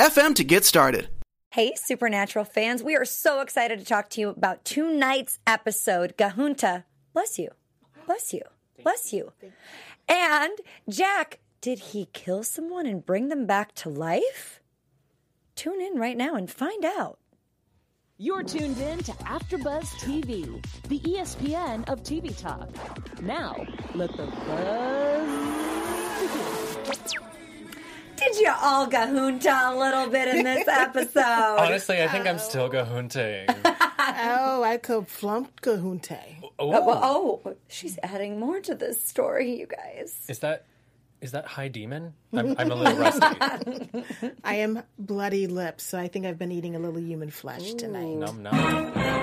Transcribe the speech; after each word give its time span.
FM 0.00 0.34
to 0.36 0.44
get 0.44 0.64
started. 0.64 1.10
Hey, 1.50 1.74
Supernatural 1.76 2.46
fans, 2.46 2.82
we 2.82 2.96
are 2.96 3.04
so 3.04 3.42
excited 3.42 3.78
to 3.78 3.84
talk 3.84 4.08
to 4.10 4.20
you 4.22 4.30
about 4.30 4.64
tonight's 4.64 5.38
episode, 5.46 6.16
Gahunta. 6.16 6.84
Bless 7.12 7.38
you. 7.38 7.50
Bless 8.06 8.32
you. 8.32 8.40
Bless 8.82 9.12
you. 9.12 9.32
And 10.08 10.58
Jack, 10.88 11.40
did 11.60 11.78
he 11.78 12.08
kill 12.14 12.42
someone 12.44 12.86
and 12.86 13.04
bring 13.04 13.28
them 13.28 13.44
back 13.44 13.74
to 13.74 13.90
life? 13.90 14.62
Tune 15.54 15.82
in 15.82 15.98
right 15.98 16.16
now 16.16 16.34
and 16.34 16.50
find 16.50 16.82
out. 16.82 17.18
You're 18.16 18.42
tuned 18.42 18.78
in 18.78 19.00
to 19.00 19.12
AfterBuzz 19.12 19.84
TV, 20.00 20.64
the 20.88 21.00
ESPN 21.00 21.86
of 21.90 22.02
TV 22.02 22.34
talk. 22.40 22.70
Now, 23.20 23.66
let 23.94 24.16
the 24.16 24.24
buzz 24.46 25.28
begin. 27.12 27.29
Did 28.20 28.36
you 28.36 28.52
all 28.60 28.86
gahunta 28.86 29.72
a 29.72 29.78
little 29.78 30.10
bit 30.10 30.28
in 30.28 30.44
this 30.44 30.68
episode? 30.68 31.56
Honestly, 31.58 32.02
I 32.02 32.08
think 32.08 32.26
I'm 32.26 32.36
oh. 32.36 32.38
still 32.38 32.68
gahunting. 32.68 33.46
oh, 33.98 34.62
I 34.62 34.76
could 34.76 35.08
flump 35.08 35.60
gahunte. 35.62 36.18
Oh, 36.58 36.68
uh, 36.68 36.84
well, 36.84 37.00
oh, 37.02 37.56
she's 37.68 37.98
adding 38.02 38.38
more 38.38 38.60
to 38.60 38.74
this 38.74 39.02
story, 39.02 39.58
you 39.58 39.66
guys. 39.66 40.14
Is 40.28 40.40
that 40.40 40.66
is 41.22 41.32
that 41.32 41.46
high 41.46 41.68
demon? 41.68 42.14
I'm, 42.32 42.54
I'm 42.58 42.70
a 42.70 42.74
little 42.74 42.96
rusty. 42.98 44.36
I 44.44 44.54
am 44.56 44.82
bloody 44.98 45.46
lips, 45.46 45.84
so 45.84 45.98
I 45.98 46.08
think 46.08 46.26
I've 46.26 46.38
been 46.38 46.52
eating 46.52 46.76
a 46.76 46.78
little 46.78 47.00
human 47.00 47.30
flesh 47.30 47.74
tonight. 47.74 48.16
Num 48.16 48.42
num. 48.42 49.19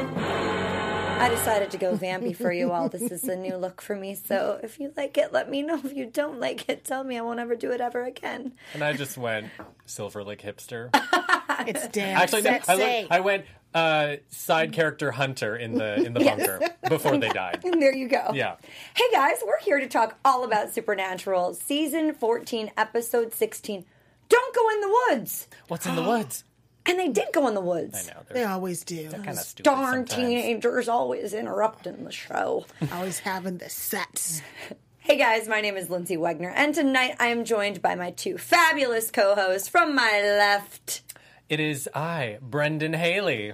I 1.20 1.30
decided 1.30 1.72
to 1.72 1.78
go 1.78 1.98
vampy 1.98 2.36
for 2.36 2.52
you 2.52 2.72
all. 2.72 2.90
This 2.90 3.12
is 3.12 3.24
a 3.26 3.36
new 3.36 3.56
look 3.58 3.82
for 3.82 3.96
me. 3.96 4.14
So 4.16 4.60
if 4.62 4.80
you 4.80 4.94
like 4.96 5.18
it, 5.18 5.34
let 5.34 5.50
me 5.50 5.62
know. 5.64 5.82
If 5.84 5.94
you 5.94 6.06
don't 6.06 6.40
like 6.40 6.70
it, 6.70 6.86
tell 6.86 7.04
me. 7.04 7.18
I 7.18 7.22
won't 7.22 7.40
ever 7.40 7.56
do 7.56 7.72
it 7.72 7.82
ever 7.82 8.04
again. 8.04 8.54
And 8.74 8.84
I 8.84 8.94
just 8.94 9.18
went 9.18 9.48
Silver 9.86 10.24
like 10.24 10.42
hipster. 10.42 10.90
it's 11.68 11.88
damn 11.90 12.18
Actually, 12.18 12.44
no, 12.44 12.50
I, 12.52 12.54
sexy. 12.60 12.76
looked- 13.02 13.12
I 13.12 13.20
went 13.20 13.46
uh, 13.74 14.16
side 14.30 14.74
character 14.74 15.12
hunter 15.12 15.56
in 15.56 15.74
the 15.74 15.96
in 15.96 16.14
the 16.14 16.20
bunker 16.20 16.62
before 16.88 17.18
they 17.18 17.30
died. 17.30 17.62
And 17.64 17.82
there 17.82 17.96
you 17.96 18.08
go. 18.08 18.32
Yeah. 18.34 18.56
Hey 18.96 19.06
guys, 19.12 19.38
we're 19.46 19.60
here 19.62 19.80
to 19.80 19.88
talk 19.88 20.18
all 20.24 20.44
about 20.44 20.72
Supernatural, 20.74 21.56
season 21.56 22.14
14, 22.14 22.72
episode 22.78 23.34
16. 23.34 23.86
Don't 24.30 24.56
go 24.56 24.70
in 24.70 24.82
the 24.82 24.98
woods. 25.10 25.48
What's 25.68 25.86
in 25.88 25.96
the 25.96 26.04
woods? 26.08 26.44
And 26.88 26.98
they 26.98 27.10
did 27.10 27.28
go 27.34 27.48
in 27.48 27.54
the 27.54 27.62
woods. 27.62 28.10
I 28.10 28.14
know. 28.14 28.20
They 28.30 28.34
They're 28.40 28.50
always 28.50 28.84
do. 28.84 29.10
kind 29.10 29.30
of 29.30 29.38
stupid. 29.40 29.64
Darn 29.70 30.08
sometimes. 30.08 30.14
teenagers 30.16 30.88
always 30.88 31.34
interrupting 31.34 32.04
the 32.06 32.12
show. 32.12 32.66
Always 32.94 33.20
having 33.20 33.58
the 33.58 33.70
sets. 33.70 34.42
Hey 35.00 35.18
guys, 35.18 35.48
my 35.48 35.62
name 35.62 35.78
is 35.78 35.88
Lyndsey 35.88 36.18
Wegner, 36.18 36.52
and 36.54 36.76
tonight 36.76 37.16
I 37.18 37.28
am 37.28 37.46
joined 37.46 37.82
by 37.82 37.96
my 37.96 38.12
two 38.12 38.38
fabulous 38.38 39.10
co 39.10 39.36
hosts 39.36 39.70
from 39.70 39.96
my 39.96 40.22
left. 40.22 41.02
It 41.48 41.62
is 41.62 41.88
I, 41.96 42.40
Brenden 42.46 42.94
Haley. 42.94 43.54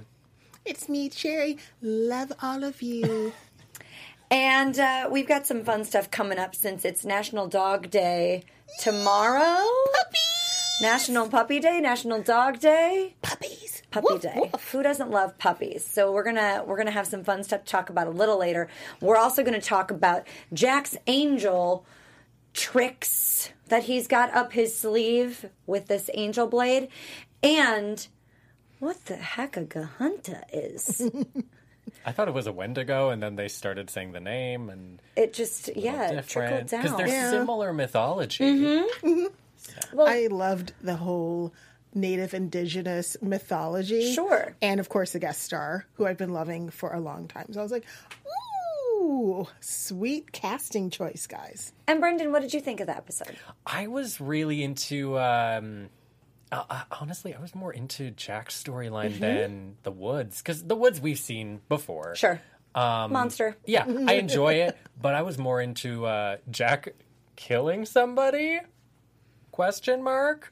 It's 0.66 0.90
me, 0.90 1.10
Cherry. 1.10 1.60
Love 1.80 2.34
all 2.42 2.64
of 2.64 2.82
you. 2.82 3.34
And 4.32 4.80
uh, 4.80 5.10
we've 5.12 5.28
got 5.28 5.46
some 5.46 5.64
fun 5.64 5.86
stuff 5.86 6.10
coming 6.10 6.40
up 6.40 6.56
since 6.56 6.86
it's 6.86 7.06
National 7.06 7.48
Dog 7.48 7.92
Day 7.92 8.46
tomorrow. 8.80 9.64
National 10.82 11.30
Puppy 11.30 11.60
Day, 11.60 11.80
National 11.80 12.22
Dog 12.22 12.60
Day, 12.60 13.16
Puppies. 13.22 13.84
Puppy 13.92 14.08
Woof, 14.10 14.22
Day. 14.22 14.34
woof. 14.36 14.70
Who 14.72 14.82
doesn't 14.84 15.12
love 15.12 15.38
puppies? 15.38 15.86
So 15.86 16.12
we're 16.12 16.24
gonna 16.24 16.64
we're 16.66 16.78
gonna 16.78 16.92
have 16.92 17.08
some 17.08 17.24
fun 17.24 17.44
stuff 17.44 17.62
to 17.64 17.72
talk 17.72 17.90
about 17.90 18.08
a 18.08 18.12
little 18.12 18.38
later. 18.40 18.68
We're 19.00 19.18
also 19.18 19.44
gonna 19.44 19.62
talk 19.62 19.92
about 19.92 20.26
Jack's 20.52 20.98
Angel 21.08 21.86
tricks 22.54 23.50
that 23.68 23.84
he's 23.84 24.08
got 24.08 24.34
up 24.34 24.54
his 24.54 24.78
sleeve 24.78 25.46
with 25.68 25.88
this 25.88 26.10
angel 26.16 26.48
blade, 26.48 26.90
and 27.42 28.06
what 28.80 29.06
the 29.06 29.16
heck 29.16 29.56
a 29.58 29.64
Gahunta 29.66 30.44
is. 30.52 31.10
I 32.06 32.12
thought 32.12 32.28
it 32.28 32.34
was 32.34 32.48
a 32.48 32.52
Wendigo, 32.52 33.10
and 33.12 33.22
then 33.24 33.36
they 33.36 33.48
started 33.48 33.90
saying 33.90 34.12
the 34.12 34.20
name, 34.20 34.70
and 34.70 35.02
It 35.16 35.34
just 35.34 35.70
yeah, 35.76 36.12
it 36.12 36.28
trickled 36.28 36.68
down. 36.68 36.82
because 36.82 36.98
they're 36.98 37.08
Yeah. 37.08 37.30
similar 37.30 37.72
mythology. 37.74 38.44
Mm-hmm. 38.44 39.26
I 40.00 40.28
loved 40.28 40.74
the 40.82 40.96
whole 40.96 41.54
native 41.96 42.34
indigenous 42.34 43.18
mythology. 43.22 44.14
Sure. 44.14 44.56
And 44.62 44.80
of 44.80 44.90
course, 44.90 45.14
the 45.14 45.20
guest 45.20 45.44
star, 45.44 45.86
who 45.94 46.06
I've 46.06 46.18
been 46.18 46.34
loving 46.34 46.70
for 46.70 46.94
a 46.94 47.00
long 47.00 47.28
time. 47.28 47.48
So 47.52 47.60
I 47.60 47.64
was 47.64 47.72
like, 47.72 47.86
ooh, 49.02 49.48
sweet 49.60 50.32
casting 50.32 50.90
choice, 50.90 51.28
guys. 51.28 51.74
And 51.88 52.02
Brenden, 52.02 52.32
what 52.32 52.42
did 52.42 52.54
you 52.54 52.62
think 52.62 52.80
of 52.80 52.88
the 52.88 52.96
episode? 52.96 53.38
I 53.66 53.88
was 53.88 54.20
really 54.20 54.64
into. 54.64 55.20
Um, 55.20 55.90
uh, 56.52 56.64
uh, 56.70 56.84
honestly, 57.00 57.34
I 57.34 57.40
was 57.40 57.56
more 57.56 57.74
into 57.74 58.12
Jack's 58.12 58.62
storyline 58.62 59.20
than 59.20 59.78
the 59.84 59.92
Woods 59.92 60.42
because 60.42 60.64
the 60.64 60.76
Woods 60.76 61.02
we've 61.02 61.20
seen 61.20 61.62
before. 61.68 62.16
Sure. 62.16 62.42
Monster. 62.76 63.56
Yeah, 63.66 63.86
I 63.88 64.14
enjoy 64.14 64.56
it, 64.56 64.78
but 65.00 65.14
I 65.14 65.22
was 65.22 65.38
more 65.38 65.62
into 65.62 66.06
uh, 66.06 66.38
Jack 66.50 66.94
killing 67.36 67.86
somebody? 67.86 68.60
Question 69.54 70.02
mark. 70.02 70.52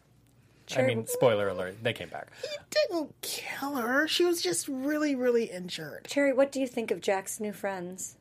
I 0.78 0.84
mean, 0.84 1.07
spoiler 1.07 1.47
alert, 1.47 1.78
they 1.81 1.91
came 1.91 2.09
back. 2.09 2.28
He 2.44 2.56
didn't 2.69 3.19
kill 3.23 3.78
her. 3.78 4.07
She 4.07 4.23
was 4.23 4.44
just 4.44 4.67
really, 4.67 5.16
really 5.16 5.45
injured. 5.45 6.06
Cherry, 6.07 6.34
what 6.34 6.51
do 6.51 6.62
you 6.62 6.67
think 6.67 6.91
of 6.91 7.01
Jack's 7.01 7.40
new 7.40 7.51
friends? 7.51 8.16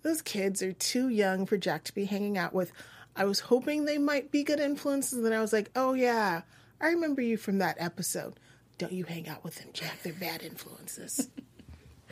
Those 0.00 0.22
kids 0.22 0.62
are 0.62 0.72
too 0.72 1.10
young 1.10 1.44
for 1.44 1.58
Jack 1.58 1.84
to 1.84 1.94
be 1.94 2.06
hanging 2.06 2.38
out 2.38 2.54
with. 2.54 2.72
I 3.14 3.26
was 3.26 3.40
hoping 3.40 3.84
they 3.84 3.98
might 3.98 4.32
be 4.32 4.44
good 4.44 4.60
influences, 4.60 5.12
and 5.12 5.26
then 5.26 5.34
I 5.34 5.42
was 5.42 5.52
like, 5.52 5.70
oh 5.76 5.92
yeah, 5.92 6.40
I 6.80 6.86
remember 6.86 7.20
you 7.20 7.36
from 7.36 7.58
that 7.58 7.76
episode. 7.78 8.40
Don't 8.78 8.92
you 8.92 9.04
hang 9.04 9.28
out 9.28 9.44
with 9.44 9.56
them, 9.56 9.68
Jack. 9.74 10.02
They're 10.02 10.14
bad 10.14 10.42
influences. 10.42 11.28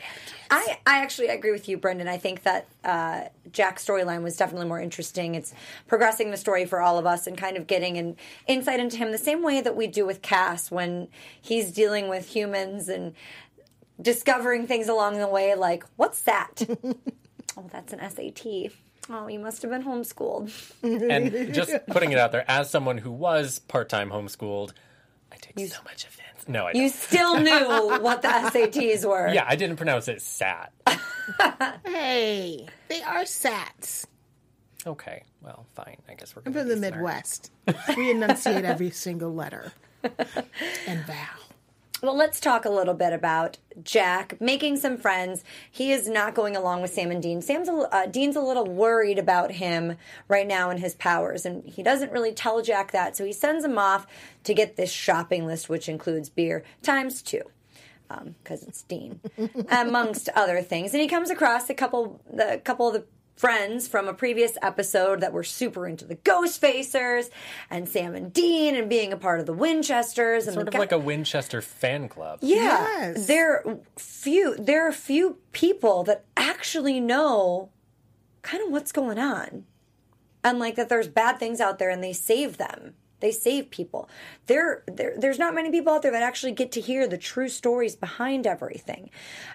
I, 0.49 0.77
I 0.85 1.01
actually 1.01 1.27
agree 1.27 1.51
with 1.51 1.67
you, 1.67 1.77
Brenden. 1.77 2.07
I 2.07 2.17
think 2.17 2.43
that 2.43 2.67
uh, 2.83 3.25
Jack's 3.51 3.85
storyline 3.85 4.21
was 4.23 4.37
definitely 4.37 4.67
more 4.67 4.79
interesting. 4.79 5.35
It's 5.35 5.53
progressing 5.87 6.31
the 6.31 6.37
story 6.37 6.65
for 6.65 6.81
all 6.81 6.97
of 6.97 7.05
us 7.05 7.27
and 7.27 7.37
kind 7.37 7.57
of 7.57 7.67
getting 7.67 7.97
an 7.97 8.15
insight 8.47 8.79
into 8.79 8.97
him 8.97 9.11
the 9.11 9.17
same 9.17 9.43
way 9.43 9.61
that 9.61 9.75
we 9.75 9.87
do 9.87 10.05
with 10.05 10.21
Cas 10.21 10.71
when 10.71 11.07
he's 11.41 11.71
dealing 11.71 12.07
with 12.07 12.27
humans 12.27 12.89
and 12.89 13.13
discovering 14.01 14.67
things 14.67 14.87
along 14.87 15.17
the 15.19 15.27
way, 15.27 15.55
like, 15.55 15.85
what's 15.95 16.21
that? 16.23 16.61
oh, 17.57 17.69
that's 17.71 17.93
an 17.93 17.99
SAT. 18.09 18.71
Oh, 19.09 19.27
you 19.27 19.39
must 19.39 19.61
have 19.61 19.71
been 19.71 19.83
homeschooled. 19.83 20.51
And 20.83 21.53
just 21.53 21.73
putting 21.87 22.11
it 22.11 22.17
out 22.17 22.31
there, 22.31 22.43
as 22.47 22.69
someone 22.69 22.97
who 22.97 23.11
was 23.11 23.59
part 23.59 23.89
time 23.89 24.09
homeschooled, 24.09 24.73
I 25.31 25.37
take 25.37 25.67
so 25.67 25.81
much 25.83 26.05
offense. 26.05 26.24
No, 26.47 26.65
I 26.67 26.73
don't. 26.73 26.81
You 26.81 26.89
still 26.89 27.39
knew 27.39 27.99
what 28.01 28.21
the 28.21 28.27
SATs 28.27 29.05
were. 29.07 29.29
yeah, 29.33 29.45
I 29.47 29.55
didn't 29.55 29.77
pronounce 29.77 30.07
it 30.07 30.21
sat. 30.21 30.71
hey, 31.85 32.67
they 32.87 33.01
are 33.01 33.23
sats. 33.23 34.05
Okay, 34.85 35.23
well, 35.41 35.65
fine. 35.75 35.97
I 36.07 36.13
guess 36.13 36.35
we're 36.35 36.43
I'm 36.45 36.51
going 36.53 36.67
from 36.67 36.75
the 36.79 36.91
Midwest. 36.91 37.51
We 37.97 38.11
enunciate 38.11 38.65
every 38.65 38.91
single 38.91 39.33
letter 39.33 39.71
and 40.03 41.05
vowel. 41.07 41.44
Well, 42.01 42.15
let's 42.15 42.39
talk 42.41 42.65
a 42.65 42.69
little 42.69 42.93
bit 42.93 43.13
about 43.13 43.57
Jack 43.81 44.39
making 44.41 44.77
some 44.77 44.97
friends. 44.97 45.43
He 45.71 45.91
is 45.91 46.09
not 46.09 46.35
going 46.35 46.55
along 46.55 46.81
with 46.81 46.93
Sam 46.93 47.09
and 47.09 47.23
Dean. 47.23 47.41
Sam's 47.41 47.69
a, 47.69 47.73
uh, 47.73 48.05
Dean's 48.05 48.35
a 48.35 48.41
little 48.41 48.65
worried 48.65 49.17
about 49.17 49.53
him 49.53 49.97
right 50.27 50.45
now 50.45 50.69
and 50.69 50.79
his 50.79 50.93
powers, 50.95 51.45
and 51.45 51.63
he 51.63 51.81
doesn't 51.81 52.11
really 52.11 52.33
tell 52.33 52.61
Jack 52.61 52.91
that. 52.91 53.15
So 53.15 53.23
he 53.23 53.31
sends 53.31 53.63
him 53.63 53.77
off 53.77 54.05
to 54.43 54.53
get 54.53 54.75
this 54.75 54.91
shopping 54.91 55.47
list, 55.47 55.69
which 55.69 55.87
includes 55.87 56.29
beer 56.29 56.63
times 56.83 57.21
two, 57.21 57.43
because 58.43 58.63
it's 58.63 58.81
Dean, 58.83 59.21
amongst 59.69 60.27
other 60.35 60.61
things. 60.61 60.93
And 60.93 61.01
he 61.01 61.07
comes 61.07 61.29
across 61.29 61.69
a 61.69 61.73
couple, 61.73 62.21
the 62.29 62.59
couple 62.63 62.89
of 62.89 62.93
the 62.93 63.05
friends 63.35 63.87
from 63.87 64.07
a 64.07 64.13
previous 64.13 64.57
episode 64.61 65.19
that 65.21 65.33
were 65.33 65.43
super 65.43 65.85
into 65.87 66.05
the 66.05 66.15
Ghostfacers 66.15 67.29
and 67.69 67.87
Sam 67.89 68.15
and 68.15 68.31
Dean 68.31 68.75
and 68.75 68.89
being 68.89 69.11
a 69.11 69.17
part 69.17 69.39
of 69.39 69.45
the 69.45 69.53
Winchesters 69.53 70.47
and 70.47 70.53
Sort 70.53 70.67
of 70.67 70.73
guy- 70.73 70.79
like 70.79 70.91
a 70.93 70.97
Winchester 70.97 71.61
fan 71.61 72.07
club. 72.07 72.39
yeah, 72.41 72.87
Yes. 73.13 73.27
there 73.27 73.63
few 73.97 74.55
there 74.55 74.87
are 74.87 74.91
few 74.91 75.37
people 75.51 76.03
that 76.05 76.23
actually 76.37 76.99
know 76.99 77.69
kind 78.41 78.63
of 78.63 78.71
what's 78.71 78.91
going 78.91 79.19
on, 79.19 79.65
and 80.43 80.59
like 80.59 80.75
that 80.75 80.87
there's 80.89 81.07
bad 81.07 81.37
things 81.39 81.59
out 81.59 81.77
there, 81.79 81.89
and 81.89 82.03
they 82.03 82.13
save 82.13 82.57
them. 82.57 82.93
They 83.21 83.31
save 83.31 83.69
people. 83.71 84.07
There, 84.47 84.83
there 84.87 85.13
there's 85.17 85.39
not 85.39 85.55
many 85.55 85.71
people 85.71 85.93
out 85.93 86.03
there 86.03 86.11
that 86.11 86.21
actually 86.23 86.51
get 86.51 86.71
to 86.73 86.81
hear 86.81 87.07
the 87.07 87.17
true 87.17 87.49
stories 87.49 87.95
behind 87.95 88.45
everything. 88.45 89.09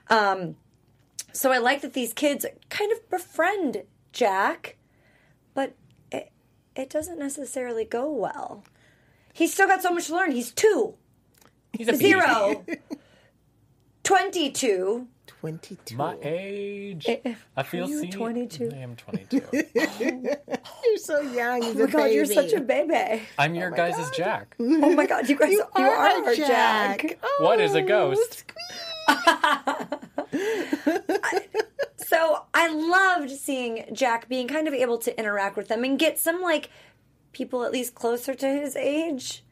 Um, 0.09 0.57
so 1.33 1.53
I 1.53 1.59
like 1.59 1.81
that 1.83 1.93
these 1.93 2.13
kids 2.13 2.47
kind 2.69 2.93
of 2.93 3.09
befriend 3.11 3.85
Jack, 4.13 4.77
but 5.55 5.75
it, 6.11 6.31
it 6.77 6.91
doesn't 6.91 7.19
necessarily 7.19 7.85
go 7.85 8.11
well. 8.11 8.65
He's 9.33 9.53
still 9.53 9.69
got 9.69 9.83
so 9.83 9.93
much 9.93 10.07
to 10.09 10.15
learn. 10.15 10.33
He's 10.33 10.51
two, 10.51 10.95
He's 11.73 11.89
a 11.89 11.95
zero, 11.95 12.65
22. 14.05 15.07
22. 15.27 15.97
My 15.97 16.17
age. 16.23 17.07
Eh, 17.09 17.19
eh. 17.25 17.35
I 17.57 17.63
feel 17.63 17.89
you 17.89 18.01
see. 18.01 18.11
22? 18.11 18.71
I 18.75 18.79
am 18.79 18.97
22. 18.97 19.43
You're 19.65 20.97
so 20.99 21.21
young. 21.21 21.63
Oh 21.65 21.75
my 21.75 21.87
god, 21.87 22.11
you're 22.11 22.25
such 22.27 22.53
a 22.53 22.61
baby. 22.61 23.23
I'm 23.39 23.55
your 23.55 23.73
oh 23.73 23.77
guys' 23.77 24.11
Jack. 24.11 24.55
Oh 24.59 24.95
my 24.95 25.07
god, 25.07 25.29
you 25.29 25.37
guys 25.37 25.53
You 25.53 25.65
you 25.77 25.83
are, 25.83 25.97
are, 25.97 26.31
a 26.31 26.37
Jack. 26.37 27.03
Jack. 27.03 27.19
Oh, 27.23 27.39
what 27.43 27.61
is 27.61 27.75
a 27.75 27.83
ghost? 27.83 28.45
So 31.97 32.40
I 32.53 32.69
loved 32.69 33.31
seeing 33.31 33.85
Jack 33.93 34.29
being 34.29 34.49
kind 34.49 34.67
of 34.69 34.75
able 34.75 34.99
to 34.99 35.19
interact 35.19 35.57
with 35.57 35.69
them 35.69 35.85
and 35.85 35.99
get 35.99 36.19
some 36.19 36.41
like 36.43 36.71
people 37.33 37.63
at 37.65 37.73
least 37.73 37.95
closer 37.95 38.35
to 38.35 38.47
his 38.49 38.75
age, 38.77 39.45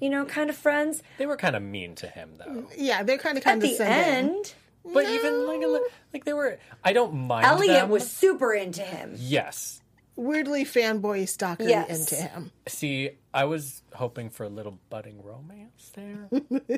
you 0.00 0.08
know, 0.10 0.24
kind 0.24 0.48
of 0.50 0.56
friends. 0.56 1.02
They 1.18 1.26
were 1.26 1.36
kind 1.36 1.56
of 1.56 1.62
mean 1.62 1.94
to 1.96 2.06
him, 2.06 2.34
though. 2.38 2.68
Yeah, 2.76 3.02
they're 3.02 3.18
kind 3.18 3.36
of 3.36 3.46
At 3.46 3.60
the 3.60 3.76
end, 3.80 4.54
But 4.84 5.06
even 5.08 5.46
like, 5.46 5.82
like 6.12 6.24
they 6.24 6.32
were. 6.32 6.58
I 6.84 6.92
don't 6.92 7.14
mind. 7.26 7.46
Elliot 7.46 7.80
them. 7.82 7.90
was 7.90 8.08
super 8.08 8.52
into 8.52 8.82
him. 8.82 9.14
Yes. 9.18 9.80
Weirdly 10.14 10.64
fanboy 10.64 11.24
stalkery 11.24 11.68
Yes. 11.68 12.10
into 12.12 12.22
him. 12.22 12.50
See, 12.68 13.10
I 13.34 13.44
was 13.44 13.82
hoping 13.92 14.30
for 14.30 14.44
a 14.44 14.48
little 14.48 14.78
budding 14.88 15.22
romance 15.22 15.92
there. 15.94 16.28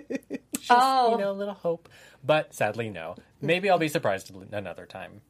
Just, 0.55 0.67
Oh. 0.71 1.13
you 1.13 1.19
know, 1.19 1.31
a 1.31 1.33
little 1.33 1.55
hope. 1.55 1.89
But 2.25 2.53
sadly, 2.55 2.89
no. 2.91 3.15
Maybe 3.41 3.71
I'll 3.71 3.79
be 3.79 3.87
surprised 3.89 4.33
another 4.51 4.87
time. 4.87 5.21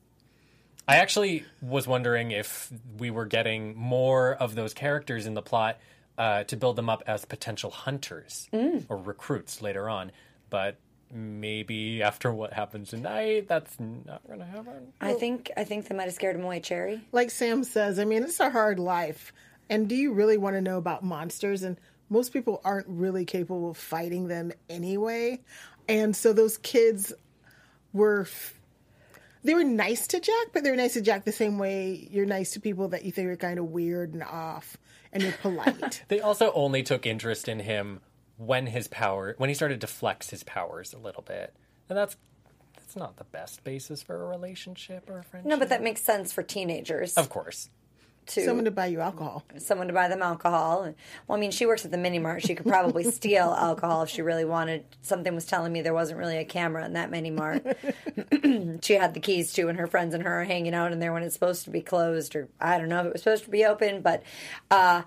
I 0.88 0.96
actually 0.96 1.44
was 1.60 1.86
wondering 1.86 2.30
if 2.30 2.72
we 2.98 3.10
were 3.10 3.26
getting 3.26 3.76
more 3.76 4.32
of 4.34 4.54
those 4.54 4.72
characters 4.72 5.26
in 5.26 5.34
the 5.34 5.42
plot 5.42 5.78
uh, 6.16 6.44
to 6.44 6.56
build 6.56 6.76
them 6.76 6.88
up 6.88 7.02
as 7.06 7.24
potential 7.26 7.70
hunters 7.70 8.48
or 8.88 8.96
recruits 8.96 9.60
later 9.60 9.88
on. 9.88 10.10
But 10.48 10.76
maybe 11.12 12.02
after 12.02 12.32
what 12.32 12.54
happens 12.54 12.88
tonight, 12.90 13.48
that's 13.48 13.78
not 13.78 14.26
going 14.26 14.38
to 14.38 14.46
happen. 14.46 14.92
I 15.00 15.12
think 15.12 15.50
I 15.56 15.64
think 15.64 15.88
they 15.88 15.94
might 15.94 16.04
have 16.04 16.14
scared 16.14 16.36
him 16.36 16.44
away, 16.44 16.60
Cherry. 16.60 17.02
Like 17.12 17.30
Sam 17.30 17.64
says, 17.64 17.98
I 17.98 18.04
mean, 18.04 18.22
it's 18.22 18.40
a 18.40 18.48
hard 18.50 18.78
life. 18.78 19.32
And 19.68 19.88
do 19.88 19.94
you 19.94 20.12
really 20.14 20.38
want 20.38 20.56
to 20.56 20.62
know 20.62 20.78
about 20.78 21.04
monsters? 21.04 21.62
And 21.62 21.78
most 22.08 22.32
people 22.32 22.62
aren't 22.64 22.86
really 22.88 23.26
capable 23.26 23.70
of 23.70 23.76
fighting 23.76 24.28
them 24.28 24.52
anyway. 24.70 25.40
And 25.86 26.16
so 26.16 26.32
those 26.32 26.56
kids 26.56 27.12
were. 27.92 28.22
f- 28.22 28.54
They 29.44 29.54
were 29.54 29.64
nice 29.64 30.06
to 30.08 30.20
Jack, 30.20 30.48
but 30.52 30.64
they 30.64 30.70
were 30.70 30.76
nice 30.76 30.94
to 30.94 31.00
Jack 31.00 31.24
the 31.24 31.32
same 31.32 31.58
way 31.58 32.08
you're 32.10 32.26
nice 32.26 32.52
to 32.52 32.60
people 32.60 32.88
that 32.88 33.04
you 33.04 33.12
think 33.12 33.28
are 33.28 33.36
kind 33.36 33.58
of 33.58 33.66
weird 33.66 34.14
and 34.14 34.22
off, 34.22 34.76
and 35.12 35.22
you're 35.22 35.32
polite. 35.32 36.02
They 36.08 36.20
also 36.20 36.52
only 36.52 36.82
took 36.82 37.06
interest 37.06 37.48
in 37.48 37.60
him 37.60 38.00
when 38.36 38.66
his 38.66 38.88
power 38.88 39.34
when 39.38 39.48
he 39.48 39.54
started 39.54 39.80
to 39.80 39.86
flex 39.86 40.30
his 40.30 40.44
powers 40.44 40.92
a 40.92 40.98
little 40.98 41.22
bit. 41.22 41.54
And 41.88 41.96
that's 41.98 42.16
that's 42.74 42.96
not 42.96 43.16
the 43.16 43.24
best 43.24 43.64
basis 43.64 44.02
for 44.02 44.22
a 44.22 44.26
relationship 44.28 45.08
or 45.10 45.18
a 45.18 45.22
friendship. 45.24 45.48
No, 45.48 45.58
but 45.58 45.68
that 45.68 45.82
makes 45.82 46.02
sense 46.02 46.32
for 46.32 46.42
teenagers 46.42 47.16
of 47.16 47.28
course. 47.28 47.68
To 48.28 48.44
Someone 48.44 48.64
to 48.66 48.70
buy 48.70 48.86
you 48.86 49.00
alcohol. 49.00 49.44
someone 49.58 49.86
to 49.88 49.92
buy 49.92 50.08
them 50.08 50.22
alcohol. 50.22 50.94
Well, 51.26 51.36
I 51.36 51.40
mean, 51.40 51.50
she 51.50 51.66
works 51.66 51.84
at 51.84 51.90
the 51.90 51.98
mini 51.98 52.18
mart. 52.18 52.42
She 52.42 52.54
could 52.54 52.66
probably 52.66 53.04
steal 53.10 53.54
alcohol 53.58 54.02
if 54.02 54.10
she 54.10 54.22
really 54.22 54.44
wanted. 54.44 54.84
Something 55.02 55.34
was 55.34 55.44
telling 55.46 55.72
me 55.72 55.80
there 55.80 55.94
wasn't 55.94 56.18
really 56.18 56.36
a 56.36 56.44
camera 56.44 56.84
in 56.84 56.92
that 56.94 57.10
mini 57.10 57.30
mart. 57.30 57.64
she 58.82 58.94
had 58.94 59.14
the 59.14 59.20
keys 59.20 59.52
to, 59.54 59.68
and 59.68 59.78
her 59.78 59.86
friends 59.86 60.14
and 60.14 60.22
her 60.22 60.42
are 60.42 60.44
hanging 60.44 60.74
out 60.74 60.92
in 60.92 61.00
there 61.00 61.12
when 61.12 61.22
it's 61.22 61.34
supposed 61.34 61.64
to 61.64 61.70
be 61.70 61.80
closed, 61.80 62.36
or 62.36 62.48
I 62.60 62.78
don't 62.78 62.88
know 62.88 63.00
if 63.00 63.06
it 63.06 63.12
was 63.14 63.22
supposed 63.22 63.44
to 63.44 63.50
be 63.50 63.64
open. 63.64 64.00
But 64.02 64.22
uh, 64.70 65.02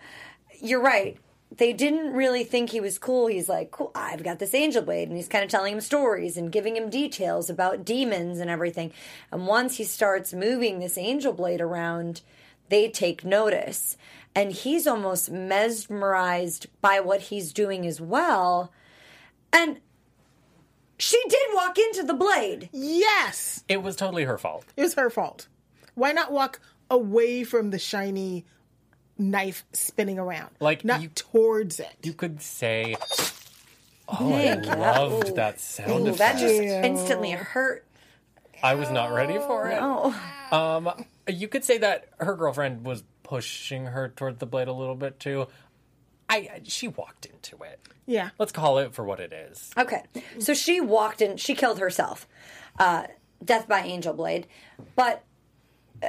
you're 0.60 0.82
right. 0.82 1.18
They 1.58 1.74
didn't 1.74 2.14
really 2.14 2.46
think 2.46 2.70
he 2.70 2.80
was 2.80 2.98
cool. 2.98 3.28
He's 3.28 3.50
like, 3.50 3.72
cool, 3.72 3.92
I've 3.94 4.24
got 4.24 4.40
this 4.40 4.54
angel 4.54 4.84
blade. 4.84 5.10
And 5.10 5.18
he's 5.18 5.28
kind 5.28 5.44
of 5.44 5.50
telling 5.50 5.74
him 5.74 5.82
stories 5.82 6.38
and 6.38 6.50
giving 6.50 6.78
him 6.78 6.90
details 6.90 7.50
about 7.50 7.84
demons 7.84 8.40
and 8.40 8.50
everything. 8.50 8.94
And 9.34 9.46
once 9.46 9.76
he 9.76 9.84
starts 9.84 10.34
moving 10.34 10.80
this 10.80 10.98
angel 10.98 11.34
blade 11.34 11.60
around, 11.60 12.22
they 12.72 12.90
take 12.90 13.24
notice. 13.24 13.96
And 14.34 14.52
he's 14.54 14.88
almost 14.88 15.30
mesmerized 15.30 16.66
by 16.82 17.00
what 17.02 17.22
he's 17.22 17.52
doing 17.54 17.86
as 17.86 18.00
well. 18.02 18.72
And 19.54 19.80
she 20.98 21.22
did 21.28 21.48
walk 21.54 21.78
into 21.78 22.04
the 22.04 22.14
blade. 22.14 22.70
Yes, 22.72 23.64
It 23.68 23.84
was 23.84 23.96
totally 23.96 24.24
her 24.24 24.38
fault. 24.38 24.66
it 24.78 24.82
was 24.82 24.94
her 24.96 25.10
fault. 25.10 25.48
Why 25.96 26.14
not 26.14 26.32
walk 26.32 26.62
away 26.90 27.44
from 27.44 27.72
the 27.72 27.80
shiny 27.80 28.46
knife 29.18 29.66
spinning 29.74 30.18
around? 30.18 30.52
Like, 30.62 30.86
not 30.86 31.02
you- 31.02 31.10
towards 31.10 31.80
it. 31.80 31.94
You 32.02 32.14
could 32.14 32.42
say 32.42 32.96
Oh, 34.14 34.34
I 34.34 34.42
Thank 34.56 34.66
you. 34.66 34.72
loved 34.76 35.36
that 35.36 35.60
sound 35.62 36.08
Ooh, 36.08 36.12
that 36.14 36.38
just 36.38 36.54
instantly 36.54 37.32
hurt. 37.32 37.86
I 38.64 38.76
was 38.76 38.90
not 38.92 39.12
ready 39.14 39.38
for 39.38 39.68
it. 39.70 39.78
Oh, 39.82 40.14
Um, 40.52 41.06
you 41.28 41.48
could 41.48 41.64
say 41.64 41.78
that 41.80 42.10
her 42.20 42.36
girlfriend 42.36 42.86
was 42.86 43.04
pushing 43.24 43.88
her 43.88 44.10
toward 44.10 44.40
the 44.40 44.46
blade 44.46 44.68
a 44.68 44.74
little 44.74 44.96
bit 44.96 45.20
too. 45.20 45.48
I 46.30 46.62
she 46.64 46.88
walked 46.88 47.26
into 47.26 47.58
it. 47.64 47.80
yeah. 48.06 48.30
Let's 48.40 48.52
call 48.52 48.78
it 48.78 48.94
for 48.94 49.04
what 49.04 49.20
it 49.20 49.34
is. 49.34 49.72
okay. 49.78 50.04
So 50.40 50.54
she 50.54 50.80
walked 50.82 51.22
in. 51.22 51.38
She 51.38 51.56
killed 51.56 51.80
herself. 51.80 52.28
Uh, 52.80 53.04
death 53.44 53.68
by 53.68 53.82
angel 53.82 54.14
blade. 54.14 54.48
But 54.96 55.24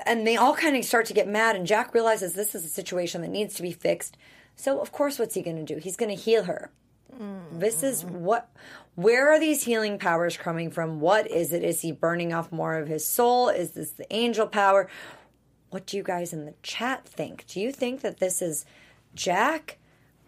and 0.07 0.27
they 0.27 0.37
all 0.37 0.55
kind 0.55 0.77
of 0.77 0.85
start 0.85 1.07
to 1.07 1.15
get 1.15 1.29
mad. 1.29 1.57
And 1.57 1.67
Jack 1.67 1.93
realizes 1.93 2.33
this 2.35 2.55
is 2.55 2.65
a 2.65 2.69
situation 2.69 3.21
that 3.23 3.29
needs 3.31 3.55
to 3.55 3.63
be 3.63 3.73
fixed. 3.73 4.17
So 4.57 4.81
of 4.81 4.93
course, 4.93 5.19
what's 5.19 5.35
he 5.35 5.43
going 5.43 5.65
to 5.65 5.75
do? 5.75 5.81
He's 5.81 5.97
going 5.97 6.15
to 6.15 6.21
heal 6.21 6.45
her. 6.45 6.71
This 7.63 7.83
is 7.83 8.05
mm-hmm. 8.05 8.25
what. 8.25 8.51
Where 8.95 9.33
are 9.33 9.41
these 9.41 9.65
healing 9.65 9.99
powers 9.99 10.37
coming 10.37 10.71
from? 10.71 11.01
What 11.01 11.31
is 11.31 11.53
it? 11.53 11.65
Is 11.65 11.81
he 11.81 11.93
burning 11.93 12.35
off 12.35 12.53
more 12.53 12.75
of 12.75 12.89
his 12.89 13.07
soul? 13.07 13.49
Is 13.49 13.71
this 13.71 13.93
the 13.93 14.13
angel 14.13 14.47
power? 14.47 14.91
What 15.71 15.87
do 15.87 15.97
you 15.97 16.03
guys 16.03 16.35
in 16.35 16.45
the 16.45 16.53
chat 16.63 17.07
think? 17.07 17.47
Do 17.47 17.59
you 17.59 17.73
think 17.73 18.03
that 18.03 18.19
this 18.19 18.43
is 18.43 18.67
Jack 19.15 19.79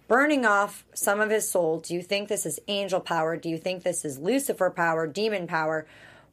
burning 0.09 0.47
off 0.47 0.87
some 0.95 1.21
of 1.21 1.29
his 1.29 1.47
soul? 1.47 1.81
Do 1.81 1.93
you 1.93 2.01
think 2.01 2.29
this 2.29 2.47
is 2.47 2.59
angel 2.69 3.01
power? 3.01 3.37
Do 3.37 3.51
you 3.51 3.59
think 3.59 3.83
this 3.83 4.05
is 4.05 4.19
Lucifer 4.19 4.71
power, 4.71 5.07
demon 5.07 5.47
power? 5.47 5.87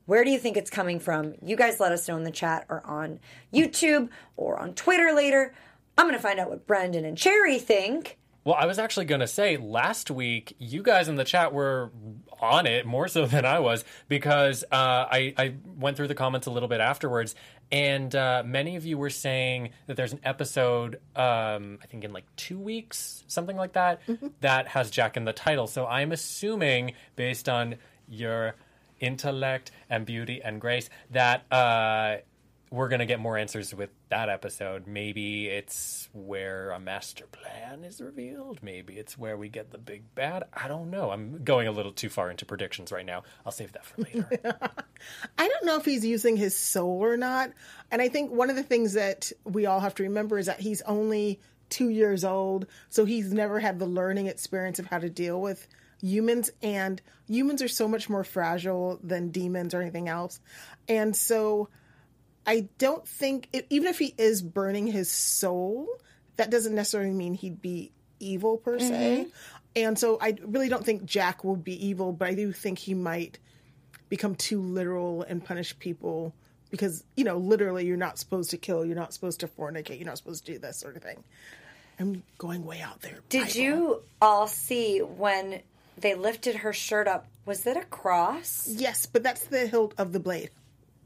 Where 0.06 0.24
do 0.24 0.32
you 0.32 0.40
think 0.40 0.56
it's 0.56 0.70
coming 0.70 1.00
from? 1.00 1.34
You 1.42 1.58
guys 1.58 1.82
let 1.82 1.92
us 1.92 2.08
know 2.08 2.16
in 2.16 2.24
the 2.24 2.32
chat 2.32 2.66
or 2.70 2.86
on 2.86 3.20
YouTube 3.54 4.10
or 4.38 4.58
on 4.58 4.74
Twitter 4.74 5.12
later. 5.14 5.54
I'm 5.98 6.06
going 6.06 6.18
to 6.18 6.22
find 6.22 6.40
out 6.40 6.50
what 6.50 6.66
Brenden 6.66 7.06
and 7.06 7.18
Cherry 7.18 7.60
think. 7.60 8.18
Well, 8.44 8.56
I 8.56 8.66
was 8.66 8.80
actually 8.80 9.06
going 9.06 9.22
to 9.22 9.28
say 9.28 9.58
last 9.58 10.10
week, 10.10 10.56
you 10.58 10.82
guys 10.82 11.08
in 11.08 11.16
the 11.16 11.24
chat 11.24 11.54
were 11.54 11.92
on 12.40 12.66
it 12.66 12.88
more 12.88 13.08
so 13.08 13.28
than 13.28 13.46
I 13.46 13.60
was 13.60 13.86
because 14.08 14.64
uh, 14.72 15.06
I, 15.12 15.34
I 15.38 15.54
went 15.78 15.96
through 15.96 16.08
the 16.08 16.16
comments 16.16 16.48
a 16.48 16.52
little 16.52 16.68
bit 16.68 16.82
afterwards, 16.82 17.36
and 17.72 18.14
uh, 18.16 18.42
many 18.44 18.76
of 18.78 18.86
you 18.86 18.98
were 18.98 19.12
saying 19.12 19.70
that 19.86 19.96
there's 19.96 20.14
an 20.14 20.22
episode, 20.24 20.96
um, 21.16 21.78
I 21.84 21.86
think 21.88 22.04
in 22.04 22.14
like 22.14 22.26
two 22.36 22.58
weeks, 22.58 23.24
something 23.28 23.56
like 23.56 23.74
that, 23.74 24.02
that 24.42 24.70
has 24.70 24.90
Jack 24.90 25.18
in 25.18 25.26
the 25.26 25.34
title. 25.34 25.68
So 25.68 25.86
I'm 25.86 26.12
assuming, 26.12 26.94
based 27.16 27.48
on 27.48 27.76
your 28.10 28.56
intellect 29.00 29.70
and 29.88 30.04
beauty 30.04 30.42
and 30.44 30.60
grace, 30.60 30.90
that 31.12 31.46
uh, 31.52 32.18
we're 32.72 32.90
going 32.90 33.00
to 33.00 33.06
get 33.06 33.20
more 33.20 33.38
answers 33.38 33.74
with 33.76 33.92
that 34.12 34.30
episode. 34.30 34.88
Maybe 34.88 35.48
it's 35.48 36.10
where 36.14 36.72
a 36.72 36.80
master 36.80 37.26
plan 37.26 37.84
is 37.84 38.00
revealed. 38.00 38.60
Maybe 38.62 38.98
it's 38.98 39.18
where 39.18 39.36
we 39.38 39.50
get 39.50 39.72
the 39.72 39.78
big 39.78 40.14
bad. 40.14 40.44
I 40.54 40.68
don't 40.68 40.92
know. 40.92 41.12
I'm 41.12 41.44
going 41.44 41.68
a 41.68 41.72
little 41.72 41.94
too 41.94 42.10
far 42.10 42.30
into 42.30 42.46
predictions 42.46 42.92
right 42.92 43.06
now. 43.06 43.24
I'll 43.46 43.52
save 43.52 43.72
that 43.72 43.86
for 43.86 44.02
later. 44.02 44.30
I 45.38 45.48
don't 45.48 45.66
know 45.66 45.78
if 45.78 45.86
he's 45.86 46.06
using 46.06 46.38
his 46.38 46.56
soul 46.56 47.04
or 47.04 47.18
not. 47.18 47.52
And 47.90 48.02
I 48.02 48.10
think 48.10 48.32
one 48.32 48.50
of 48.50 48.58
the 48.58 48.64
things 48.64 48.94
that 48.94 49.32
we 49.46 49.66
all 49.66 49.80
have 49.80 49.96
to 49.96 50.04
remember 50.04 50.38
is 50.38 50.46
that 50.46 50.60
he's 50.60 50.82
only 50.84 51.40
two 51.70 51.90
years 51.90 52.24
old. 52.26 52.68
So 52.90 53.06
he's 53.06 53.34
never 53.34 53.60
had 53.60 53.80
the 53.80 53.86
learning 53.86 54.28
experience 54.28 54.78
of 54.78 54.88
how 54.88 55.00
to 55.00 55.10
deal 55.10 55.42
with 55.42 55.68
humans. 56.02 56.52
And 56.62 57.02
humans 57.28 57.62
are 57.62 57.70
so 57.70 57.88
much 57.88 58.10
more 58.10 58.26
fragile 58.26 59.00
than 59.02 59.30
demons 59.30 59.74
or 59.74 59.82
anything 59.82 60.10
else. 60.10 60.42
And 60.90 61.16
so 61.16 61.70
I 62.46 62.68
don't 62.78 63.08
think, 63.08 63.50
even 63.70 63.88
if 63.88 64.00
he 64.00 64.14
is 64.18 64.42
burning 64.42 64.88
his 64.88 65.10
soul, 65.10 65.88
that 66.38 66.50
doesn't 66.50 66.74
necessarily 66.74 67.12
mean 67.12 67.34
he'd 67.34 67.62
be 67.62 67.92
evil 68.20 68.58
per 68.58 68.80
se. 68.80 69.26
Mm-hmm. 69.28 69.30
And 69.76 70.00
so 70.00 70.18
I 70.20 70.36
really 70.44 70.70
don't 70.70 70.86
think 70.86 71.06
Jack 71.06 71.44
will 71.44 71.56
be 71.56 71.88
evil, 71.88 72.12
but 72.12 72.28
I 72.28 72.34
do 72.34 72.52
think 72.52 72.80
he 72.80 72.94
might 72.94 73.40
become 74.10 74.36
too 74.36 74.62
literal 74.62 75.24
and 75.24 75.44
punish 75.44 75.78
people 75.80 76.34
because 76.70 77.04
you 77.16 77.24
know 77.24 77.38
literally 77.38 77.86
you're 77.86 77.96
not 77.96 78.18
supposed 78.18 78.50
to 78.50 78.58
kill 78.58 78.86
you're 78.86 78.96
not 78.96 79.14
supposed 79.14 79.40
to 79.40 79.48
fornicate 79.48 79.98
you're 79.98 80.06
not 80.06 80.18
supposed 80.18 80.46
to 80.46 80.52
do 80.52 80.60
this 80.60 80.78
sort 80.78 80.98
of 80.98 81.02
thing 81.02 81.24
I'm 82.02 82.24
going 82.40 82.66
way 82.66 82.82
out 82.82 83.02
there. 83.02 83.20
Did 83.30 83.48
Bible. 83.48 83.60
you 83.60 84.02
all 84.22 84.48
see 84.48 85.00
when 85.00 85.62
they 85.98 86.16
lifted 86.16 86.56
her 86.56 86.74
shirt 86.74 87.08
up? 87.08 87.28
Was 87.46 87.62
that 87.62 87.78
a 87.78 87.82
cross? 87.82 88.68
Yes, 88.68 89.06
but 89.06 89.22
that's 89.22 89.46
the 89.46 89.68
hilt 89.68 89.94
of 89.98 90.12
the 90.12 90.20
blade. 90.20 90.50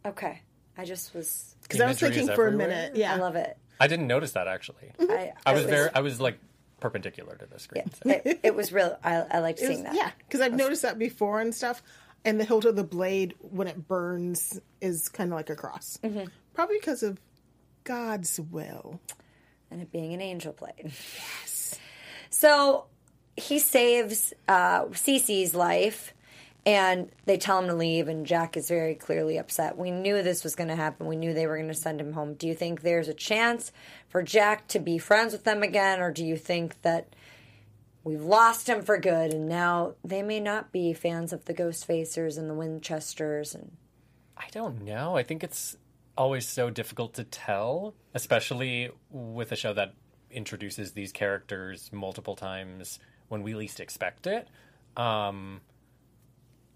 Okay. 0.06 0.42
I 0.78 0.86
just 0.86 1.14
was. 1.14 1.56
Because 1.64 1.82
I 1.82 1.88
was 1.88 2.02
Imagery 2.02 2.20
thinking 2.20 2.36
for 2.36 2.48
a 2.48 2.52
minute. 2.52 2.96
Yeah. 2.96 3.14
I 3.14 3.18
love 3.18 3.36
it. 3.36 3.58
I 3.80 3.88
didn't 3.88 4.08
notice 4.08 4.32
that 4.34 4.48
actually. 4.48 4.92
I, 5.00 5.34
I 5.46 5.54
was 5.54 5.64
it 5.64 5.70
very, 5.70 5.90
I 5.94 6.00
was 6.02 6.22
like 6.22 6.38
perpendicular 6.80 7.36
to 7.38 7.46
the 7.46 7.60
screen. 7.60 7.90
so. 7.92 8.10
It, 8.10 8.40
it 8.44 8.56
was 8.56 8.72
real. 8.72 8.98
I, 9.04 9.16
I 9.16 9.40
liked 9.40 9.60
It 9.60 9.68
was- 9.68 9.72
seeing 9.78 9.84
that. 9.84 9.96
Yeah, 9.96 10.12
because 10.20 10.42
I've 10.42 10.54
noticed 10.54 10.82
that 10.84 10.98
before 11.00 11.40
and 11.42 11.54
stuff. 11.54 11.82
And 12.24 12.40
the 12.40 12.44
hilt 12.46 12.66
of 12.66 12.76
the 12.76 12.84
blade, 12.84 13.36
when 13.40 13.68
it 13.68 13.88
burns, 13.88 14.60
is 14.82 15.10
kind 15.10 15.32
of 15.32 15.36
like 15.36 15.50
a 15.52 15.56
cross. 15.56 16.00
Mm-hmm. 16.04 16.26
Probably 16.56 16.78
because 16.80 17.04
of 17.04 17.20
God's 17.84 18.40
will. 18.40 19.00
and 19.70 19.82
it 19.82 19.92
being 19.92 20.14
an 20.14 20.22
angel 20.22 20.54
blade. 20.54 20.92
Yes. 21.42 21.78
So 22.30 22.86
he 23.38 23.60
saves 23.60 24.34
uh, 24.48 24.86
Cece's 24.86 25.54
life, 25.54 26.14
and 26.66 27.12
they 27.26 27.38
tell 27.38 27.60
him 27.60 27.68
to 27.68 27.76
leave, 27.76 28.08
and 28.08 28.26
Jack 28.26 28.58
is 28.58 28.68
very 28.68 28.96
clearly 28.96 29.38
upset. 29.38 29.78
We 29.78 29.92
knew 29.92 30.24
this 30.24 30.44
was 30.44 30.56
going 30.56 30.70
to 30.70 30.76
happen. 30.76 31.06
We 31.06 31.16
knew 31.16 31.34
they 31.34 31.46
were 31.46 31.58
going 31.58 31.68
to 31.68 31.76
send 31.76 32.02
him 32.02 32.14
home. 32.14 32.34
Do 32.34 32.48
you 32.48 32.56
think 32.56 32.82
there's 32.82 33.08
a 33.08 33.14
chance 33.14 33.72
for 34.10 34.24
Jack 34.24 34.68
to 34.70 34.80
be 34.80 34.98
friends 34.98 35.32
with 35.34 35.44
them 35.44 35.62
again, 35.62 36.00
or 36.00 36.12
do 36.12 36.26
you 36.26 36.38
think 36.38 36.82
that 36.82 37.16
we've 38.04 38.24
lost 38.24 38.68
him 38.68 38.82
for 38.82 38.98
good, 38.98 39.32
and 39.32 39.48
now 39.48 39.94
they 40.04 40.24
may 40.24 40.40
not 40.40 40.72
be 40.72 40.94
fans 40.94 41.32
of 41.32 41.46
the 41.46 41.54
Ghostfacers 41.54 42.38
and 42.38 42.50
the 42.50 42.56
Winchesters? 42.56 43.54
And 43.54 43.78
I 44.36 44.48
don't 44.52 44.84
know. 44.84 45.16
I 45.16 45.24
think 45.24 45.44
it's 45.44 45.78
always 46.18 46.48
so 46.48 46.70
difficult 46.70 47.14
to 47.16 47.24
tell, 47.24 47.94
especially 48.14 48.90
with 49.12 49.52
a 49.52 49.56
show 49.56 49.74
that 49.74 49.94
introduces 50.32 50.94
these 50.94 51.12
characters 51.12 51.90
multiple 51.94 52.36
times 52.36 53.00
when 53.28 53.44
we 53.44 53.54
least 53.54 53.80
expect 53.80 54.26
it. 54.26 54.48
Um, 54.98 55.62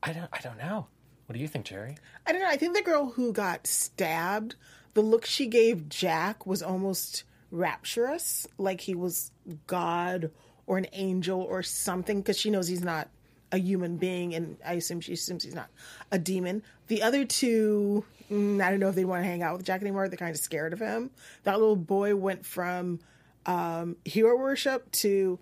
I 0.01 0.13
don't. 0.13 0.29
I 0.32 0.39
don't 0.39 0.58
know. 0.58 0.88
What 1.25 1.34
do 1.34 1.39
you 1.39 1.48
think, 1.48 1.65
Cherry? 1.65 1.96
I 2.25 2.32
don't 2.32 2.41
know. 2.41 2.48
I 2.48 2.58
think 2.58 2.75
the 2.75 2.82
girl 2.82 3.12
who 3.12 3.32
got 3.32 3.68
stabbed, 3.68 4.56
the 4.94 5.01
look 5.01 5.25
she 5.25 5.46
gave 5.46 5.88
Jack 5.89 6.48
was 6.48 6.63
almost 6.63 7.24
rapturous, 7.51 8.48
like 8.58 8.82
he 8.82 8.96
was 8.96 9.32
God 9.68 10.32
or 10.65 10.77
an 10.77 10.88
angel 10.94 11.41
or 11.41 11.62
something, 11.63 12.22
because 12.22 12.38
she 12.38 12.50
knows 12.50 12.68
he's 12.68 12.84
not 12.84 13.10
a 13.51 13.58
human 13.58 13.98
being, 13.98 14.34
and 14.36 14.58
I 14.65 14.74
assume 14.74 15.01
she 15.01 15.13
assumes 15.13 15.44
he's 15.44 15.56
not 15.56 15.70
a 16.12 16.20
demon. 16.20 16.63
The 16.88 17.01
other 17.01 17.25
two, 17.25 18.06
mm, 18.32 18.62
I 18.62 18.70
don't 18.70 18.79
know 18.79 18.89
if 18.89 18.96
they 18.96 19.06
want 19.06 19.24
to 19.24 19.27
hang 19.27 19.44
out 19.44 19.58
with 19.58 19.65
Jack 19.65 19.82
anymore. 19.82 20.08
They're 20.08 20.18
kind 20.18 20.34
of 20.34 20.39
scared 20.39 20.74
of 20.74 20.79
him. 20.79 21.10
That 21.44 21.60
little 21.60 21.75
boy 21.75 22.15
went 22.15 22.46
from 22.46 23.00
um, 23.46 23.98
hero 24.06 24.38
worship 24.38 24.91
to 24.91 25.39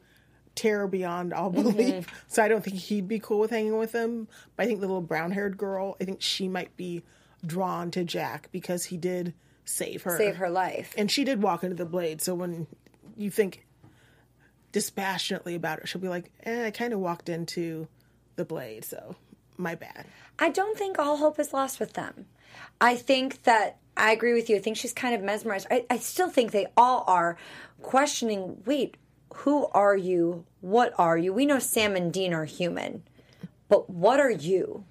terror 0.58 0.88
beyond 0.88 1.34
all 1.34 1.50
belief. 1.50 2.08
So 2.28 2.44
I 2.44 2.48
don't 2.48 2.64
think 2.64 2.78
he'd 2.78 3.08
be 3.08 3.20
cool 3.20 3.40
with 3.40 3.52
hanging 3.52 3.78
with 3.78 3.94
him. 3.94 4.28
But 4.56 4.64
I 4.64 4.66
think 4.68 4.82
the 4.82 4.88
little 4.88 5.02
brown 5.02 5.32
haired 5.32 5.58
girl, 5.58 5.96
I 6.02 6.04
think 6.04 6.22
she 6.22 6.48
might 6.48 6.76
be 6.76 7.04
drawn 7.46 7.92
to 7.92 8.04
Jack 8.04 8.50
because 8.52 8.86
he 8.86 8.98
did 8.98 9.34
save 9.64 10.04
her. 10.04 10.18
save 10.18 10.38
her 10.38 10.50
life. 10.50 10.94
And 10.98 11.10
she 11.10 11.24
did 11.24 11.42
walk 11.42 11.64
into 11.64 11.76
the 11.76 11.86
blade. 11.86 12.22
So 12.22 12.36
when 12.36 12.68
you 13.16 13.32
think 13.32 13.66
dispassionately 14.72 15.56
about 15.56 15.80
it, 15.80 15.88
she'll 15.88 16.02
be 16.02 16.10
like, 16.10 16.32
eh, 16.44 16.68
I 16.68 16.72
kind 16.72 16.94
of 16.94 17.00
walked 17.00 17.30
into 17.30 17.88
the 18.36 18.46
blade. 18.46 18.86
So 18.86 19.16
my 19.58 19.76
bad. 19.76 20.06
I 20.40 20.50
don't 20.50 20.78
think 20.78 21.00
all 21.00 21.18
hope 21.18 21.40
is 21.40 21.54
lost 21.54 21.80
with 21.80 21.94
them. 21.94 22.26
I 22.80 22.96
think 22.96 23.44
that 23.44 23.78
I 23.96 24.12
agree 24.12 24.34
with 24.34 24.50
you. 24.50 24.58
I 24.58 24.60
think 24.60 24.78
she's 24.78 24.94
kind 24.94 25.16
of 25.16 25.22
mesmerized. 25.22 25.68
I, 25.72 25.86
I 25.90 25.98
still 25.98 26.30
think 26.30 26.52
they 26.52 26.68
all 26.78 27.04
are 27.08 27.38
questioning 27.82 28.62
wait, 28.66 28.98
who 29.36 29.68
are 29.68 29.96
you? 29.96 30.46
What 30.62 30.94
are 30.98 31.18
you? 31.18 31.34
We 31.34 31.46
know 31.46 31.60
Sam 31.60 31.96
and 31.96 32.12
Dean 32.12 32.34
are 32.34 32.46
human, 32.46 33.04
but 33.70 33.90
what 33.90 34.20
are 34.20 34.32
you? 34.32 34.86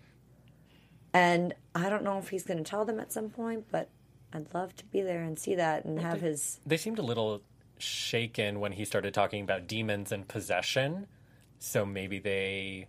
And 1.12 1.54
I 1.74 1.88
don't 1.88 2.04
know 2.04 2.18
if 2.18 2.28
he's 2.28 2.44
going 2.44 2.62
to 2.62 2.68
tell 2.68 2.84
them 2.84 3.00
at 3.00 3.12
some 3.12 3.30
point, 3.30 3.66
but 3.70 3.88
I'd 4.32 4.52
love 4.52 4.76
to 4.76 4.84
be 4.86 5.00
there 5.00 5.22
and 5.22 5.38
see 5.38 5.54
that 5.54 5.84
and 5.84 6.00
have 6.00 6.20
his. 6.20 6.60
They 6.66 6.76
seemed 6.76 6.98
a 6.98 7.02
little 7.02 7.42
shaken 7.78 8.60
when 8.60 8.72
he 8.72 8.84
started 8.84 9.14
talking 9.14 9.42
about 9.42 9.66
demons 9.66 10.12
and 10.12 10.26
possession. 10.28 11.06
So 11.58 11.86
maybe 11.86 12.18
they 12.18 12.88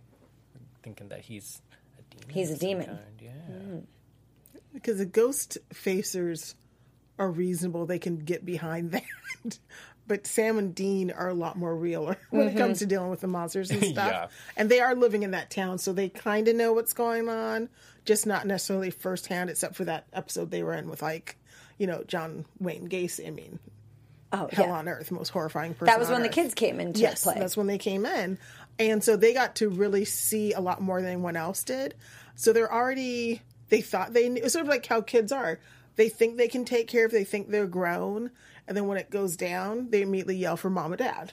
thinking 0.82 1.08
that 1.08 1.20
he's 1.20 1.62
a 1.98 2.14
demon. 2.14 2.34
He's 2.34 2.50
a 2.50 2.58
demon. 2.58 2.86
kind, 2.86 2.98
Yeah. 3.20 3.30
Mm. 3.30 3.82
Because 4.74 4.98
the 4.98 5.06
ghost 5.06 5.58
facers 5.72 6.54
are 7.18 7.30
reasonable. 7.30 7.86
They 7.86 7.98
can 7.98 8.16
get 8.18 8.44
behind 8.44 8.92
that. 9.44 9.58
But 10.08 10.26
Sam 10.26 10.58
and 10.58 10.74
Dean 10.74 11.10
are 11.10 11.28
a 11.28 11.34
lot 11.34 11.56
more 11.56 11.76
real 11.76 12.16
when 12.30 12.48
it 12.48 12.56
comes 12.56 12.78
mm-hmm. 12.78 12.84
to 12.84 12.86
dealing 12.86 13.10
with 13.10 13.20
the 13.20 13.28
monsters 13.28 13.70
and 13.70 13.84
stuff. 13.84 14.10
Yeah. 14.10 14.26
And 14.56 14.70
they 14.70 14.80
are 14.80 14.94
living 14.94 15.22
in 15.22 15.30
that 15.32 15.50
town, 15.50 15.78
so 15.78 15.92
they 15.92 16.08
kind 16.08 16.48
of 16.48 16.56
know 16.56 16.72
what's 16.72 16.94
going 16.94 17.28
on, 17.28 17.68
just 18.04 18.26
not 18.26 18.46
necessarily 18.46 18.90
firsthand, 18.90 19.50
except 19.50 19.76
for 19.76 19.84
that 19.84 20.06
episode 20.12 20.50
they 20.50 20.62
were 20.62 20.74
in 20.74 20.88
with, 20.88 21.02
like, 21.02 21.36
you 21.76 21.86
know, 21.86 22.02
John 22.08 22.46
Wayne 22.58 22.88
Gacy. 22.88 23.28
I 23.28 23.30
mean, 23.30 23.58
Oh, 24.30 24.48
hell 24.52 24.66
yeah. 24.66 24.72
on 24.72 24.88
earth, 24.88 25.10
most 25.10 25.30
horrifying 25.30 25.72
person. 25.72 25.86
That 25.86 25.98
was 25.98 26.10
when 26.10 26.22
the 26.22 26.28
kids 26.28 26.52
came 26.54 26.80
into 26.80 27.00
Yes, 27.00 27.22
play. 27.22 27.36
that's 27.38 27.56
when 27.56 27.66
they 27.66 27.78
came 27.78 28.04
in. 28.04 28.38
And 28.78 29.02
so 29.02 29.16
they 29.16 29.32
got 29.32 29.56
to 29.56 29.68
really 29.68 30.04
see 30.04 30.52
a 30.52 30.60
lot 30.60 30.82
more 30.82 31.00
than 31.00 31.10
anyone 31.12 31.36
else 31.36 31.64
did. 31.64 31.94
So 32.34 32.52
they're 32.52 32.72
already, 32.72 33.42
they 33.70 33.80
thought 33.80 34.12
they 34.12 34.28
knew, 34.28 34.46
sort 34.48 34.64
of 34.64 34.68
like 34.68 34.86
how 34.86 35.00
kids 35.00 35.32
are. 35.32 35.58
They 35.96 36.08
think 36.08 36.36
they 36.36 36.46
can 36.48 36.64
take 36.64 36.86
care 36.86 37.06
of, 37.06 37.10
they 37.10 37.24
think 37.24 37.48
they're 37.48 37.66
grown. 37.66 38.30
And 38.68 38.76
then 38.76 38.86
when 38.86 38.98
it 38.98 39.08
goes 39.08 39.34
down, 39.34 39.88
they 39.88 40.02
immediately 40.02 40.36
yell 40.36 40.58
for 40.58 40.68
mom 40.68 40.92
and 40.92 40.98
dad. 40.98 41.32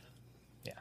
Yeah. 0.64 0.80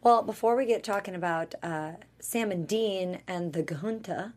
Well, 0.00 0.22
before 0.22 0.54
we 0.54 0.64
get 0.64 0.84
talking 0.84 1.16
about 1.16 1.56
uh, 1.60 1.94
Sam 2.20 2.52
and 2.52 2.68
Dean 2.68 3.18
and 3.26 3.52
the 3.52 3.64
Gahunta, 3.64 4.32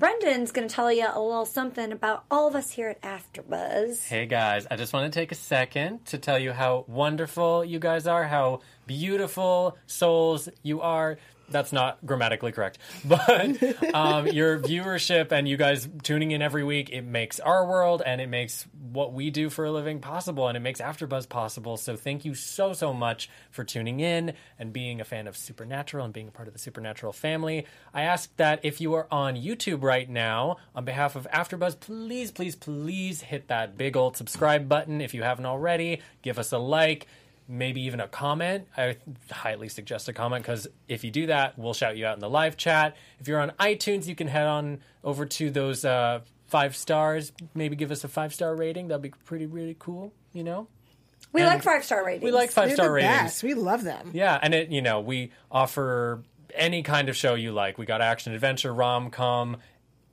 Brenden's 0.00 0.50
going 0.50 0.66
to 0.66 0.74
tell 0.74 0.90
you 0.90 1.06
a 1.12 1.20
little 1.20 1.44
something 1.44 1.92
about 1.92 2.24
all 2.30 2.48
of 2.48 2.54
us 2.54 2.70
here 2.70 2.88
at 2.88 3.02
AfterBuzz. 3.02 4.06
Hey 4.06 4.24
guys, 4.24 4.66
I 4.70 4.76
just 4.76 4.94
want 4.94 5.12
to 5.12 5.20
take 5.20 5.32
a 5.32 5.34
second 5.34 6.06
to 6.06 6.18
tell 6.18 6.38
you 6.38 6.52
how 6.52 6.84
wonderful 6.88 7.62
you 7.64 7.78
guys 7.78 8.06
are, 8.06 8.24
how 8.24 8.60
beautiful 8.86 9.76
souls 9.86 10.48
you 10.62 10.80
are. 10.80 11.18
That's 11.50 11.72
not 11.72 12.04
grammatically 12.04 12.52
correct, 12.52 12.78
but 13.04 13.62
um, 13.94 14.26
your 14.26 14.58
viewership 14.58 15.32
and 15.32 15.48
you 15.48 15.56
guys 15.56 15.88
tuning 16.02 16.30
in 16.30 16.42
every 16.42 16.64
week, 16.64 16.90
it 16.90 17.02
makes 17.02 17.40
our 17.40 17.66
world 17.66 18.02
and 18.04 18.20
it 18.20 18.28
makes 18.28 18.66
what 18.92 19.12
we 19.12 19.30
do 19.30 19.50
for 19.50 19.64
a 19.64 19.70
living 19.70 20.00
possible 20.00 20.48
and 20.48 20.56
it 20.56 20.60
makes 20.60 20.80
AfterBuzz 20.80 21.28
possible. 21.28 21.76
So 21.76 21.96
thank 21.96 22.24
you 22.24 22.34
so, 22.34 22.72
so 22.72 22.92
much 22.92 23.28
for 23.50 23.64
tuning 23.64 24.00
in 24.00 24.34
and 24.58 24.72
being 24.72 25.00
a 25.00 25.04
fan 25.04 25.26
of 25.26 25.36
Supernatural 25.36 26.04
and 26.04 26.12
being 26.12 26.28
a 26.28 26.30
part 26.30 26.48
of 26.48 26.54
the 26.54 26.60
Supernatural 26.60 27.12
family. 27.12 27.66
I 27.94 28.02
ask 28.02 28.34
that 28.36 28.60
if 28.62 28.80
you 28.80 28.94
are 28.94 29.06
on 29.10 29.36
YouTube 29.36 29.82
right 29.82 30.08
now, 30.08 30.58
on 30.74 30.84
behalf 30.84 31.16
of 31.16 31.26
AfterBuzz, 31.32 31.80
please, 31.80 32.30
please, 32.30 32.56
please 32.56 33.22
hit 33.22 33.48
that 33.48 33.76
big 33.76 33.96
old 33.96 34.16
subscribe 34.16 34.68
button 34.68 35.00
if 35.00 35.14
you 35.14 35.22
haven't 35.22 35.46
already. 35.46 36.00
Give 36.22 36.38
us 36.38 36.52
a 36.52 36.58
like, 36.58 37.06
maybe 37.48 37.80
even 37.82 38.00
a 38.00 38.06
comment. 38.08 38.68
I 38.76 38.96
highly 39.30 39.68
suggest 39.68 40.08
a 40.08 40.12
comment 40.12 40.42
because 40.44 40.68
if 40.86 41.02
you 41.02 41.10
do 41.10 41.26
that, 41.26 41.58
we'll 41.58 41.72
shout 41.74 41.96
you 41.96 42.06
out 42.06 42.14
in 42.14 42.20
the 42.20 42.28
live 42.30 42.56
chat. 42.56 42.96
If 43.20 43.26
you're 43.26 43.40
on 43.40 43.50
iTunes, 43.58 44.06
you 44.06 44.14
can 44.14 44.26
head 44.28 44.46
on 44.46 44.80
over 45.02 45.24
to 45.26 45.50
those 45.50 45.84
uh, 45.84 46.20
five 46.46 46.76
stars. 46.76 47.32
Maybe 47.54 47.74
give 47.74 47.90
us 47.90 48.04
a 48.04 48.08
five 48.08 48.34
star 48.34 48.54
rating. 48.54 48.88
That'd 48.88 49.02
be 49.02 49.10
pretty, 49.24 49.46
really 49.46 49.76
cool. 49.78 50.12
You 50.34 50.44
know, 50.44 50.68
We 51.32 51.40
And 51.40 51.48
like 51.48 51.62
five 51.62 51.84
star 51.84 52.04
ratings. 52.04 52.22
we 52.24 52.30
like 52.32 52.50
five 52.50 52.68
They're 52.68 52.76
star 52.76 52.92
ratings. 52.92 53.12
best. 53.12 53.42
We 53.42 53.54
love 53.54 53.82
them. 53.82 54.10
Yeah, 54.12 54.38
and 54.42 54.54
it 54.54 54.68
you 54.68 54.82
know 54.82 55.00
we 55.00 55.32
offer 55.50 56.22
any 56.54 56.82
kind 56.82 57.08
of 57.08 57.16
show 57.16 57.34
you 57.34 57.52
like. 57.52 57.78
We 57.78 57.86
got 57.86 58.00
action 58.02 58.32
adventure, 58.34 58.72
rom 58.74 59.10
com, 59.10 59.56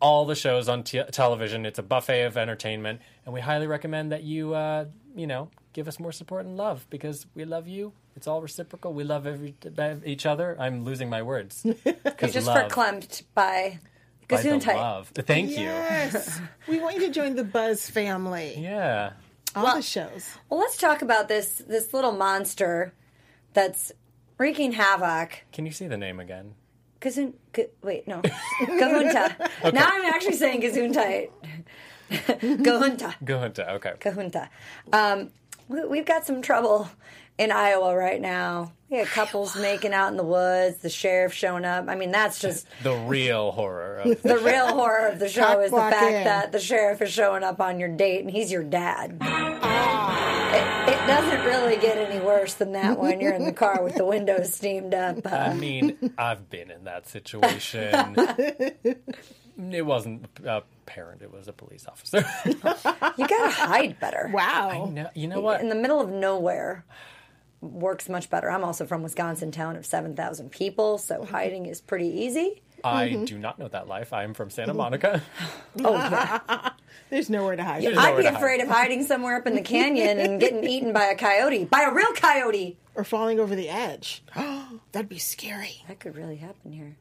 all 0.01 0.25
the 0.25 0.36
shows 0.36 0.70
on 0.70 0.84
t- 0.84 1.04
television. 1.12 1.65
It's 1.65 1.80
a 1.80 1.84
buffet 1.84 2.24
of 2.24 2.38
entertainment, 2.38 3.01
and 3.25 3.34
we 3.34 3.42
highly 3.42 3.68
recommend 3.68 4.12
that 4.13 4.24
you 4.24 4.54
uh, 4.54 4.86
you 5.15 5.27
know 5.27 5.50
give 5.75 5.89
us 5.89 6.00
more 6.00 6.13
support 6.13 6.46
and 6.46 6.55
love 6.55 6.88
because 6.89 7.25
we 7.36 7.44
love 7.44 7.67
you. 7.67 7.91
It's 8.15 8.27
all 8.27 8.41
reciprocal. 8.41 8.94
We 8.94 9.03
love 9.03 9.27
every, 9.27 9.55
each 10.05 10.25
other. 10.25 10.55
I'm 10.58 10.86
losing 10.86 11.10
my 11.10 11.22
words. 11.22 11.62
You're 11.65 11.75
Because 12.03 12.32
just 12.34 12.48
love, 12.48 12.72
verklempt 12.72 13.24
by 13.36 13.79
by 14.29 14.38
Gesundheit. 14.41 14.75
love. 14.77 15.10
Thank 15.13 15.51
Yes. 15.51 16.39
we 16.67 16.79
want 16.79 16.96
you 16.96 17.01
to 17.08 17.12
join 17.12 17.36
the 17.36 17.44
Buzz 17.44 17.89
family. 17.89 18.55
Yeah. 18.58 19.12
All 19.53 19.75
the 19.75 19.82
shows. 19.82 20.29
Well, 20.50 20.62
let's 20.62 20.77
talk 20.77 21.01
about 21.01 21.27
this 21.27 21.62
this 21.67 21.94
little 21.94 22.13
monster 22.13 22.94
that's 23.53 23.91
wreaking 24.38 24.72
havoc. 24.72 25.44
Can 25.51 25.65
you 25.65 25.72
see 25.74 25.88
the 25.88 25.98
name 25.98 26.20
again? 26.22 26.55
Gazun, 27.01 27.34
G- 27.53 27.67
wait, 27.84 28.08
no, 28.08 28.22
Gahunta. 28.62 29.74
Now 29.74 29.89
I'm 29.91 30.05
actually 30.05 30.34
saying 30.34 30.62
Gesundheit. 30.62 31.29
Gahunta. 32.10 33.13
Go 33.24 33.44
into 33.44 33.70
okay. 33.74 33.94
Kahunta. 34.00 34.50
Um, 34.94 35.20
we, 35.20 35.29
we've 35.68 36.06
got 36.06 36.26
some 36.26 36.42
trouble 36.42 36.90
in 37.38 37.52
Iowa 37.52 37.96
right 37.96 38.22
now. 38.22 38.72
We 38.90 38.98
had 38.98 39.08
couples 39.08 39.56
making 39.60 39.94
out 39.94 40.10
in 40.12 40.18
the 40.18 40.24
woods, 40.24 40.78
the 40.78 40.90
sheriff 40.90 41.34
showing 41.34 41.66
up. 41.66 41.90
I 41.90 41.96
mean, 41.96 42.12
that's 42.12 42.40
just 42.40 42.68
The 42.84 42.96
real 42.96 43.52
horror 43.52 43.98
of 43.98 44.22
the 44.22 44.30
the 44.30 44.38
real 44.40 44.68
horror 44.68 45.08
of 45.08 45.20
the 45.20 45.28
show 45.30 45.60
is 45.62 45.72
the 45.72 45.78
fact 45.78 46.14
in. 46.14 46.24
that 46.26 46.52
the 46.52 46.60
sheriff 46.60 47.02
is 47.02 47.12
showing 47.12 47.44
up 47.44 47.60
on 47.60 47.80
your 47.80 47.90
date 47.90 48.22
and 48.22 48.30
he's 48.32 48.52
your 48.52 48.64
dad. 48.64 49.18
It, 50.58 50.94
it 50.94 51.08
doesn't 51.08 51.44
really 51.46 51.76
get 51.78 51.98
any 51.98 52.24
worse 52.24 52.54
than 52.54 52.72
that 52.74 52.98
when 52.98 53.20
you're 53.20 53.34
in 53.34 53.44
the 53.44 53.52
car 53.52 53.84
with 53.84 53.96
the 53.96 54.06
windows 54.16 54.54
steamed 54.54 54.94
up. 54.94 55.26
I 55.28 55.48
Uh, 55.50 55.54
mean, 55.56 56.14
I've 56.18 56.50
been 56.50 56.72
in 56.72 56.86
that 56.86 57.08
situation. 57.10 58.16
It 59.72 59.86
wasn't 59.86 60.28
a 60.46 60.64
parent; 60.86 61.22
it 61.22 61.32
was 61.32 61.48
a 61.48 61.54
police 61.54 61.86
officer. 61.88 62.26
you 62.46 62.54
gotta 63.28 63.52
hide 63.52 64.00
better. 64.00 64.30
Wow. 64.34 64.90
no, 64.94 65.10
you 65.16 65.28
know 65.28 65.40
what? 65.42 65.62
In 65.62 65.70
the 65.70 65.76
middle 65.76 66.00
of 66.02 66.10
nowhere 66.10 66.86
works 67.62 68.10
much 68.10 68.30
better. 68.30 68.50
I'm 68.52 68.64
also 68.64 68.86
from 68.86 69.02
Wisconsin, 69.02 69.50
town 69.52 69.76
of 69.76 69.86
7,000 69.86 70.52
people, 70.52 70.98
so 71.00 71.24
hiding 71.26 71.66
is 71.66 71.82
pretty 71.82 72.08
easy. 72.08 72.62
I 72.84 73.08
Mm-hmm. 73.10 73.24
do 73.26 73.40
not 73.40 73.58
know 73.58 73.68
that 73.70 73.88
life. 73.88 74.14
I 74.14 74.24
am 74.24 74.36
from 74.36 74.52
Santa 74.52 74.74
Monica. 74.74 75.22
Oh, 75.84 75.94
yeah. 75.94 76.72
There's 77.10 77.30
nowhere 77.30 77.56
to 77.56 77.64
hide. 77.64 77.84
There's 77.84 77.98
I'd 77.98 78.16
be 78.18 78.24
to 78.24 78.30
hide. 78.30 78.38
afraid 78.38 78.62
of 78.62 78.68
hiding 78.68 79.04
somewhere 79.04 79.38
up 79.38 79.48
in 79.48 79.56
the 79.56 79.62
canyon 79.62 80.20
and 80.20 80.40
getting 80.40 80.64
eaten 80.64 80.94
by 80.94 81.06
a 81.06 81.16
coyote. 81.16 81.66
By 81.66 81.82
a 81.84 81.94
real 81.94 82.12
coyote! 82.14 82.78
Or 82.94 83.04
falling 83.04 83.40
over 83.40 83.56
the 83.56 83.68
edge. 83.70 84.24
Oh. 84.36 84.80
That'd 84.92 85.10
be 85.10 85.18
scary. 85.18 85.84
That 85.88 86.00
could 86.00 86.16
really 86.16 86.36
happen 86.38 86.72
here. 86.72 86.96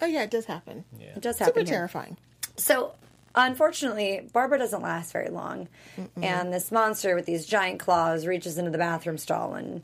Oh 0.00 0.06
yeah, 0.06 0.22
it 0.22 0.30
does 0.30 0.44
happen. 0.46 0.84
Yeah. 0.98 1.06
It 1.16 1.20
does 1.20 1.36
Super 1.38 1.46
happen 1.46 1.66
here. 1.66 1.74
terrifying. 1.76 2.16
So, 2.56 2.94
unfortunately, 3.34 4.28
Barbara 4.32 4.58
doesn't 4.58 4.82
last 4.82 5.12
very 5.12 5.28
long. 5.30 5.68
And 6.20 6.52
this 6.52 6.70
monster 6.72 7.14
with 7.14 7.26
these 7.26 7.46
giant 7.46 7.80
claws 7.80 8.26
reaches 8.26 8.58
into 8.58 8.70
the 8.70 8.78
bathroom 8.78 9.18
stall 9.18 9.54
and 9.54 9.82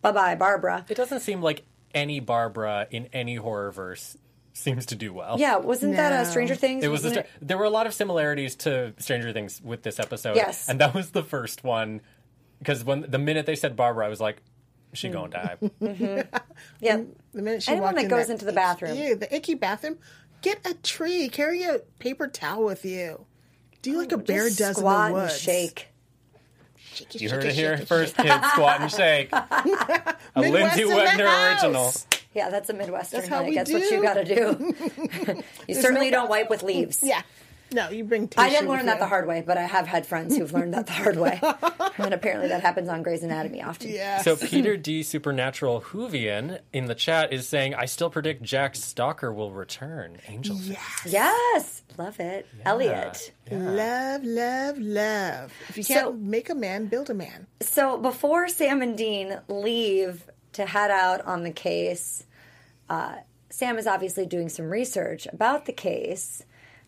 bye 0.00 0.12
bye, 0.12 0.34
Barbara. 0.34 0.84
It 0.88 0.96
doesn't 0.96 1.20
seem 1.20 1.42
like 1.42 1.64
any 1.94 2.20
Barbara 2.20 2.86
in 2.90 3.08
any 3.12 3.36
horror 3.36 3.70
verse 3.70 4.16
seems 4.54 4.86
to 4.86 4.94
do 4.94 5.12
well. 5.12 5.38
Yeah, 5.38 5.56
wasn't 5.56 5.96
that 5.96 6.12
a 6.12 6.26
Stranger 6.30 6.54
Things? 6.54 6.84
It 6.84 6.88
was. 6.88 7.04
Wasn't 7.04 7.26
A, 7.26 7.28
there 7.40 7.56
were 7.58 7.64
a 7.64 7.70
lot 7.70 7.86
of 7.86 7.94
similarities 7.94 8.54
to 8.56 8.92
Stranger 8.98 9.32
Things 9.32 9.60
with 9.62 9.82
this 9.82 9.98
episode. 9.98 10.36
Yes. 10.36 10.68
and 10.68 10.80
that 10.80 10.94
was 10.94 11.10
the 11.12 11.22
first 11.22 11.64
one 11.64 12.00
because 12.58 12.84
when 12.84 13.02
the 13.08 13.18
minute 13.18 13.46
they 13.46 13.56
said 13.56 13.76
Barbara, 13.76 14.06
I 14.06 14.08
was 14.08 14.20
like, 14.20 14.42
"She 14.92 15.08
Mm. 15.08 15.12
gonna 15.12 15.28
die." 15.30 15.56
Yeah. 16.80 17.02
The 17.32 17.42
minute 17.42 17.62
she 17.62 17.72
Anyone 17.72 17.94
that 17.94 18.04
in 18.04 18.08
goes 18.10 18.28
into 18.30 18.44
the 18.44 18.52
bathroom. 18.52 18.96
Ew, 18.96 19.16
the 19.16 19.34
icky 19.34 19.54
bathroom. 19.54 19.98
Get 20.42 20.66
a 20.66 20.74
tree. 20.74 21.28
Carry 21.28 21.62
a 21.62 21.78
paper 21.98 22.26
towel 22.26 22.64
with 22.64 22.84
you. 22.84 23.26
Do 23.80 23.90
you 23.90 23.98
like 23.98 24.12
a 24.12 24.18
bear 24.18 24.46
Just 24.46 24.58
does 24.58 24.68
in 24.70 24.74
squat 24.82 24.98
the 24.98 25.04
and 25.04 25.14
woods. 25.14 25.38
shake. 25.40 25.88
Shake 26.76 27.20
You 27.20 27.30
heard 27.30 27.44
it 27.44 27.54
here 27.54 27.78
first, 27.78 28.16
kids. 28.16 28.46
Squat 28.52 28.80
and 28.80 28.90
shake. 28.90 29.30
A 29.32 30.16
Midwest 30.36 30.76
Lyndsey 30.76 30.82
in 30.82 30.88
the 30.88 30.94
Wegner 30.94 31.26
house. 31.26 31.64
original. 31.64 31.92
Yeah, 32.34 32.50
that's 32.50 32.68
a 32.70 32.74
Midwestern 32.74 33.20
That's 33.20 33.28
how 33.30 33.38
hike. 33.38 33.48
we 33.48 33.54
That's 33.56 33.72
what 33.72 33.82
do. 33.82 33.94
you 33.94 34.02
got 34.02 34.14
to 34.14 34.24
do. 34.24 35.42
you 35.68 35.74
certainly 35.74 36.10
no- 36.10 36.18
don't 36.20 36.28
wipe 36.30 36.48
with 36.50 36.62
leaves. 36.62 37.02
Yeah. 37.02 37.22
No, 37.72 37.88
you 37.90 38.04
bring. 38.04 38.28
I 38.36 38.50
didn't 38.50 38.68
learn 38.68 38.86
that 38.86 38.94
you. 38.94 39.00
the 39.00 39.06
hard 39.06 39.26
way, 39.26 39.42
but 39.44 39.56
I 39.58 39.62
have 39.62 39.86
had 39.86 40.06
friends 40.06 40.36
who've 40.36 40.52
learned 40.52 40.74
that 40.74 40.86
the 40.86 40.92
hard 40.92 41.16
way. 41.16 41.40
and 41.98 42.14
apparently 42.14 42.48
that 42.48 42.60
happens 42.62 42.88
on 42.88 43.02
Grey's 43.02 43.22
Anatomy 43.22 43.62
often. 43.62 43.90
Yeah. 43.90 44.20
So 44.22 44.36
Peter 44.46 44.76
D. 44.76 45.02
Supernatural 45.02 45.80
Hoovian 45.80 46.60
in 46.72 46.86
the 46.86 46.94
chat 46.94 47.32
is 47.32 47.48
saying, 47.48 47.74
"I 47.74 47.86
still 47.86 48.10
predict 48.10 48.42
Jack 48.42 48.76
Stalker 48.76 49.32
will 49.32 49.52
return." 49.52 50.18
Angel. 50.28 50.56
Yeah. 50.56 50.78
Yes, 51.06 51.82
love 51.98 52.20
it. 52.20 52.46
Elliot. 52.64 53.32
Love, 53.50 54.24
love, 54.24 54.78
love. 54.78 55.52
If 55.68 55.78
you 55.78 55.84
can't 55.84 56.20
make 56.20 56.48
a 56.50 56.54
man, 56.54 56.86
build 56.86 57.10
a 57.10 57.14
man. 57.14 57.46
So 57.60 57.98
before 57.98 58.48
Sam 58.48 58.82
and 58.82 58.96
Dean 58.96 59.40
leave 59.48 60.24
to 60.52 60.66
head 60.66 60.90
out 60.90 61.22
on 61.22 61.42
the 61.42 61.50
case, 61.50 62.24
uh, 62.88 63.16
Sam 63.50 63.78
is 63.78 63.86
obviously 63.86 64.26
doing 64.26 64.48
some 64.48 64.70
research 64.70 65.26
about 65.32 65.66
the 65.66 65.72
case. 65.72 66.44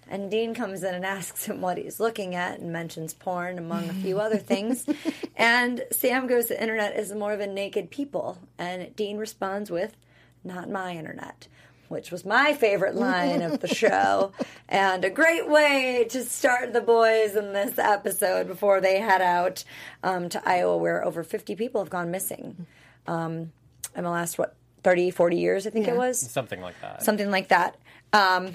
And 0.08 0.30
Dean 0.30 0.54
comes 0.54 0.82
in 0.82 0.94
and 0.94 1.04
asks 1.04 1.46
him 1.46 1.60
what 1.60 1.78
he's 1.78 2.00
looking 2.00 2.34
at 2.34 2.60
and 2.60 2.72
mentions 2.72 3.14
porn 3.14 3.58
among 3.58 3.88
a 3.88 3.94
few 3.94 4.20
other 4.20 4.36
things. 4.38 4.86
and 5.36 5.84
Sam 5.90 6.26
goes, 6.26 6.48
The 6.48 6.60
internet 6.60 6.96
is 6.96 7.12
more 7.12 7.32
of 7.32 7.40
a 7.40 7.46
naked 7.46 7.90
people. 7.90 8.38
And 8.58 8.94
Dean 8.96 9.18
responds 9.18 9.70
with, 9.70 9.96
Not 10.42 10.70
my 10.70 10.94
internet. 10.94 11.48
Which 11.88 12.10
was 12.10 12.24
my 12.24 12.54
favorite 12.54 12.94
line 12.94 13.42
of 13.42 13.60
the 13.60 13.68
show, 13.68 14.32
and 14.70 15.04
a 15.04 15.10
great 15.10 15.48
way 15.48 16.06
to 16.08 16.24
start 16.24 16.72
the 16.72 16.80
boys 16.80 17.36
in 17.36 17.52
this 17.52 17.78
episode 17.78 18.46
before 18.48 18.80
they 18.80 19.00
head 19.00 19.20
out 19.20 19.64
um, 20.02 20.30
to 20.30 20.42
Iowa, 20.48 20.78
where 20.78 21.04
over 21.04 21.22
50 21.22 21.54
people 21.56 21.82
have 21.82 21.90
gone 21.90 22.10
missing 22.10 22.66
um, 23.06 23.52
in 23.94 24.02
the 24.02 24.10
last, 24.10 24.38
what, 24.38 24.56
30, 24.82 25.10
40 25.10 25.36
years, 25.36 25.66
I 25.66 25.70
think 25.70 25.86
it 25.86 25.96
was? 25.96 26.18
Something 26.18 26.62
like 26.62 26.74
that. 26.80 27.02
something 27.02 27.30
like 27.30 27.48
that. 27.48 27.76
Um, 28.14 28.52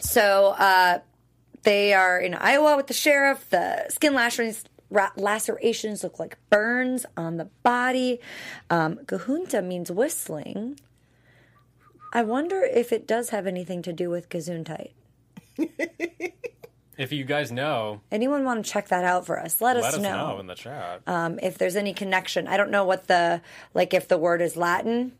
so 0.00 0.54
uh, 0.58 1.00
they 1.62 1.92
are 1.94 2.18
in 2.18 2.34
Iowa 2.34 2.76
with 2.76 2.86
the 2.88 2.94
sheriff. 2.94 3.48
The 3.50 3.86
skin 3.90 4.14
lacerations, 4.14 4.64
ra- 4.90 5.12
lacerations 5.16 6.02
look 6.02 6.18
like 6.18 6.38
burns 6.50 7.06
on 7.16 7.36
the 7.36 7.46
body. 7.62 8.20
Um, 8.70 8.96
Gahunta 9.06 9.64
means 9.64 9.90
whistling. 9.90 10.78
I 12.12 12.22
wonder 12.22 12.62
if 12.62 12.92
it 12.92 13.06
does 13.06 13.30
have 13.30 13.46
anything 13.46 13.82
to 13.82 13.92
do 13.92 14.10
with 14.10 14.28
Gesundheit. 14.28 14.90
If 16.96 17.12
you 17.12 17.24
guys 17.24 17.50
know, 17.50 18.02
Anyone 18.12 18.44
want 18.44 18.62
to 18.64 18.70
check 18.70 18.88
that 18.88 19.04
out 19.04 19.24
for 19.24 19.38
us? 19.40 19.60
Let, 19.62 19.76
let 19.76 19.86
us 19.86 19.94
us 19.94 20.02
know, 20.02 20.32
know 20.34 20.40
in 20.40 20.46
the 20.46 20.54
chat. 20.54 21.00
um, 21.06 21.38
if 21.42 21.56
there's 21.56 21.76
any 21.76 21.94
connection. 21.94 22.46
I 22.46 22.58
don't 22.58 22.70
know 22.70 22.84
what 22.84 23.06
the 23.06 23.40
like 23.72 23.94
if 23.94 24.06
the 24.08 24.18
word 24.18 24.42
is 24.42 24.54
Latin. 24.54 25.12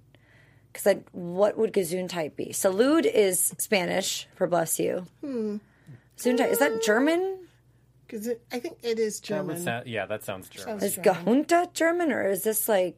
Because 0.73 0.97
what 1.13 1.59
would 1.59 1.73
Gesundheit 1.73 2.37
be? 2.37 2.47
Salud 2.47 3.05
is 3.05 3.55
Spanish 3.59 4.29
for 4.37 4.47
bless 4.47 4.79
you. 4.79 5.07
Hmm. 5.21 5.57
Gesundheit 6.17 6.51
is 6.51 6.59
that 6.59 6.83
German? 6.83 7.39
Because 8.07 8.29
I 8.53 8.59
think 8.59 8.79
it 8.83 8.99
is 8.99 9.21
That 9.21 9.27
German. 9.27 9.61
sound- 9.63 9.87
yeah, 9.87 10.07
that 10.07 10.25
sounds 10.25 10.49
German. 10.49 10.83
Is 10.83 10.97
Gahunta 10.97 11.73
German 11.73 12.13
or 12.13 12.29
is 12.29 12.43
this 12.45 12.69
like 12.69 12.97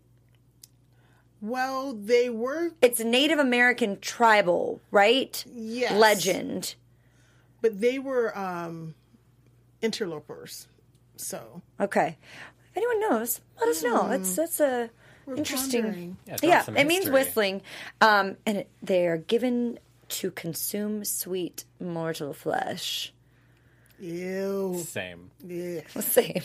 well, 1.41 1.93
they 1.93 2.31
were, 2.31 2.71
it's 2.81 3.01
Native 3.01 3.41
American 3.41 3.99
tribal, 3.99 4.81
right? 4.93 5.45
Yes. 5.53 5.93
Legend. 5.93 6.77
but 7.61 7.81
they 7.81 7.99
were 7.99 8.37
um 8.37 8.95
interlopers. 9.81 10.67
So 11.17 11.63
Okay. 11.81 12.17
If 12.71 12.77
anyone 12.77 13.01
knows, 13.01 13.41
let 13.61 13.69
us 13.69 13.83
know. 13.83 14.09
That's 14.09 14.35
that's 14.37 14.61
a 14.61 14.91
interesting. 15.29 15.83
pondering. 15.83 16.17
Yeah, 16.27 16.37
Yeah, 16.43 16.65
it 16.77 16.87
means 16.87 17.09
whistling, 17.11 17.63
um, 18.01 18.37
and 18.47 18.59
it, 18.59 18.69
they 18.83 19.07
are 19.07 19.17
given 19.19 19.79
to 20.09 20.31
consume 20.31 21.05
sweet 21.05 21.65
mortal 21.81 22.33
flesh. 22.35 23.13
ew. 23.99 24.83
Same. 24.87 25.31
Yeah. 25.47 25.81
Same. 26.01 26.43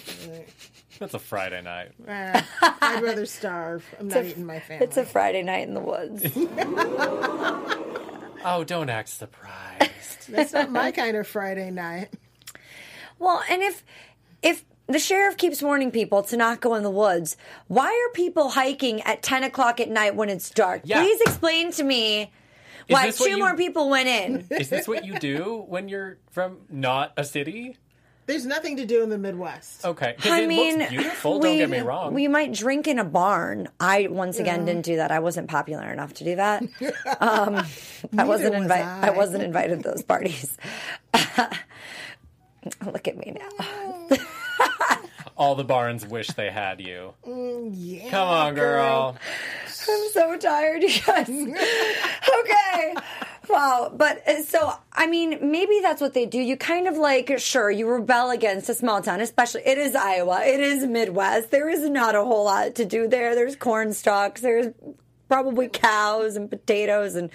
That's 0.99 1.13
a 1.13 1.19
Friday 1.19 1.61
night. 1.61 1.91
Ah, 2.07 2.77
I'd 2.81 3.03
rather 3.03 3.25
starve. 3.25 3.83
I'm 3.99 4.07
not 4.07 4.25
eating 4.25 4.45
my 4.45 4.59
family. 4.59 4.85
It's 4.85 4.97
a 4.97 5.05
Friday 5.05 5.43
night 5.43 5.67
in 5.67 5.73
the 5.73 5.79
woods. 5.81 6.23
Oh, 8.45 8.63
don't 8.63 8.89
act 8.89 9.09
surprised. 9.09 10.29
That's 10.29 10.53
not 10.53 10.71
my 10.71 10.91
kind 10.91 11.17
of 11.17 11.27
Friday 11.27 11.69
night. 11.71 12.09
well, 13.19 13.41
and 13.49 13.61
if 13.61 13.83
if 14.41 14.63
the 14.87 14.99
sheriff 14.99 15.37
keeps 15.37 15.61
warning 15.61 15.91
people 15.91 16.23
to 16.23 16.37
not 16.37 16.61
go 16.61 16.75
in 16.75 16.83
the 16.83 16.89
woods, 16.91 17.37
why 17.67 17.87
are 17.87 18.13
people 18.13 18.49
hiking 18.49 19.01
at 19.01 19.21
ten 19.21 19.43
o'clock 19.43 19.79
at 19.79 19.89
night 19.89 20.15
when 20.15 20.29
it's 20.29 20.49
dark? 20.49 20.81
Yeah. 20.85 21.01
Please 21.01 21.21
explain 21.21 21.71
to 21.73 21.83
me 21.83 22.31
why 22.89 23.09
two 23.11 23.29
you- 23.29 23.37
more 23.39 23.55
people 23.55 23.89
went 23.89 24.07
in. 24.07 24.45
Is 24.59 24.69
this 24.69 24.87
what 24.87 25.05
you 25.05 25.19
do 25.19 25.65
when 25.67 25.89
you're 25.89 26.17
from 26.31 26.59
not 26.69 27.13
a 27.17 27.23
city? 27.23 27.77
There's 28.27 28.45
nothing 28.45 28.75
to 28.75 28.85
do 28.85 29.03
in 29.03 29.09
the 29.09 29.17
Midwest. 29.17 29.85
Okay, 29.85 30.13
because 30.17 30.33
I 30.33 30.41
it 30.41 30.47
mean, 30.49 30.79
looks 30.79 30.89
beautiful. 30.89 31.39
we, 31.39 31.47
don't 31.47 31.57
get 31.59 31.69
me 31.69 31.79
wrong. 31.79 32.13
We 32.13 32.27
might 32.27 32.51
drink 32.51 32.85
in 32.85 32.99
a 32.99 33.05
barn. 33.05 33.69
I 33.79 34.07
once 34.07 34.37
again 34.37 34.65
didn't 34.65 34.83
do 34.83 34.97
that. 34.97 35.11
I 35.11 35.19
wasn't 35.19 35.47
popular 35.49 35.89
enough 35.93 36.13
to 36.15 36.25
do 36.25 36.35
that. 36.35 36.61
Um, 37.21 37.65
I 38.17 38.25
wasn't 38.25 38.53
was 38.53 38.63
invited. 38.63 38.85
I. 38.85 39.07
I. 39.07 39.09
wasn't 39.11 39.43
invited 39.43 39.81
to 39.83 39.89
those 39.91 40.03
parties. 40.03 40.57
Look 42.85 43.07
at 43.07 43.17
me 43.17 43.37
now. 43.39 44.17
All 45.37 45.53
the 45.55 45.63
barns 45.63 46.05
wish 46.05 46.27
they 46.29 46.49
had 46.49 46.81
you. 46.81 47.13
Yeah. 47.25 48.09
Come 48.09 48.27
on, 48.27 48.55
girl. 48.55 49.15
I'm 49.89 50.09
so 50.11 50.37
tired, 50.37 50.81
you 50.83 51.01
guys. 51.05 51.29
okay. 51.29 52.95
Wow. 53.47 53.91
But 53.95 54.27
uh, 54.27 54.41
so, 54.43 54.73
I 54.91 55.07
mean, 55.07 55.51
maybe 55.51 55.79
that's 55.81 56.01
what 56.01 56.13
they 56.13 56.25
do. 56.25 56.39
You 56.39 56.57
kind 56.57 56.87
of 56.87 56.97
like, 56.97 57.31
sure, 57.39 57.69
you 57.69 57.87
rebel 57.87 58.31
against 58.31 58.67
a 58.69 58.73
small 58.73 59.01
town, 59.01 59.21
especially, 59.21 59.61
it 59.65 59.77
is 59.77 59.95
Iowa, 59.95 60.43
it 60.43 60.59
is 60.59 60.85
Midwest. 60.85 61.51
There 61.51 61.69
is 61.69 61.87
not 61.89 62.15
a 62.15 62.23
whole 62.23 62.43
lot 62.45 62.75
to 62.75 62.85
do 62.85 63.07
there. 63.07 63.35
There's 63.35 63.55
corn 63.55 63.93
stalks, 63.93 64.41
there's 64.41 64.73
probably 65.29 65.67
cows 65.67 66.35
and 66.35 66.49
potatoes 66.49 67.15
and 67.15 67.29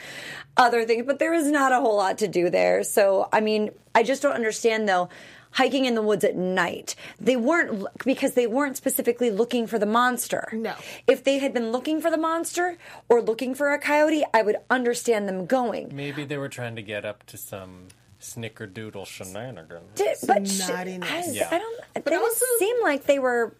other 0.56 0.84
things, 0.84 1.04
but 1.06 1.18
there 1.18 1.34
is 1.34 1.46
not 1.50 1.72
a 1.72 1.80
whole 1.80 1.96
lot 1.96 2.18
to 2.18 2.28
do 2.28 2.50
there. 2.50 2.84
So, 2.84 3.28
I 3.32 3.40
mean, 3.40 3.70
I 3.94 4.02
just 4.02 4.22
don't 4.22 4.34
understand 4.34 4.88
though. 4.88 5.08
Hiking 5.52 5.84
in 5.84 5.94
the 5.94 6.02
woods 6.02 6.24
at 6.24 6.34
night. 6.34 6.94
They 7.20 7.36
weren't 7.36 7.86
because 8.04 8.32
they 8.34 8.46
weren't 8.46 8.76
specifically 8.76 9.30
looking 9.30 9.66
for 9.66 9.78
the 9.78 9.86
monster. 9.86 10.48
No. 10.52 10.74
If 11.06 11.24
they 11.24 11.38
had 11.38 11.52
been 11.52 11.72
looking 11.72 12.00
for 12.00 12.10
the 12.10 12.16
monster 12.16 12.78
or 13.08 13.20
looking 13.20 13.54
for 13.54 13.72
a 13.72 13.78
coyote, 13.78 14.24
I 14.32 14.42
would 14.42 14.56
understand 14.70 15.28
them 15.28 15.44
going. 15.46 15.94
Maybe 15.94 16.24
they 16.24 16.38
were 16.38 16.48
trying 16.48 16.76
to 16.76 16.82
get 16.82 17.04
up 17.04 17.24
to 17.26 17.36
some 17.36 17.88
snickerdoodle 18.20 19.06
shenanigans. 19.06 19.94
Did- 19.94 20.16
but 20.26 20.46
sh- 20.48 20.60
naughtiness. 20.68 21.10
I, 21.28 21.32
Yeah. 21.32 21.48
I 21.50 21.58
don't. 21.58 21.80
they 21.94 22.00
didn't 22.02 22.20
also- 22.22 22.44
seem 22.58 22.76
like 22.82 23.04
they 23.04 23.18
were 23.18 23.54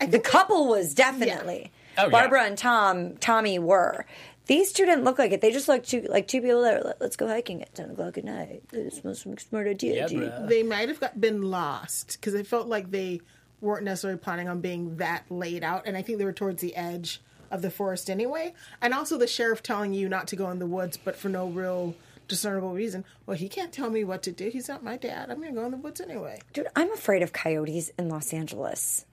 the 0.00 0.18
couple 0.18 0.66
was 0.68 0.94
definitely. 0.94 1.70
Oh, 1.98 2.04
yeah. 2.04 2.08
Barbara 2.08 2.44
and 2.44 2.56
Tom, 2.56 3.16
Tommy 3.16 3.58
were. 3.58 4.06
These 4.50 4.72
two 4.72 4.84
didn't 4.84 5.04
look 5.04 5.16
like 5.16 5.30
it. 5.30 5.40
They 5.40 5.52
just 5.52 5.68
looked 5.68 5.88
two, 5.88 6.00
like 6.08 6.26
two 6.26 6.40
people 6.42 6.62
that 6.62 6.82
were, 6.82 6.88
"Let- 6.88 7.00
let's 7.00 7.14
go 7.14 7.28
hiking 7.28 7.62
at 7.62 7.72
10 7.72 7.90
o'clock 7.90 8.18
at 8.18 8.24
night. 8.24 8.64
This 8.70 9.04
must 9.04 9.24
be 9.24 9.30
a 9.30 9.38
smart 9.38 9.68
idea. 9.68 9.94
Yeah, 9.94 10.06
dude." 10.08 10.48
they 10.48 10.64
might 10.64 10.88
have 10.88 10.98
got, 10.98 11.20
been 11.20 11.42
lost 11.42 12.18
because 12.20 12.34
it 12.34 12.48
felt 12.48 12.66
like 12.66 12.90
they 12.90 13.20
weren't 13.60 13.84
necessarily 13.84 14.18
planning 14.18 14.48
on 14.48 14.60
being 14.60 14.96
that 14.96 15.22
laid 15.30 15.62
out, 15.62 15.86
and 15.86 15.96
I 15.96 16.02
think 16.02 16.18
they 16.18 16.24
were 16.24 16.32
towards 16.32 16.60
the 16.62 16.74
edge 16.74 17.22
of 17.48 17.62
the 17.62 17.70
forest 17.70 18.10
anyway. 18.10 18.52
And 18.82 18.92
also 18.92 19.16
the 19.16 19.28
sheriff 19.28 19.62
telling 19.62 19.94
you 19.94 20.08
not 20.08 20.26
to 20.26 20.34
go 20.34 20.50
in 20.50 20.58
the 20.58 20.66
woods, 20.66 20.96
but 20.96 21.14
for 21.14 21.28
no 21.28 21.46
real 21.46 21.94
discernible 22.26 22.72
reason. 22.72 23.04
Well, 23.26 23.36
he 23.36 23.48
can't 23.48 23.72
tell 23.72 23.88
me 23.90 24.02
what 24.02 24.24
to 24.24 24.32
do. 24.32 24.50
He's 24.50 24.66
not 24.66 24.82
my 24.82 24.96
dad. 24.96 25.30
I'm 25.30 25.36
going 25.40 25.54
to 25.54 25.60
go 25.60 25.64
in 25.66 25.70
the 25.70 25.76
woods 25.76 26.00
anyway. 26.00 26.40
Dude, 26.52 26.66
I'm 26.74 26.92
afraid 26.92 27.22
of 27.22 27.32
coyotes 27.32 27.92
in 27.96 28.08
Los 28.08 28.32
Angeles. 28.32 29.06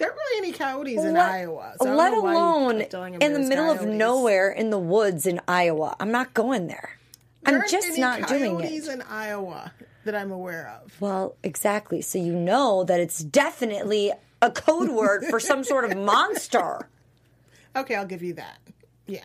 There 0.00 0.08
aren't 0.08 0.18
really 0.18 0.48
any 0.48 0.52
coyotes 0.56 1.04
in 1.04 1.12
Let- 1.12 1.30
Iowa. 1.30 1.74
so 1.80 1.94
let 1.94 2.12
know 2.12 2.20
why 2.22 2.32
you 2.32 2.38
alone 2.38 2.78
keep 2.80 2.90
telling 2.90 3.14
him 3.14 3.20
in 3.22 3.32
the 3.34 3.38
there's 3.40 3.48
middle 3.50 3.70
of 3.70 3.84
nowhere 3.86 4.50
in 4.50 4.70
the 4.70 4.78
woods 4.78 5.26
in 5.26 5.40
Iowa. 5.46 5.94
I'm 6.00 6.10
not 6.10 6.32
going 6.34 6.66
there. 6.68 6.96
There 7.42 7.54
I'm 7.54 7.60
aren't 7.60 7.70
just 7.70 7.88
any 7.88 8.00
not 8.00 8.26
doing 8.26 8.56
coyotes 8.58 8.88
it. 8.88 8.92
in 8.94 9.02
Iowa 9.02 9.72
that 10.06 10.14
I'm 10.14 10.32
aware 10.32 10.80
of. 10.82 10.98
Well, 11.00 11.36
exactly. 11.42 12.00
So 12.00 12.18
you 12.18 12.32
know 12.34 12.82
that 12.84 12.98
it's 12.98 13.18
definitely 13.22 14.12
a 14.40 14.50
code 14.50 14.88
word 14.88 15.24
for 15.26 15.38
some 15.38 15.62
sort 15.64 15.84
of 15.84 15.96
monster, 15.98 16.88
Okay, 17.76 17.94
I'll 17.94 18.06
give 18.06 18.22
you 18.22 18.32
that. 18.34 18.58
Yeah. 19.06 19.20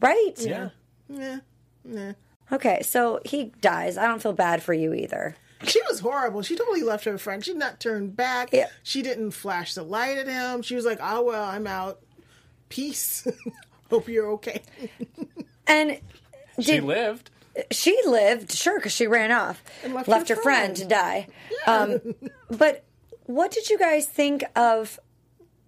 right? 0.00 0.32
Yeah. 0.38 0.68
Yeah. 1.08 1.38
Yeah. 1.84 2.12
Okay, 2.52 2.80
so 2.82 3.20
he 3.24 3.52
dies. 3.60 3.98
I 3.98 4.06
don't 4.06 4.22
feel 4.22 4.32
bad 4.32 4.62
for 4.62 4.72
you 4.72 4.94
either. 4.94 5.34
She 5.64 5.80
was 5.88 6.00
horrible. 6.00 6.42
She 6.42 6.54
totally 6.56 6.82
left 6.82 7.04
her 7.04 7.16
friend. 7.18 7.44
She 7.44 7.52
did 7.52 7.58
not 7.58 7.80
turn 7.80 8.10
back. 8.10 8.50
Yeah. 8.52 8.68
She 8.82 9.02
didn't 9.02 9.30
flash 9.32 9.74
the 9.74 9.82
light 9.82 10.18
at 10.18 10.26
him. 10.28 10.62
She 10.62 10.74
was 10.76 10.84
like, 10.84 10.98
"Oh 11.00 11.22
well, 11.22 11.44
I'm 11.44 11.66
out. 11.66 12.00
Peace. 12.68 13.26
Hope 13.90 14.08
you're 14.08 14.30
okay." 14.32 14.62
And 15.68 15.98
She 16.60 16.78
lived. 16.80 17.30
she 17.72 17.98
lived, 18.06 18.52
sure, 18.52 18.78
because 18.78 18.92
she 18.92 19.08
ran 19.08 19.32
off, 19.32 19.60
And 19.82 19.94
left 19.94 20.06
left, 20.06 20.28
her 20.28 20.36
her 20.36 20.42
friend. 20.42 20.76
friend. 20.76 20.76
to 20.76 20.84
die. 20.84 21.26
Um, 21.66 22.14
but 22.48 22.84
what 23.24 23.50
did 23.50 23.68
you 23.68 23.76
guys 23.76 24.06
think 24.06 24.44
of 24.54 25.00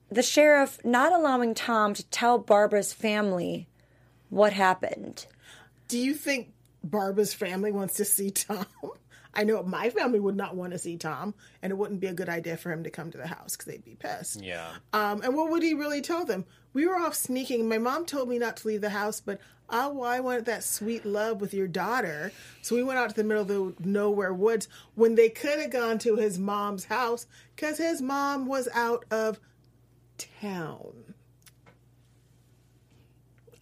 the 0.09 0.23
sheriff 0.23 0.79
not 0.85 1.13
allowing 1.13 1.53
Tom 1.55 1.95
to 1.95 2.05
tell 2.11 2.39
Barbara's 2.39 2.93
family 2.93 3.67
what 4.31 4.53
happened? 4.53 5.27
Do 5.89 5.99
you 5.99 6.15
think 6.15 6.53
Barbara's 6.85 7.35
family 7.35 7.73
wants 7.73 7.95
to 7.95 8.05
see 8.05 8.31
Tom? 8.31 8.67
I 9.39 9.45
know 9.45 9.63
my 9.63 9.89
family 9.91 10.19
would 10.19 10.35
not 10.37 10.57
want 10.57 10.73
to 10.73 10.79
see 10.79 10.97
Tom, 10.97 11.33
and 11.63 11.71
it 11.71 11.77
wouldn't 11.77 12.01
be 12.01 12.09
a 12.09 12.13
good 12.13 12.29
idea 12.29 12.57
for 12.57 12.73
him 12.73 12.83
to 12.83 12.91
come 12.91 13.13
to 13.13 13.19
the 13.19 13.29
house 13.29 13.57
because 13.57 13.67
they'd 13.67 13.85
be 13.85 13.95
pissed. 13.95 14.43
Yeah. 14.43 14.69
Um, 14.93 15.23
and 15.23 15.37
what 15.37 15.49
would 15.51 15.63
he 15.63 15.75
really 15.75 16.03
tell 16.03 16.25
them? 16.25 16.45
We 16.73 16.87
were 16.89 16.97
off 16.97 17.15
sneaking. 17.15 17.69
My 17.69 17.79
mom 17.79 18.05
told 18.05 18.29
me 18.29 18.37
not 18.41 18.57
to 18.59 18.67
leave 18.67 18.81
the 18.81 18.91
house, 18.91 19.21
but 19.21 19.41
oh, 19.71 19.93
well, 19.93 20.11
I 20.11 20.19
wanted 20.19 20.47
that 20.47 20.65
sweet 20.65 21.07
love 21.07 21.41
with 21.41 21.55
your 21.55 21.69
daughter. 21.69 22.33
So 22.63 22.75
we 22.75 22.83
went 22.83 22.99
out 22.99 23.11
to 23.11 23.15
the 23.15 23.23
middle 23.23 23.43
of 23.43 23.49
the 23.79 23.89
nowhere 23.89 24.35
woods 24.35 24.67
when 24.97 25.15
they 25.15 25.29
could 25.29 25.61
have 25.61 25.71
gone 25.71 25.99
to 26.01 26.17
his 26.17 26.37
mom's 26.37 26.87
house 26.87 27.29
because 27.55 27.79
his 27.79 28.03
mom 28.03 28.47
was 28.47 28.69
out 28.75 29.05
of 29.13 29.39
town. 30.41 31.15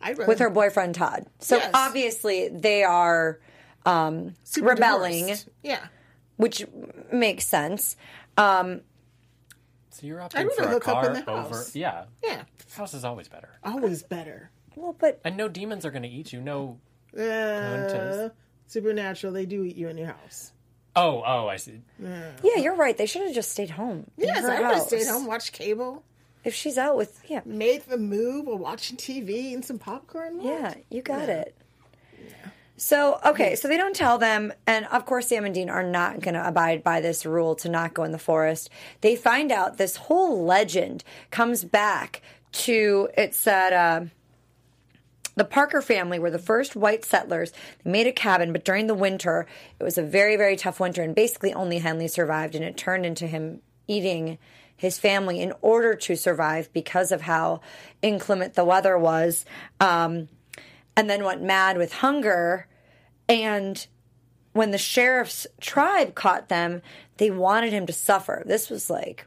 I'd 0.00 0.16
rather 0.16 0.28
With 0.28 0.38
her 0.38 0.50
boyfriend 0.50 0.94
Todd. 0.94 1.26
So 1.40 1.56
Yes. 1.56 1.70
obviously 1.74 2.48
they 2.48 2.82
are 2.82 3.40
um, 3.86 4.34
super 4.44 4.68
rebelling, 4.70 5.20
divorced. 5.26 5.48
Yeah. 5.62 5.86
which 6.36 6.64
makes 7.12 7.46
sense. 7.46 7.96
Um, 8.36 8.82
So 9.90 10.06
you're 10.06 10.20
I'd 10.20 10.30
opting 10.30 10.52
for 10.54 10.62
a 10.64 10.76
up 10.76 10.82
car 10.82 11.06
in 11.06 11.12
the 11.14 11.30
over. 11.30 11.54
house. 11.56 11.74
Yeah. 11.74 12.04
Yeah. 12.22 12.42
House 12.76 12.92
is 12.92 13.04
always 13.04 13.28
better. 13.28 13.48
Always 13.64 14.02
better. 14.02 14.50
well, 14.74 14.94
but 14.98 15.20
And 15.24 15.36
no 15.38 15.48
demons 15.48 15.86
are 15.86 15.90
going 15.90 16.02
to 16.02 16.08
eat 16.08 16.32
you. 16.32 16.40
No. 16.42 16.78
Uh, 17.18 18.28
supernatural, 18.66 19.32
they 19.32 19.46
do 19.46 19.64
eat 19.64 19.76
you 19.76 19.88
in 19.88 19.96
your 19.96 20.08
house. 20.08 20.52
Oh, 20.94 21.22
oh, 21.26 21.46
I 21.48 21.56
see. 21.56 21.80
yeah, 22.00 22.56
you're 22.56 22.74
right. 22.74 22.96
They 22.96 23.06
should 23.06 23.22
have 23.22 23.34
just 23.34 23.50
stayed 23.52 23.70
home. 23.70 24.10
in 24.18 24.24
Yes, 24.28 24.40
her 24.42 24.50
I 24.50 24.60
would 24.60 24.74
have 24.76 24.82
stayed 24.86 25.06
home, 25.06 25.26
watched 25.26 25.52
cable, 25.52 26.02
If 26.44 26.54
she's 26.54 26.78
out 26.78 26.96
with, 26.96 27.20
yeah, 27.28 27.40
made 27.44 27.82
the 27.86 27.98
move 27.98 28.46
while 28.46 28.56
watching 28.58 28.96
TV 28.96 29.52
and 29.54 29.64
some 29.64 29.78
popcorn. 29.78 30.40
Yeah, 30.40 30.74
you 30.90 31.02
got 31.02 31.28
it. 31.28 31.54
So, 32.78 33.18
okay, 33.24 33.56
so 33.56 33.68
they 33.68 33.78
don't 33.78 33.96
tell 33.96 34.18
them, 34.18 34.52
and 34.66 34.84
of 34.86 35.06
course, 35.06 35.28
Sam 35.28 35.46
and 35.46 35.54
Dean 35.54 35.70
are 35.70 35.82
not 35.82 36.20
going 36.20 36.34
to 36.34 36.46
abide 36.46 36.84
by 36.84 37.00
this 37.00 37.24
rule 37.24 37.54
to 37.56 37.70
not 37.70 37.94
go 37.94 38.04
in 38.04 38.12
the 38.12 38.18
forest. 38.18 38.68
They 39.00 39.16
find 39.16 39.50
out 39.50 39.78
this 39.78 39.96
whole 39.96 40.44
legend 40.44 41.02
comes 41.30 41.64
back 41.64 42.20
to 42.52 43.08
it 43.16 43.34
said, 43.34 43.72
uh, 43.72 44.00
the 45.36 45.44
Parker 45.44 45.82
family 45.82 46.18
were 46.18 46.30
the 46.30 46.38
first 46.38 46.76
white 46.76 47.04
settlers. 47.04 47.52
They 47.82 47.90
made 47.90 48.06
a 48.06 48.12
cabin, 48.12 48.52
but 48.52 48.64
during 48.64 48.86
the 48.86 48.94
winter, 48.94 49.46
it 49.78 49.84
was 49.84 49.98
a 49.98 50.02
very, 50.02 50.36
very 50.36 50.56
tough 50.56 50.80
winter, 50.80 51.02
and 51.02 51.14
basically 51.14 51.54
only 51.54 51.78
Henley 51.78 52.08
survived, 52.08 52.54
and 52.54 52.64
it 52.64 52.76
turned 52.76 53.06
into 53.06 53.26
him 53.26 53.60
eating 53.86 54.38
his 54.76 54.98
family 54.98 55.40
in 55.40 55.54
order 55.62 55.94
to 55.94 56.16
survive 56.16 56.70
because 56.72 57.10
of 57.10 57.22
how 57.22 57.60
inclement 58.02 58.54
the 58.54 58.64
weather 58.64 58.98
was. 58.98 59.46
Um, 59.80 60.28
and 60.96 61.10
then 61.10 61.24
went 61.24 61.42
mad 61.42 61.76
with 61.76 61.92
hunger. 61.94 62.66
And 63.28 63.86
when 64.52 64.70
the 64.70 64.78
sheriff's 64.78 65.46
tribe 65.60 66.14
caught 66.14 66.48
them, 66.48 66.82
they 67.18 67.30
wanted 67.30 67.72
him 67.72 67.86
to 67.86 67.92
suffer. 67.92 68.42
This 68.46 68.70
was 68.70 68.88
like, 68.88 69.26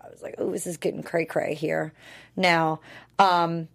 I 0.00 0.08
was 0.08 0.22
like, 0.22 0.34
oh, 0.38 0.50
this 0.50 0.66
is 0.66 0.76
getting 0.76 1.02
cray 1.02 1.24
cray 1.24 1.54
here 1.54 1.92
now. 2.36 2.80
Um, 3.18 3.68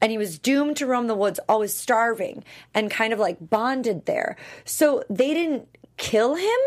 and 0.00 0.12
he 0.12 0.18
was 0.18 0.38
doomed 0.38 0.76
to 0.78 0.86
roam 0.86 1.08
the 1.08 1.14
woods, 1.14 1.40
always 1.48 1.74
starving 1.74 2.44
and 2.72 2.90
kind 2.90 3.12
of 3.12 3.18
like 3.18 3.36
bonded 3.50 4.06
there. 4.06 4.36
So 4.64 5.04
they 5.10 5.34
didn't 5.34 5.68
kill 5.96 6.36
him. 6.36 6.58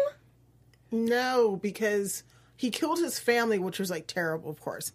No, 0.92 1.58
because 1.62 2.24
he 2.58 2.70
killed 2.70 3.00
his 3.00 3.20
family, 3.20 3.58
which 3.58 3.80
was 3.80 3.90
like 3.90 4.06
terrible, 4.06 4.50
of 4.50 4.60
course. 4.60 4.92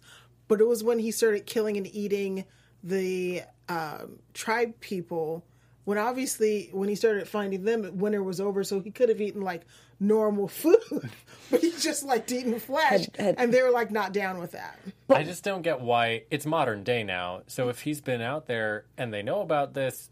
But 0.47 0.61
it 0.61 0.67
was 0.67 0.83
when 0.83 0.99
he 0.99 1.11
started 1.11 1.45
killing 1.45 1.75
and 1.75 1.87
eating 1.87 2.45
the 2.83 3.41
um, 3.69 4.19
tribe 4.33 4.79
people. 4.79 5.43
When 5.85 5.97
obviously, 5.97 6.69
when 6.73 6.89
he 6.89 6.95
started 6.95 7.29
finding 7.29 7.63
them, 7.63 7.97
winter 7.97 8.21
was 8.21 8.41
over, 8.41 8.65
so 8.65 8.81
he 8.81 8.91
could 8.91 9.07
have 9.07 9.21
eaten 9.21 9.41
like 9.41 9.61
normal 10.01 10.47
food, 10.49 11.09
but 11.49 11.61
he 11.61 11.71
just 11.79 12.03
liked 12.03 12.29
eating 12.31 12.59
flesh, 12.59 13.05
Had- 13.05 13.15
had- 13.17 13.35
and 13.37 13.53
they 13.53 13.61
were 13.63 13.71
like 13.71 13.89
not 13.89 14.11
down 14.11 14.37
with 14.39 14.51
that. 14.51 14.77
I 15.09 15.23
just 15.23 15.45
don't 15.45 15.61
get 15.61 15.79
why 15.79 16.23
it's 16.29 16.45
modern 16.45 16.83
day 16.83 17.03
now. 17.03 17.43
So 17.47 17.69
if 17.69 17.81
he's 17.81 18.01
been 18.01 18.21
out 18.21 18.47
there 18.47 18.83
and 18.97 19.13
they 19.13 19.23
know 19.23 19.39
about 19.39 19.73
this, 19.73 20.09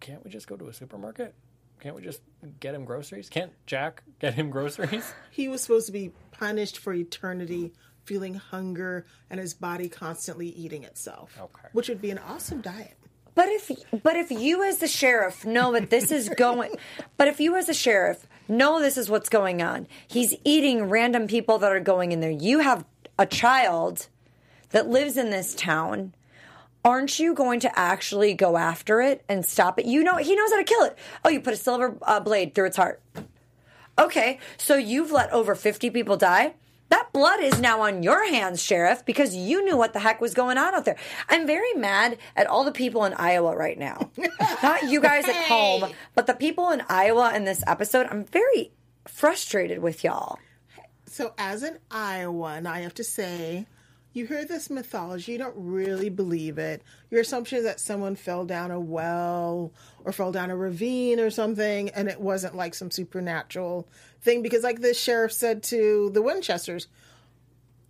can't 0.00 0.24
we 0.24 0.30
just 0.30 0.46
go 0.48 0.56
to 0.56 0.66
a 0.68 0.72
supermarket? 0.72 1.34
Can't 1.80 1.94
we 1.96 2.02
just 2.02 2.20
get 2.58 2.74
him 2.74 2.84
groceries? 2.84 3.28
Can't 3.28 3.52
Jack 3.66 4.02
get 4.18 4.34
him 4.34 4.50
groceries? 4.50 5.12
He 5.30 5.48
was 5.48 5.62
supposed 5.62 5.86
to 5.86 5.92
be 5.92 6.10
punished 6.32 6.78
for 6.78 6.92
eternity, 6.92 7.72
feeling 8.10 8.34
hunger, 8.34 9.06
and 9.30 9.38
his 9.38 9.54
body 9.54 9.88
constantly 9.88 10.48
eating 10.48 10.82
itself. 10.82 11.38
Okay. 11.40 11.68
which 11.70 11.88
would 11.88 12.02
be 12.02 12.10
an 12.10 12.18
awesome 12.18 12.60
diet. 12.60 12.96
But 13.36 13.48
if 13.50 13.70
but 14.02 14.16
if 14.16 14.32
you 14.32 14.64
as 14.64 14.78
the 14.78 14.88
sheriff 14.88 15.46
know 15.46 15.70
that 15.74 15.90
this 15.90 16.10
is 16.10 16.28
going 16.28 16.74
but 17.16 17.28
if 17.28 17.38
you 17.38 17.54
as 17.54 17.68
a 17.68 17.72
sheriff 17.72 18.26
know 18.48 18.80
this 18.80 18.98
is 18.98 19.08
what's 19.08 19.28
going 19.28 19.62
on. 19.62 19.86
He's 20.08 20.34
eating 20.44 20.88
random 20.88 21.28
people 21.28 21.58
that 21.58 21.70
are 21.70 21.78
going 21.78 22.10
in 22.10 22.18
there. 22.18 22.32
You 22.32 22.58
have 22.58 22.84
a 23.16 23.26
child 23.26 24.08
that 24.70 24.88
lives 24.88 25.16
in 25.16 25.30
this 25.30 25.54
town. 25.54 26.12
Aren't 26.84 27.20
you 27.20 27.32
going 27.32 27.60
to 27.60 27.78
actually 27.78 28.34
go 28.34 28.56
after 28.56 29.00
it 29.00 29.22
and 29.28 29.46
stop 29.46 29.78
it? 29.78 29.86
You 29.86 30.02
know 30.02 30.16
he 30.16 30.34
knows 30.34 30.50
how 30.50 30.56
to 30.56 30.64
kill 30.64 30.82
it. 30.82 30.98
Oh, 31.24 31.28
you 31.28 31.40
put 31.40 31.54
a 31.54 31.56
silver 31.56 31.96
uh, 32.02 32.18
blade 32.18 32.56
through 32.56 32.66
its 32.66 32.76
heart. 32.76 33.00
Okay, 33.96 34.40
so 34.56 34.74
you've 34.74 35.12
let 35.12 35.32
over 35.32 35.54
50 35.54 35.90
people 35.90 36.16
die. 36.16 36.54
That 36.90 37.12
blood 37.12 37.40
is 37.40 37.60
now 37.60 37.82
on 37.82 38.02
your 38.02 38.28
hands, 38.28 38.62
Sheriff, 38.62 39.04
because 39.06 39.34
you 39.34 39.64
knew 39.64 39.76
what 39.76 39.92
the 39.92 40.00
heck 40.00 40.20
was 40.20 40.34
going 40.34 40.58
on 40.58 40.74
out 40.74 40.84
there. 40.84 40.96
I'm 41.28 41.46
very 41.46 41.72
mad 41.74 42.18
at 42.36 42.48
all 42.48 42.64
the 42.64 42.72
people 42.72 43.04
in 43.04 43.14
Iowa 43.14 43.56
right 43.56 43.78
now. 43.78 44.10
Not 44.62 44.90
you 44.90 45.00
guys 45.00 45.28
at 45.28 45.36
home, 45.46 45.92
but 46.14 46.26
the 46.26 46.34
people 46.34 46.70
in 46.70 46.82
Iowa 46.88 47.32
in 47.34 47.44
this 47.44 47.62
episode. 47.66 48.08
I'm 48.10 48.24
very 48.24 48.72
frustrated 49.06 49.78
with 49.78 50.02
y'all. 50.02 50.38
So, 51.06 51.32
as 51.38 51.62
an 51.62 51.78
Iowan, 51.90 52.66
I 52.66 52.80
have 52.80 52.94
to 52.94 53.04
say, 53.04 53.66
you 54.12 54.26
hear 54.26 54.44
this 54.44 54.70
mythology, 54.70 55.32
you 55.32 55.38
don't 55.38 55.54
really 55.56 56.08
believe 56.08 56.58
it. 56.58 56.82
Your 57.10 57.20
assumption 57.20 57.58
is 57.58 57.64
that 57.64 57.78
someone 57.78 58.16
fell 58.16 58.44
down 58.44 58.72
a 58.72 58.80
well 58.80 59.72
or 60.04 60.12
fell 60.12 60.32
down 60.32 60.50
a 60.50 60.56
ravine 60.56 61.20
or 61.20 61.30
something, 61.30 61.90
and 61.90 62.08
it 62.08 62.20
wasn't 62.20 62.56
like 62.56 62.74
some 62.74 62.90
supernatural 62.90 63.88
thing. 64.22 64.42
Because, 64.42 64.62
like 64.62 64.80
the 64.80 64.94
sheriff 64.94 65.32
said 65.32 65.62
to 65.64 66.10
the 66.12 66.22
Winchesters, 66.22 66.88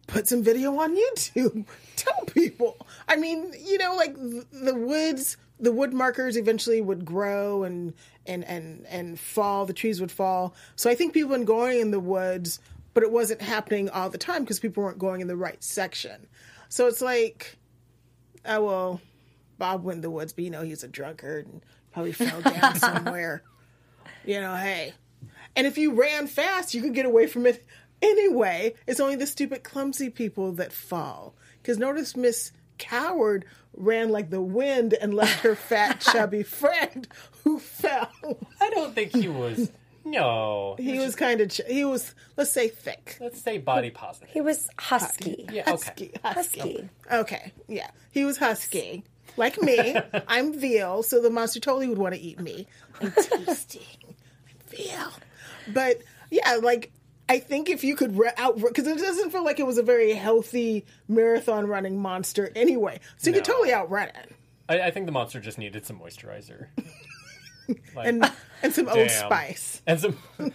put 0.07 0.29
some 0.29 0.43
video 0.43 0.77
on 0.77 0.97
YouTube. 0.97 1.67
Tell 1.97 2.25
people. 2.27 2.77
I 3.09 3.17
mean, 3.17 3.53
you 3.65 3.79
know, 3.79 3.95
like 3.95 4.15
the 4.15 4.75
woods, 4.75 5.37
the 5.59 5.73
wood 5.73 5.93
markers 5.93 6.37
eventually 6.37 6.81
would 6.81 7.05
grow 7.05 7.65
and 7.65 7.95
and 8.27 8.45
and 8.45 8.87
and 8.87 9.19
fall. 9.19 9.67
The 9.67 9.73
trees 9.73 10.01
would 10.01 10.13
fall. 10.13 10.55
So 10.77 10.91
I 10.91 10.95
think 10.95 11.15
people 11.15 11.31
been 11.31 11.45
going 11.45 11.81
in 11.81 11.91
the 11.91 12.01
woods 12.01 12.61
but 12.95 13.03
it 13.03 13.13
wasn't 13.13 13.41
happening 13.41 13.89
all 13.89 14.11
the 14.11 14.19
time 14.19 14.43
because 14.43 14.61
people 14.61 14.83
weren't 14.83 14.99
going 14.99 15.21
in 15.21 15.29
the 15.29 15.37
right 15.37 15.63
section. 15.63 16.27
So 16.69 16.87
it's 16.87 17.01
like, 17.01 17.57
oh 18.45 18.65
well, 18.65 19.01
Bob 19.59 19.85
went 19.85 19.97
in 19.97 20.03
the 20.03 20.11
woods, 20.11 20.33
but 20.33 20.45
you 20.45 20.51
know 20.51 20.63
he's 20.63 20.83
a 20.83 20.89
drunkard 20.89 21.47
and 21.47 21.63
probably 21.93 22.13
fell 22.13 22.41
down 22.41 22.77
somewhere. 22.77 23.43
You 24.25 24.41
know, 24.41 24.55
hey. 24.55 24.95
And 25.57 25.67
if 25.67 25.77
you 25.79 25.93
ran 25.93 26.27
fast, 26.27 26.75
you 26.75 26.83
could 26.83 26.95
get 26.95 27.07
away 27.07 27.27
from 27.27 27.47
it 27.47 27.65
anyway. 28.03 28.75
It's 28.87 29.01
only 29.01 29.17
the 29.17 29.27
stupid, 29.27 29.63
clumsy 29.63 30.11
people 30.11 30.53
that 30.53 30.73
fall. 30.73 31.35
Because 31.63 31.79
notice 31.79 32.17
Miss 32.17 32.53
Coward 32.79 33.45
ran 33.77 34.09
like 34.11 34.31
the 34.31 34.41
wind 34.41 34.95
and 34.95 35.13
left 35.15 35.43
her 35.45 35.55
fat, 35.55 36.01
chubby 36.13 36.43
friend 36.43 37.07
who 37.45 37.59
fell. 37.59 38.11
I 38.61 38.71
don't 38.71 38.95
think 38.95 39.15
he 39.15 39.29
was. 39.29 39.71
No, 40.03 40.77
He 40.79 40.99
was 40.99 41.15
kind 41.15 41.43
of, 41.43 41.51
ch- 41.51 41.61
he 41.69 41.85
was, 41.85 42.15
let's 42.39 42.51
say, 42.51 42.69
thick. 42.69 43.19
let's 43.21 43.41
say 43.41 43.59
body 43.59 43.91
positive. 43.91 44.31
He 44.31 44.41
was 44.41 44.67
husky. 44.79 45.45
Yeah, 45.53 45.61
okay. 45.63 45.73
Husky. 45.73 46.13
Husky. 46.25 46.61
Husky. 46.61 46.89
Okay, 47.13 47.53
yeah. 47.69 47.91
He 48.11 48.25
was 48.25 48.39
husky. 48.39 49.05
Like 49.37 49.61
me. 49.61 49.95
I'm 50.27 50.55
veal, 50.59 51.03
so 51.03 51.21
the 51.21 51.29
monster 51.29 51.61
totally 51.61 51.87
would 51.87 51.99
want 51.99 52.15
to 52.15 52.21
eat 52.21 52.41
me. 52.41 52.67
I'm 53.01 53.13
tasty. 53.47 53.87
I'm 54.09 54.15
veal. 54.69 55.13
But 55.69 56.03
yeah, 56.31 56.57
like 56.63 56.93
I 57.29 57.39
think 57.39 57.69
if 57.71 57.85
you 57.85 57.97
could 57.97 58.17
re- 58.19 58.33
out 58.37 58.61
because 58.61 58.87
it 58.87 58.99
doesn't 58.99 59.31
feel 59.31 59.45
like 59.45 59.61
it 59.61 59.67
was 59.67 59.79
a 59.79 59.83
very 59.83 60.13
healthy 60.15 60.85
marathon 61.09 61.67
running 61.67 61.99
monster 61.99 62.51
anyway, 62.57 63.01
so 63.17 63.31
you 63.31 63.35
could 63.37 63.45
totally 63.45 63.73
outrun 63.73 64.09
it 64.09 64.33
I, 64.71 64.83
I 64.83 64.91
think 64.93 65.07
the 65.07 65.13
monster 65.13 65.41
just 65.41 65.59
needed 65.59 65.85
some 65.85 65.99
moisturizer. 65.99 66.67
Like, 67.95 68.09
and 68.09 68.33
and 68.65 68.75
some 68.75 68.89
Old 68.89 69.09
Spice. 69.11 69.81
and 69.87 70.01
some. 70.01 70.19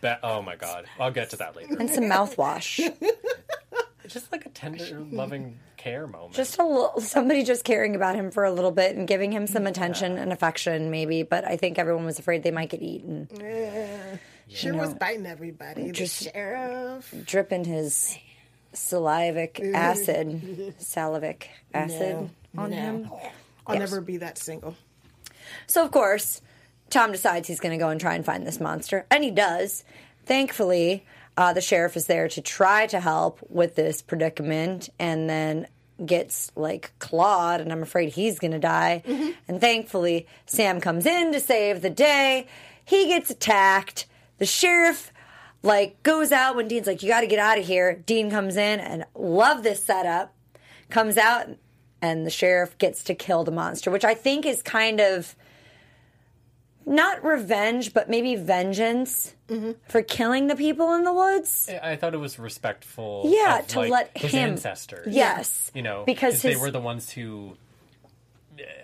Ba- 0.00 0.18
oh 0.24 0.42
my 0.42 0.56
god, 0.56 0.86
I'll 0.98 1.12
get 1.12 1.30
to 1.30 1.36
that 1.36 1.54
later. 1.54 1.76
And 1.78 1.88
some 1.88 2.02
mouthwash. 2.04 2.80
Just 4.08 4.32
like 4.32 4.44
a 4.44 4.48
tender, 4.48 5.04
loving 5.12 5.60
care 5.76 6.06
moment. 6.08 6.32
just 6.32 6.58
a 6.58 6.64
little, 6.64 6.98
somebody 6.98 7.44
just 7.44 7.62
caring 7.62 7.94
about 7.94 8.16
him 8.16 8.30
for 8.30 8.42
a 8.42 8.50
little 8.50 8.70
bit 8.70 8.96
and 8.96 9.06
giving 9.06 9.30
him 9.30 9.46
some 9.46 9.66
attention 9.66 10.16
and 10.16 10.32
affection, 10.32 10.90
maybe. 10.90 11.22
But 11.22 11.44
I 11.44 11.58
think 11.58 11.78
everyone 11.78 12.06
was 12.06 12.18
afraid 12.18 12.42
they 12.42 12.50
might 12.50 12.70
get 12.70 12.80
eaten. 12.80 13.28
Eh. 13.38 14.16
Sure 14.48 14.74
was 14.74 14.94
biting 14.94 15.26
everybody. 15.26 15.90
Just- 15.92 16.24
the 16.24 16.30
sheriff. 16.30 17.14
Dripping 17.24 17.64
his 17.64 18.16
salivic 18.74 19.74
acid, 19.74 20.74
salivic 20.80 21.44
acid 21.74 22.30
on 22.56 22.70
no. 22.70 22.76
him. 22.76 23.10
I'll 23.66 23.74
Yes. 23.76 23.90
never 23.90 24.00
be 24.00 24.16
that 24.18 24.38
single. 24.38 24.74
So, 25.66 25.84
of 25.84 25.90
course, 25.90 26.40
Tom 26.90 27.12
decides 27.12 27.48
he's 27.48 27.60
going 27.60 27.78
to 27.78 27.82
go 27.82 27.90
and 27.90 28.00
try 28.00 28.14
and 28.14 28.24
find 28.24 28.46
this 28.46 28.60
monster. 28.60 29.06
And 29.10 29.22
he 29.22 29.30
does. 29.30 29.84
Thankfully, 30.24 31.04
uh, 31.36 31.52
the 31.52 31.60
sheriff 31.60 31.96
is 31.96 32.06
there 32.06 32.28
to 32.28 32.40
try 32.40 32.86
to 32.88 33.00
help 33.00 33.38
with 33.48 33.74
this 33.76 34.00
predicament 34.02 34.88
and 34.98 35.28
then 35.28 35.66
gets 36.04 36.52
like 36.54 36.92
clawed, 36.98 37.60
and 37.60 37.72
I'm 37.72 37.82
afraid 37.82 38.10
he's 38.10 38.38
going 38.38 38.52
to 38.52 38.58
die. 38.58 39.02
And 39.48 39.60
thankfully, 39.60 40.26
Sam 40.46 40.80
comes 40.80 41.06
in 41.06 41.32
to 41.32 41.40
save 41.40 41.82
the 41.82 41.90
day. 41.90 42.46
He 42.84 43.06
gets 43.06 43.30
attacked. 43.30 44.06
The 44.38 44.46
sheriff 44.46 45.12
like 45.62 46.02
goes 46.02 46.30
out 46.32 46.56
when 46.56 46.68
Dean's 46.68 46.86
like, 46.86 47.02
"You 47.02 47.08
got 47.08 47.20
to 47.22 47.26
get 47.26 47.38
out 47.38 47.58
of 47.58 47.66
here." 47.66 47.94
Dean 48.06 48.30
comes 48.30 48.56
in 48.56 48.80
and 48.80 49.04
love 49.14 49.62
this 49.62 49.84
setup. 49.84 50.34
Comes 50.90 51.16
out 51.18 51.48
and 52.00 52.24
the 52.24 52.30
sheriff 52.30 52.78
gets 52.78 53.02
to 53.04 53.14
kill 53.14 53.44
the 53.44 53.50
monster, 53.50 53.90
which 53.90 54.04
I 54.04 54.14
think 54.14 54.46
is 54.46 54.62
kind 54.62 55.00
of 55.00 55.34
not 56.86 57.22
revenge, 57.22 57.92
but 57.92 58.08
maybe 58.08 58.34
vengeance 58.36 59.34
for 59.88 60.02
killing 60.02 60.46
the 60.46 60.56
people 60.56 60.94
in 60.94 61.04
the 61.04 61.12
woods. 61.12 61.68
I 61.82 61.92
I 61.92 61.96
thought 61.96 62.14
it 62.14 62.18
was 62.18 62.38
respectful. 62.38 63.24
Yeah, 63.26 63.58
of, 63.58 63.66
to 63.68 63.80
like, 63.80 63.90
let 63.90 64.10
his 64.16 64.30
him- 64.32 64.50
ancestors. 64.52 65.14
Yes, 65.14 65.70
you 65.74 65.82
know, 65.82 66.04
because 66.06 66.40
they 66.40 66.56
were 66.56 66.70
the 66.70 66.80
ones 66.80 67.10
who 67.10 67.56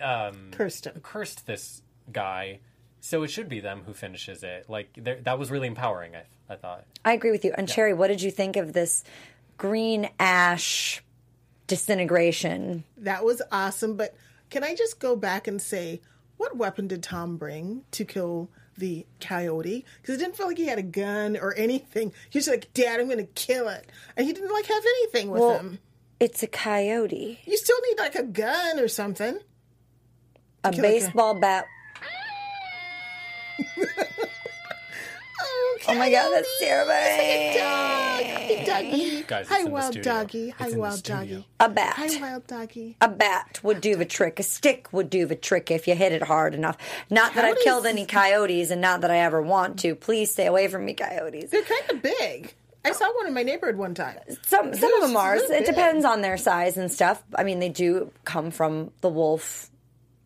um, 0.01 0.49
Cursed 0.51 0.85
him. 0.85 0.99
cursed 1.01 1.47
this 1.47 1.81
guy. 2.11 2.59
So 3.05 3.21
it 3.21 3.27
should 3.27 3.47
be 3.47 3.59
them 3.59 3.83
who 3.85 3.93
finishes 3.93 4.41
it. 4.41 4.67
Like 4.67 4.89
that 5.03 5.37
was 5.37 5.51
really 5.51 5.67
empowering. 5.67 6.15
I, 6.15 6.23
I 6.51 6.55
thought. 6.55 6.85
I 7.05 7.13
agree 7.13 7.29
with 7.29 7.45
you. 7.45 7.53
And 7.55 7.69
Cherry, 7.69 7.93
what 7.93 8.07
did 8.07 8.19
you 8.19 8.31
think 8.31 8.55
of 8.55 8.73
this 8.73 9.03
green 9.59 10.09
ash 10.19 11.03
disintegration? 11.67 12.83
That 12.97 13.23
was 13.23 13.43
awesome. 13.51 13.95
But 13.95 14.15
can 14.49 14.63
I 14.63 14.73
just 14.73 14.99
go 14.99 15.15
back 15.15 15.47
and 15.47 15.61
say, 15.61 16.01
what 16.37 16.57
weapon 16.57 16.87
did 16.87 17.03
Tom 17.03 17.37
bring 17.37 17.83
to 17.91 18.05
kill 18.05 18.49
the 18.75 19.05
coyote? 19.21 19.85
Because 20.01 20.15
it 20.15 20.17
didn't 20.17 20.35
feel 20.35 20.47
like 20.47 20.57
he 20.57 20.65
had 20.65 20.79
a 20.79 20.83
gun 20.83 21.37
or 21.37 21.53
anything. 21.53 22.11
He 22.31 22.39
was 22.39 22.47
like, 22.47 22.73
Dad, 22.73 22.99
I'm 22.99 23.05
going 23.05 23.19
to 23.19 23.31
kill 23.33 23.67
it. 23.69 23.85
And 24.17 24.25
he 24.25 24.33
didn't 24.33 24.51
like 24.51 24.65
have 24.65 24.83
anything 24.83 25.29
with 25.29 25.41
Well, 25.41 25.59
him. 25.59 25.77
It's 26.19 26.41
a 26.41 26.47
coyote, 26.47 27.39
You 27.45 27.57
still 27.57 27.77
need 27.87 27.99
like 27.99 28.15
a 28.15 28.23
gun 28.23 28.79
or 28.79 28.87
something. 28.87 29.37
a 30.63 30.71
kill 30.71 30.79
a 30.79 30.81
baseball 30.81 31.39
bat. 31.39 31.65
Oh, 35.87 35.91
Oh 35.91 35.95
my 35.95 36.09
god, 36.09 36.29
that's 36.31 36.59
Dog. 36.59 36.67
terrible! 36.67 36.93
Hi, 36.93 38.63
doggy. 38.65 39.23
Guys, 39.23 39.47
Hi, 39.47 39.55
it's 39.55 39.59
in 39.59 39.65
the 39.65 39.71
wild 39.71 39.91
studio. 39.93 40.13
doggy. 40.13 40.49
Hi, 40.51 40.69
wild 40.71 41.03
doggy. 41.03 41.47
A 41.59 41.69
bat. 41.69 41.93
Hi, 41.97 42.21
wild 42.21 42.47
doggy. 42.47 42.97
A 43.01 43.07
bat 43.07 43.59
would 43.63 43.81
do 43.81 43.95
the 43.95 44.05
trick. 44.05 44.39
A 44.39 44.43
stick 44.43 44.87
would 44.91 45.09
do 45.09 45.25
the 45.25 45.35
trick 45.35 45.71
if 45.71 45.87
you 45.87 45.95
hit 45.95 46.11
it 46.11 46.23
hard 46.23 46.53
enough. 46.55 46.77
Not 47.09 47.33
that 47.35 47.45
I've 47.45 47.59
killed 47.59 47.85
any 47.85 48.05
coyotes, 48.05 48.71
and 48.71 48.81
not 48.81 49.01
that 49.01 49.11
I 49.11 49.17
ever 49.19 49.41
want 49.41 49.79
to. 49.79 49.95
Please 49.95 50.31
stay 50.31 50.45
away 50.47 50.67
from 50.67 50.85
me, 50.85 50.93
coyotes. 50.93 51.51
They're 51.51 51.61
kind 51.63 51.91
of 51.91 52.01
big. 52.01 52.53
I 52.83 52.91
saw 52.91 53.11
one 53.15 53.27
in 53.27 53.33
my 53.33 53.43
neighborhood 53.43 53.77
one 53.77 53.95
time. 53.95 54.17
Some 54.43 54.73
some 54.75 54.93
of 54.93 55.01
them 55.01 55.17
are. 55.17 55.35
It 55.37 55.65
depends 55.65 56.05
on 56.05 56.21
their 56.21 56.37
size 56.37 56.77
and 56.77 56.91
stuff. 56.91 57.23
I 57.35 57.43
mean, 57.43 57.59
they 57.59 57.69
do 57.69 58.11
come 58.25 58.51
from 58.51 58.91
the 59.01 59.09
wolf 59.09 59.71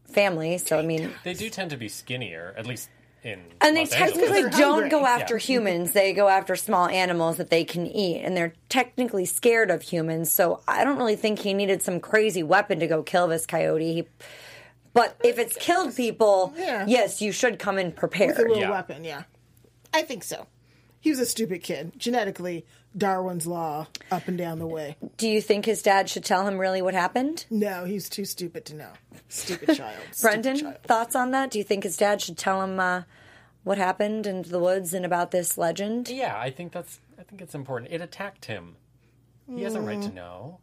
family, 0.07 0.57
so 0.57 0.77
I 0.77 0.81
mean, 0.81 1.11
They 1.23 1.33
do 1.33 1.49
tend 1.49 1.69
to 1.69 1.77
be 1.77 1.87
skinnier, 1.87 2.53
at 2.57 2.65
least 2.65 2.89
in. 3.23 3.39
and 3.61 3.75
they 3.75 3.81
Los 3.81 3.93
Angeles. 3.93 4.29
technically 4.29 4.49
don't 4.59 4.71
hungry. 4.81 4.89
go 4.89 5.05
after 5.05 5.35
Yeah. 5.35 5.41
humans. 5.41 5.91
They 5.91 6.13
go 6.13 6.27
after 6.29 6.55
small 6.55 6.87
animals 6.87 7.37
that 7.37 7.49
they 7.49 7.63
can 7.63 7.85
eat, 7.87 8.21
and 8.23 8.35
they're 8.37 8.53
technically 8.69 9.25
scared 9.25 9.69
of 9.71 9.81
humans. 9.81 10.31
So 10.31 10.61
I 10.67 10.83
don't 10.83 10.97
really 10.97 11.15
think 11.15 11.39
he 11.39 11.53
needed 11.53 11.81
some 11.83 11.99
crazy 11.99 12.43
weapon 12.43 12.79
to 12.79 12.87
go 12.87 13.03
kill 13.03 13.27
this 13.27 13.45
coyote. 13.45 13.93
He, 13.93 14.07
but 14.93 15.15
if 15.23 15.37
it's 15.37 15.55
killed 15.57 15.95
people, 15.95 16.53
Yeah. 16.57 16.85
yes, 16.87 17.21
you 17.21 17.31
should 17.31 17.59
come 17.59 17.77
in 17.77 17.91
prepared. 17.91 18.37
With 18.37 18.39
a 18.39 18.45
real 18.45 18.57
Yeah. 18.59 18.71
weapon, 18.71 19.03
yeah. 19.03 19.23
I 19.93 20.01
think 20.03 20.23
so. 20.23 20.47
He 21.01 21.09
was 21.09 21.19
a 21.19 21.25
stupid 21.25 21.63
kid. 21.63 21.93
Genetically, 21.97 22.65
Darwin's 22.97 23.45
law 23.45 23.87
up 24.11 24.27
and 24.27 24.37
down 24.37 24.59
the 24.59 24.67
way. 24.67 24.97
Do 25.17 25.27
you 25.27 25.41
think 25.41 25.65
his 25.65 25.81
dad 25.81 26.09
should 26.09 26.23
tell 26.25 26.47
him 26.47 26.57
really 26.57 26.81
what 26.81 26.93
happened? 26.93 27.45
No, 27.49 27.85
he's 27.85 28.09
too 28.09 28.25
stupid 28.25 28.65
to 28.65 28.75
know. 28.75 28.91
Stupid 29.27 29.75
child. 29.77 29.97
Stupid 30.11 30.43
Brenden, 30.43 30.59
child. 30.61 30.77
thoughts 30.83 31.15
on 31.15 31.31
that? 31.31 31.51
Do 31.51 31.57
you 31.59 31.63
think 31.63 31.83
his 31.83 31.97
dad 31.97 32.21
should 32.21 32.37
tell 32.37 32.61
him 32.63 32.79
uh, 32.79 33.03
what 33.63 33.77
happened 33.77 34.25
in 34.25 34.41
the 34.41 34.59
woods 34.59 34.93
and 34.93 35.05
about 35.05 35.31
this 35.31 35.57
legend? 35.57 36.09
Yeah, 36.09 36.37
I 36.37 36.49
think 36.49 36.71
that's. 36.71 36.99
I 37.19 37.23
think 37.23 37.41
it's 37.41 37.53
important. 37.55 37.91
It 37.91 38.01
attacked 38.01 38.45
him. 38.45 38.75
He 39.53 39.63
has 39.63 39.75
a 39.75 39.81
right 39.81 39.97
Mm. 39.99 40.07
to 40.09 40.13
know. 40.15 40.59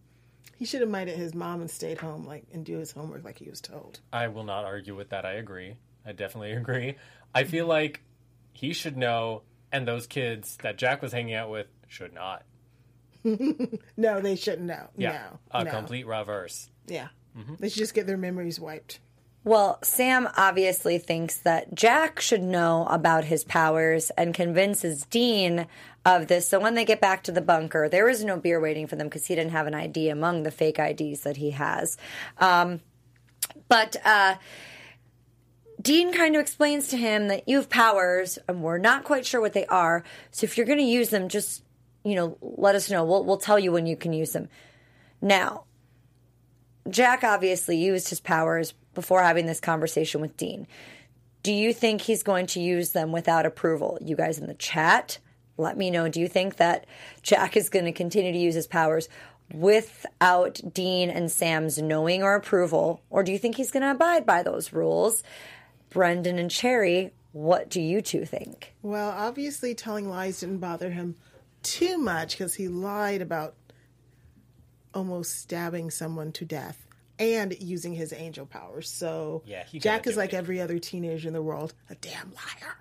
He 0.57 0.65
should 0.65 0.81
have 0.81 0.89
minded 0.91 1.17
his 1.19 1.35
mom 1.35 1.61
and 1.61 1.71
stayed 1.71 1.99
home, 1.99 2.27
like, 2.27 2.45
and 2.53 2.65
do 2.65 2.79
his 2.79 2.91
homework 2.93 3.25
like 3.25 3.39
he 3.39 3.51
was 3.51 3.61
told. 3.61 4.01
I 4.13 4.29
will 4.29 4.45
not 4.45 4.65
argue 4.65 4.97
with 4.97 5.11
that. 5.11 5.27
I 5.27 5.33
agree. 5.35 5.77
I 6.05 6.13
definitely 6.13 6.53
agree. 6.53 6.95
I 7.35 7.45
feel 7.45 7.67
like 7.67 8.01
he 8.53 8.73
should 8.73 8.97
know, 8.97 9.43
and 9.71 9.87
those 9.87 10.07
kids 10.07 10.57
that 10.63 10.79
Jack 10.79 11.03
was 11.03 11.13
hanging 11.13 11.35
out 11.35 11.51
with 11.51 11.67
should 11.87 12.13
not. 12.15 12.45
No, 13.97 14.21
they 14.21 14.37
shouldn't 14.37 14.67
know. 14.69 14.89
Yeah, 14.97 15.23
no, 15.53 15.61
a 15.61 15.65
no. 15.65 15.71
complete 15.71 16.07
reverse. 16.07 16.71
Yeah, 16.87 17.09
Mm-hmm. 17.37 17.55
they 17.59 17.69
should 17.69 17.79
just 17.81 17.93
get 17.95 18.07
their 18.07 18.17
memories 18.17 18.59
wiped. 18.61 19.01
Well, 19.45 19.79
Sam 19.83 20.29
obviously 20.37 20.99
thinks 20.99 21.37
that 21.39 21.75
Jack 21.75 22.21
should 22.21 22.43
know 22.43 22.87
about 22.89 23.25
his 23.25 23.45
powers 23.45 24.11
and 24.17 24.33
convinces 24.35 25.05
Dean 25.07 25.67
of 26.05 26.29
this. 26.29 26.49
So 26.49 26.59
when 26.61 26.75
they 26.75 26.85
get 26.85 27.01
back 27.01 27.23
to 27.25 27.33
the 27.33 27.41
bunker, 27.41 27.89
there 27.89 28.09
is 28.09 28.25
no 28.25 28.37
beer 28.39 28.61
waiting 28.61 28.87
for 28.87 28.97
them 28.97 29.09
because 29.09 29.27
he 29.27 29.35
didn't 29.35 29.53
have 29.53 29.67
an 29.67 29.75
ID 29.75 30.09
among 30.09 30.43
the 30.45 30.51
fake 30.51 30.79
IDs 30.79 31.21
that 31.23 31.37
he 31.37 31.51
has. 31.51 31.97
Um, 32.39 32.81
but 33.69 33.97
uh, 34.05 34.37
Dean 35.81 36.13
kind 36.13 36.35
of 36.35 36.41
explains 36.41 36.89
to 36.89 36.97
him 36.97 37.29
that 37.29 37.49
you 37.49 37.57
have 37.59 37.69
powers 37.69 38.39
and 38.49 38.63
we're 38.63 38.79
not 38.79 39.05
quite 39.05 39.27
sure 39.27 39.41
what 39.41 39.53
they 39.53 39.67
are. 39.67 40.03
So 40.31 40.45
if 40.45 40.57
you're 40.57 40.67
going 40.67 40.79
to 40.79 40.85
use 40.85 41.11
them, 41.11 41.29
just 41.29 41.63
you 42.07 42.15
know, 42.15 42.39
let 42.41 42.77
us 42.77 42.89
know. 42.89 43.05
We'll 43.05 43.25
we'll 43.25 43.37
tell 43.37 43.59
you 43.59 43.73
when 43.73 43.87
you 43.87 43.97
can 43.97 44.13
use 44.13 44.33
them. 44.33 44.49
Now, 45.21 45.65
Jack 46.89 47.25
obviously 47.25 47.79
used 47.79 48.09
his 48.09 48.21
powers 48.21 48.75
before 48.95 49.23
having 49.23 49.47
this 49.47 49.59
conversation 49.59 50.21
with 50.21 50.37
Dean. 50.37 50.69
Do 51.43 51.53
you 51.53 51.73
think 51.73 52.01
he's 52.01 52.23
going 52.23 52.47
to 52.49 52.61
use 52.61 52.91
them 52.91 53.11
without 53.11 53.45
approval? 53.45 53.99
You 54.01 54.15
guys 54.15 54.39
in 54.39 54.47
the 54.47 54.55
chat, 54.55 55.19
let 55.57 55.77
me 55.77 55.91
know. 55.91 56.09
Do 56.09 56.21
you 56.21 56.29
think 56.29 56.57
that 56.57 56.87
Jack 57.23 57.57
is 57.57 57.69
going 57.69 57.87
to 57.87 57.93
continue 57.93 58.33
to 58.33 58.39
use 58.39 58.55
his 58.55 58.69
powers 58.69 59.09
without 59.53 60.61
Dean 60.73 61.11
and 61.11 61.31
Sam's 61.31 61.79
knowing 61.79 62.23
or 62.23 62.37
approval? 62.37 63.01
Or 63.11 63.25
do 63.25 63.33
you 63.33 63.39
think 63.39 63.57
he's 63.57 63.73
going 63.73 63.83
to 63.83 63.91
abide 63.91 64.25
by 64.25 64.45
those 64.45 64.73
rules? 64.73 65.25
Brenden 65.91 66.39
and 66.39 66.51
Cherry, 66.51 67.13
what 67.33 67.69
do 67.69 67.81
you 67.81 68.01
two 68.01 68.25
think? 68.25 68.75
Well, 68.83 69.11
obviously, 69.11 69.75
telling 69.75 70.09
lies 70.09 70.41
didn't 70.41 70.59
bother 70.59 70.91
him 70.91 71.17
too 71.67 71.99
much 71.99 72.33
because 72.39 72.55
he 72.55 72.69
lied 72.69 73.21
about 73.23 73.55
almost 74.95 75.39
stabbing 75.41 75.91
someone 75.91 76.33
to 76.33 76.45
death 76.45 76.87
and 77.19 77.57
using 77.61 77.93
his 77.95 78.13
angel 78.13 78.47
powers. 78.47 78.89
So 78.91 79.43
Yeah, 79.47 79.65
Jack 79.73 80.07
is 80.07 80.17
like 80.17 80.33
it. 80.33 80.37
every 80.37 80.61
other 80.61 80.79
teenager 80.79 81.29
in 81.29 81.35
the 81.35 81.43
world, 81.43 81.75
a 81.91 81.95
damn 81.97 82.33
liar. 82.35 82.77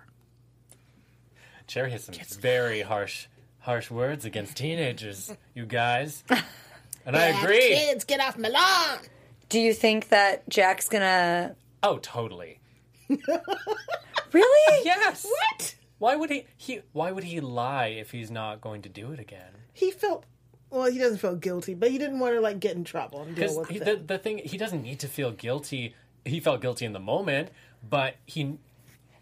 Cherry 1.66 1.90
has 1.90 2.04
some 2.04 2.14
very 2.40 2.80
harsh, 2.82 3.26
harsh 3.58 3.90
words 3.90 4.24
against 4.24 4.56
teenagers, 4.56 5.32
you 5.54 5.66
guys. 5.66 6.22
And 7.04 7.16
I 7.16 7.26
agree. 7.26 7.60
Kids, 7.68 8.02
get 8.02 8.18
off 8.18 8.36
my 8.36 8.48
lawn. 8.48 8.98
Do 9.48 9.60
you 9.60 9.72
think 9.72 10.08
that 10.08 10.48
Jack's 10.48 10.88
gonna 10.88 11.54
Oh, 11.84 11.98
totally. 11.98 12.58
really? 13.08 14.84
Yes. 14.84 15.24
What? 15.24 15.74
Why 15.98 16.16
would 16.16 16.30
he? 16.30 16.46
He? 16.56 16.80
Why 16.92 17.10
would 17.12 17.24
he 17.24 17.40
lie 17.40 17.86
if 17.86 18.10
he's 18.10 18.30
not 18.30 18.60
going 18.60 18.82
to 18.82 18.88
do 18.88 19.12
it 19.12 19.18
again? 19.20 19.52
He 19.72 19.90
felt. 19.90 20.24
Well, 20.70 20.90
he 20.90 20.98
doesn't 20.98 21.18
feel 21.18 21.36
guilty, 21.36 21.74
but 21.74 21.90
he 21.90 21.98
didn't 21.98 22.18
want 22.18 22.34
to 22.34 22.40
like 22.40 22.58
get 22.60 22.74
in 22.76 22.84
trouble 22.84 23.22
and 23.22 23.34
deal 23.36 23.44
Because 23.44 23.56
with 23.56 23.84
the 23.84 23.92
it. 23.92 24.08
the 24.08 24.18
thing 24.18 24.38
he 24.38 24.58
doesn't 24.58 24.82
need 24.82 25.00
to 25.00 25.08
feel 25.08 25.30
guilty. 25.30 25.94
He 26.24 26.40
felt 26.40 26.60
guilty 26.60 26.84
in 26.84 26.92
the 26.92 26.98
moment, 27.00 27.50
but 27.88 28.16
he 28.26 28.58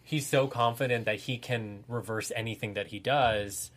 he's 0.03 0.27
so 0.27 0.47
confident 0.47 1.05
that 1.05 1.17
he 1.21 1.37
can 1.39 1.85
reverse 1.87 2.33
anything 2.35 2.75
that 2.75 2.89
he 2.89 2.99
does 2.99 3.71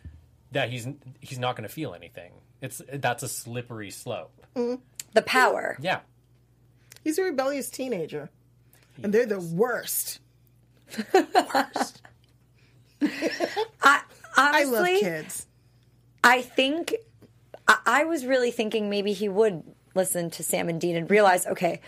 that 0.52 0.70
he's 0.70 0.88
he's 1.20 1.38
not 1.38 1.56
going 1.56 1.68
to 1.68 1.72
feel 1.72 1.94
anything. 1.94 2.32
It's 2.62 2.80
that's 2.92 3.22
a 3.22 3.28
slippery 3.28 3.90
slope. 3.90 4.32
Mm-hmm. 4.56 4.82
The 5.12 5.22
power. 5.22 5.76
Yeah. 5.80 6.00
He's 7.04 7.18
a 7.18 7.22
rebellious 7.22 7.70
teenager, 7.70 8.30
and 9.02 9.12
they're 9.14 9.26
the 9.26 9.40
worst. 9.40 10.20
worst. 11.14 12.02
I, 13.02 14.00
I 14.36 14.64
love 14.64 14.74
honestly, 14.74 15.00
kids. 15.00 15.46
I 16.24 16.42
think 16.42 16.94
I, 17.66 17.78
I 17.86 18.04
was 18.04 18.26
really 18.26 18.50
thinking 18.50 18.90
maybe 18.90 19.12
he 19.12 19.28
would 19.28 19.62
listen 19.94 20.30
to 20.30 20.42
Sam 20.42 20.68
and 20.68 20.80
Dean 20.80 20.96
and 20.96 21.10
realize, 21.10 21.46
okay, 21.46 21.80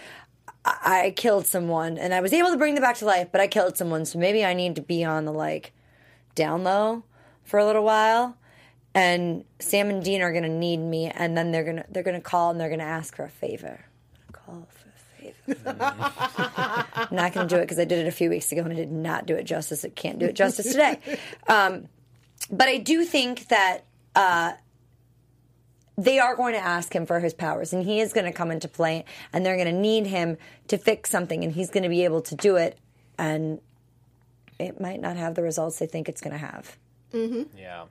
I, 0.64 1.06
I 1.06 1.10
killed 1.12 1.46
someone 1.46 1.98
and 1.98 2.12
I 2.12 2.20
was 2.20 2.32
able 2.32 2.50
to 2.50 2.56
bring 2.56 2.74
them 2.74 2.82
back 2.82 2.96
to 2.96 3.04
life, 3.04 3.28
but 3.32 3.40
I 3.40 3.46
killed 3.46 3.76
someone, 3.76 4.04
so 4.04 4.18
maybe 4.18 4.44
I 4.44 4.54
need 4.54 4.76
to 4.76 4.82
be 4.82 5.04
on 5.04 5.24
the 5.24 5.32
like 5.32 5.72
down 6.34 6.64
low 6.64 7.04
for 7.44 7.58
a 7.58 7.64
little 7.64 7.84
while. 7.84 8.36
And 8.92 9.44
Sam 9.60 9.88
and 9.88 10.02
Dean 10.02 10.20
are 10.20 10.32
gonna 10.32 10.48
need 10.48 10.78
me, 10.78 11.08
and 11.10 11.36
then 11.36 11.52
they're 11.52 11.64
gonna 11.64 11.84
they're 11.88 12.02
gonna 12.02 12.20
call 12.20 12.50
and 12.50 12.60
they're 12.60 12.70
gonna 12.70 12.82
ask 12.82 13.14
for 13.14 13.24
a 13.24 13.30
favor. 13.30 13.84
Call 14.32 14.66
for 14.68 14.88
a 14.88 15.22
favor. 15.22 15.36
I'm 15.66 17.08
not 17.10 17.32
gonna 17.32 17.48
do 17.48 17.56
it 17.56 17.62
because 17.62 17.78
I 17.78 17.84
did 17.84 17.98
it 17.98 18.08
a 18.08 18.12
few 18.12 18.30
weeks 18.30 18.50
ago 18.52 18.62
and 18.62 18.72
I 18.72 18.76
did 18.76 18.92
not 18.92 19.26
do 19.26 19.34
it 19.34 19.44
justice. 19.44 19.84
It 19.84 19.96
can't 19.96 20.18
do 20.18 20.26
it 20.26 20.34
justice 20.34 20.70
today. 20.70 20.98
Um, 21.48 21.88
but 22.50 22.68
I 22.68 22.78
do 22.78 23.04
think 23.04 23.48
that 23.48 23.84
uh, 24.14 24.52
they 25.96 26.18
are 26.18 26.34
going 26.36 26.54
to 26.54 26.60
ask 26.60 26.94
him 26.94 27.06
for 27.06 27.20
his 27.20 27.34
powers, 27.34 27.72
and 27.72 27.84
he 27.84 28.00
is 28.00 28.12
going 28.12 28.24
to 28.26 28.32
come 28.32 28.50
into 28.50 28.68
play, 28.68 29.04
and 29.32 29.44
they're 29.44 29.56
going 29.56 29.72
to 29.72 29.78
need 29.80 30.06
him 30.06 30.36
to 30.68 30.78
fix 30.78 31.10
something, 31.10 31.44
and 31.44 31.52
he's 31.52 31.70
going 31.70 31.82
to 31.82 31.88
be 31.88 32.04
able 32.04 32.22
to 32.22 32.34
do 32.34 32.56
it, 32.56 32.78
and 33.18 33.60
it 34.58 34.80
might 34.80 35.00
not 35.00 35.16
have 35.16 35.34
the 35.34 35.42
results 35.42 35.78
they 35.78 35.86
think 35.86 36.08
it's 36.08 36.20
going 36.20 36.32
to 36.32 36.38
have. 36.38 36.76
Yeah. 37.12 37.84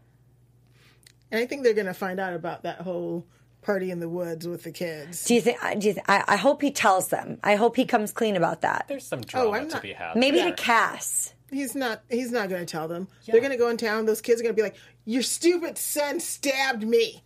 And 1.32 1.41
I 1.41 1.45
think 1.45 1.63
they're 1.63 1.74
going 1.74 1.86
to 1.86 1.93
find 1.93 2.19
out 2.19 2.34
about 2.34 2.63
that 2.63 2.82
whole 2.82 3.26
party 3.62 3.91
in 3.91 4.00
the 4.00 4.10
woods 4.10 4.48
with 4.48 4.63
the 4.63 4.72
kids. 4.72 5.24
Do 5.26 5.36
you 5.36 5.41
think? 5.41 5.60
Do 5.80 5.88
you 5.88 5.93
think 5.93 6.10
I, 6.10 6.24
I 6.28 6.36
hope 6.38 6.62
he 6.62 6.72
tells 6.72 7.10
them. 7.10 7.39
I 7.43 7.56
hope 7.56 7.76
he 7.76 7.86
comes 7.86 8.12
clean 8.12 8.36
about 8.36 8.62
that. 8.62 8.86
There's 8.88 9.06
some 9.06 9.19
oh, 9.19 9.24
drama 9.24 9.52
I'm 9.52 9.69
to 9.69 9.80
be 9.82 9.93
had. 9.93 10.15
Maybe 10.15 10.38
Yeah. 10.38 10.52
to 10.52 10.54
Cas. 10.54 11.34
He's 11.52 11.76
not. 11.76 12.04
He's 12.10 12.32
not 12.32 12.50
going 12.50 12.65
to 12.65 12.72
tell 12.72 12.88
them. 12.88 13.08
They're 13.26 13.41
going 13.41 13.52
to 13.52 13.58
go 13.58 13.69
in 13.69 13.78
town. 13.78 14.06
Those 14.06 14.22
kids 14.22 14.39
are 14.39 14.43
going 14.43 14.56
to 14.56 14.60
be 14.60 14.63
like, 14.63 14.76
"Your 15.06 15.24
stupid 15.24 15.78
son 15.78 16.19
stabbed 16.19 16.88
me. 16.88 17.24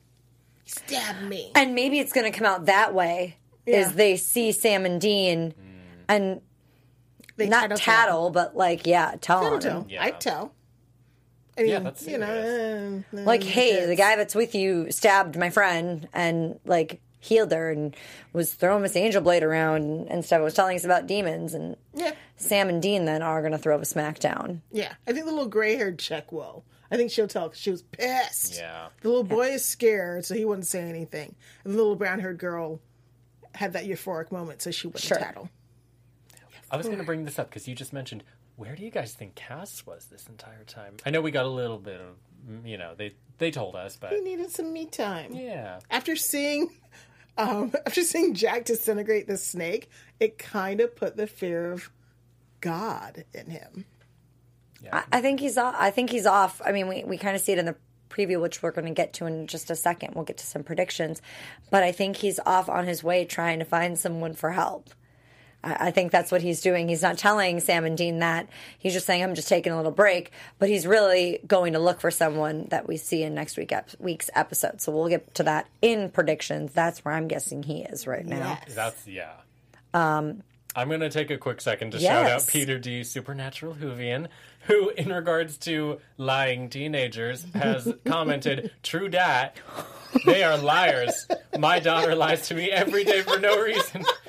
He 0.64 0.70
stabbed 0.70 1.24
me." 1.24 1.52
And 1.56 1.76
maybe 1.76 2.00
it's 2.00 2.14
going 2.14 2.32
to 2.32 2.38
come 2.38 2.48
out 2.48 2.66
that 2.66 2.94
way. 2.94 3.38
Yeah. 3.66 3.82
Is 3.82 3.96
they 3.96 4.16
see 4.18 4.52
Sam 4.52 4.86
and 4.86 5.00
Dean, 5.00 5.52
hmm. 5.52 6.02
and 6.08 6.42
They 7.36 7.48
not 7.48 7.62
tattle 7.62 7.78
tattle, 7.78 8.30
but 8.30 8.56
like 8.56 8.88
yeah, 8.88 9.16
tell 9.20 9.42
Tattle 9.42 9.80
on 9.80 9.90
Yeah. 9.90 10.04
I'd 10.04 10.22
tell. 10.22 10.54
I 11.58 11.62
mean, 11.62 11.70
Yeah, 11.72 11.80
that's 11.80 12.08
you 12.08 12.18
know, 12.18 13.04
uh, 13.14 13.18
Like, 13.24 13.42
uh, 13.42 13.46
hey, 13.46 13.86
the 13.86 13.96
guy 13.96 14.16
that's 14.16 14.36
with 14.36 14.56
you 14.56 14.92
stabbed 14.92 15.38
my 15.38 15.50
friend 15.50 16.08
and 16.14 16.60
like 16.66 17.00
healed 17.20 17.52
her 17.52 17.72
and 17.72 17.96
was 18.34 18.54
throwing 18.54 18.82
Miss 18.82 18.96
Angel 18.96 19.22
Blade 19.22 19.44
around 19.44 19.84
and, 19.84 20.08
and 20.10 20.26
stuff. 20.26 20.42
Was 20.42 20.54
telling 20.56 20.76
us 20.76 20.84
about 20.84 21.08
demons 21.08 21.54
and 21.54 21.78
Yeah, 21.94 22.12
Sam 22.38 22.70
and 22.70 22.82
Dean 22.82 23.06
then 23.06 23.22
are 23.22 23.42
going 23.42 23.52
to 23.54 23.58
throw 23.58 23.78
a 23.78 23.82
smackdown. 23.82 24.60
yeah. 24.72 24.94
I 25.08 25.14
think 25.14 25.26
the 25.26 25.32
little 25.32 25.48
gray-haired 25.48 26.00
chick 26.00 26.32
will. 26.32 26.66
I 26.92 26.98
think 26.98 27.12
she'll 27.12 27.28
tell 27.28 27.50
'cause 27.50 27.58
she 27.58 27.72
was 27.72 27.82
pissed. 27.82 28.58
Yeah. 28.58 28.90
The 29.02 29.08
little 29.08 29.24
boy 29.24 29.48
is 29.52 29.64
scared, 29.66 30.26
so 30.26 30.36
he 30.36 30.46
wouldn't 30.46 30.68
say 30.68 30.82
anything. 30.82 31.34
And 31.64 31.74
the 31.74 31.78
little 31.78 31.96
brown-haired 31.96 32.38
girl 32.38 32.82
had 33.56 33.74
that 33.74 33.86
euphoric 33.86 34.32
moment, 34.32 34.62
so 34.62 34.70
she 34.72 34.88
wouldn't 34.88 35.04
Sure. 35.04 35.18
tattle. 35.18 35.50
I 36.70 36.78
was 36.78 36.88
going 36.88 36.98
to 37.00 37.04
bring 37.04 37.24
this 37.26 37.38
up 37.40 37.50
because 37.50 37.68
you 37.68 37.74
just 37.76 37.94
mentioned 37.94 38.24
where 38.56 38.76
do 38.76 38.84
you 38.84 38.92
guys 38.92 39.14
think 39.14 39.36
Cas 39.36 39.86
was 39.86 40.06
this 40.06 40.28
entire 40.28 40.64
time? 40.66 40.96
I 41.06 41.10
know 41.10 41.22
we 41.22 41.32
got 41.32 41.46
a 41.46 41.50
little 41.50 41.80
bit 41.80 42.00
of, 42.02 42.16
mm, 42.50 42.68
you 42.68 42.78
know, 42.78 42.94
they 42.96 43.16
they 43.38 43.52
told 43.52 43.76
us, 43.76 43.98
but 43.98 44.12
He 44.12 44.22
needed 44.22 44.52
some 44.52 44.72
me 44.72 44.86
time. 44.86 45.34
yeah, 45.34 45.80
after 45.90 46.16
seeing 46.16 46.70
um 47.38 47.74
after 47.86 48.02
seeing 48.04 48.34
Jack 48.34 48.66
disintegrate 48.66 49.28
the 49.28 49.38
snake, 49.38 49.90
it 50.20 50.38
kind 50.38 50.82
of 50.82 50.96
put 50.96 51.18
the 51.18 51.28
fear 51.28 51.72
of 51.72 51.90
God 52.62 53.26
in 53.34 53.50
him. 53.50 53.86
I, 54.92 55.04
I 55.14 55.22
think 55.22 55.40
he's 55.40 55.58
off. 55.58 55.76
I 55.78 55.92
think 55.92 56.10
he's 56.10 56.26
off. 56.26 56.62
I 56.64 56.72
mean, 56.74 56.88
we, 56.90 57.04
we 57.06 57.18
kind 57.18 57.36
of 57.36 57.42
see 57.42 57.54
it 57.54 57.58
in 57.58 57.66
the 57.66 57.76
preview, 58.10 58.42
which 58.42 58.62
we're 58.62 58.72
going 58.72 58.86
to 58.86 58.94
get 58.94 59.14
to 59.14 59.26
in 59.26 59.48
just 59.48 59.72
a 59.72 59.76
second. 59.76 60.14
We'll 60.14 60.26
get 60.26 60.38
to 60.38 60.46
some 60.46 60.62
predictions, 60.64 61.22
but 61.72 61.84
I 61.84 61.92
think 61.94 62.18
he's 62.18 62.40
off 62.46 62.68
on 62.70 62.86
his 62.86 63.02
way 63.04 63.24
trying 63.26 63.60
to 63.60 63.66
find 63.66 63.98
someone 63.98 64.34
for 64.34 64.52
help. 64.52 64.90
I, 65.64 65.88
I 65.88 65.92
think 65.92 66.12
that's 66.12 66.32
what 66.32 66.42
he's 66.42 66.62
doing. 66.62 66.88
He's 66.88 67.02
not 67.02 67.18
telling 67.18 67.60
Sam 67.60 67.86
and 67.86 67.98
Dean 67.98 68.20
that. 68.20 68.48
He's 68.78 68.94
just 68.94 69.06
saying, 69.06 69.24
"I'm 69.24 69.36
just 69.36 69.48
taking 69.48 69.72
a 69.72 69.78
little 69.78 69.92
break," 69.92 70.32
but 70.60 70.70
he's 70.70 70.86
really 70.86 71.40
going 71.48 71.74
to 71.74 71.80
look 71.80 72.00
for 72.02 72.12
someone 72.12 72.68
that 72.70 72.88
we 72.88 72.98
see 72.98 73.24
in 73.24 73.34
next 73.34 73.58
week 73.58 73.72
ep- 73.72 73.92
week's 74.00 74.30
episode. 74.36 74.82
So 74.82 74.92
we'll 74.92 75.10
get 75.10 75.34
to 75.36 75.44
that 75.44 75.68
in 75.82 76.10
predictions. 76.10 76.74
That's 76.74 77.04
where 77.06 77.14
I'm 77.14 77.28
guessing 77.28 77.64
he 77.64 77.82
is 77.84 78.08
right 78.08 78.26
now. 78.26 78.60
Yes. 78.68 78.76
that's 78.76 79.08
yeah. 79.08 79.34
Um, 79.94 80.44
I'm 80.76 80.88
going 80.88 81.02
to 81.02 81.10
take 81.10 81.30
a 81.30 81.38
quick 81.38 81.62
second 81.62 81.92
to 81.92 82.00
shout 82.00 82.26
out 82.26 82.48
Peter 82.48 82.80
D. 82.80 83.04
Supernatural 83.04 83.76
Hoovian, 83.76 84.28
who, 84.62 84.90
in 84.90 85.14
regards 85.14 85.58
to 85.60 86.00
lying 86.18 86.70
teenagers, 86.70 87.46
has 87.54 87.94
commented, 88.06 88.72
"True 88.82 89.08
dat, 89.08 89.56
they 90.26 90.44
are 90.44 90.58
liars. 90.58 91.28
My 91.60 91.80
daughter 91.80 92.16
lies 92.16 92.48
to 92.48 92.56
me 92.56 92.72
every 92.72 93.04
day 93.04 93.22
for 93.22 93.40
no 93.40 93.62
reason." 93.62 94.04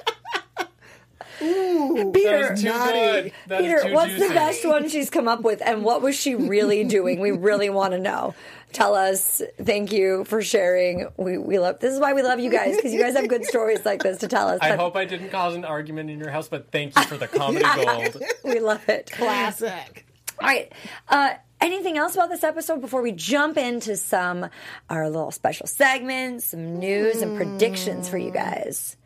That 1.44 2.10
Peter, 2.14 2.52
is 2.54 2.62
too 2.62 2.68
naughty. 2.68 2.92
good. 2.92 3.32
That 3.48 3.60
is 3.60 3.66
Peter, 3.66 3.88
too 3.88 3.94
what's 3.94 4.12
juicy. 4.12 4.28
the 4.28 4.34
best 4.34 4.64
one 4.66 4.88
she's 4.88 5.10
come 5.10 5.28
up 5.28 5.42
with, 5.42 5.62
and 5.64 5.84
what 5.84 6.02
was 6.02 6.16
she 6.18 6.34
really 6.34 6.84
doing? 6.84 7.20
We 7.20 7.30
really 7.30 7.70
want 7.70 7.92
to 7.92 7.98
know. 7.98 8.34
Tell 8.72 8.94
us. 8.94 9.40
Thank 9.62 9.92
you 9.92 10.24
for 10.24 10.42
sharing. 10.42 11.08
We 11.16 11.38
we 11.38 11.58
love. 11.58 11.78
This 11.80 11.94
is 11.94 12.00
why 12.00 12.12
we 12.14 12.22
love 12.22 12.40
you 12.40 12.50
guys 12.50 12.74
because 12.76 12.92
you 12.92 13.00
guys 13.00 13.14
have 13.14 13.28
good 13.28 13.44
stories 13.44 13.84
like 13.84 14.02
this 14.02 14.18
to 14.18 14.28
tell 14.28 14.48
us. 14.48 14.58
I 14.62 14.70
But 14.70 14.78
hope 14.80 14.96
I 14.96 15.04
didn't 15.04 15.30
cause 15.30 15.54
an 15.54 15.64
argument 15.64 16.10
in 16.10 16.18
your 16.18 16.30
house, 16.30 16.48
but 16.48 16.72
thank 16.72 16.96
you 16.98 17.04
for 17.04 17.16
the 17.16 17.28
comedy 17.28 17.64
gold. 17.84 18.22
we 18.42 18.58
love 18.60 18.88
it. 18.88 19.10
Classic. 19.12 20.06
All 20.40 20.48
right. 20.48 20.72
Uh, 21.08 21.34
anything 21.60 21.96
else 21.96 22.14
about 22.16 22.30
this 22.30 22.42
episode 22.42 22.80
before 22.80 23.00
we 23.02 23.12
jump 23.12 23.56
into 23.56 23.96
some 23.96 24.48
our 24.90 25.08
little 25.08 25.30
special 25.30 25.68
segments, 25.68 26.46
some 26.46 26.80
news 26.80 27.22
and 27.22 27.36
predictions 27.36 28.08
for 28.08 28.18
you 28.18 28.32
guys? 28.32 28.96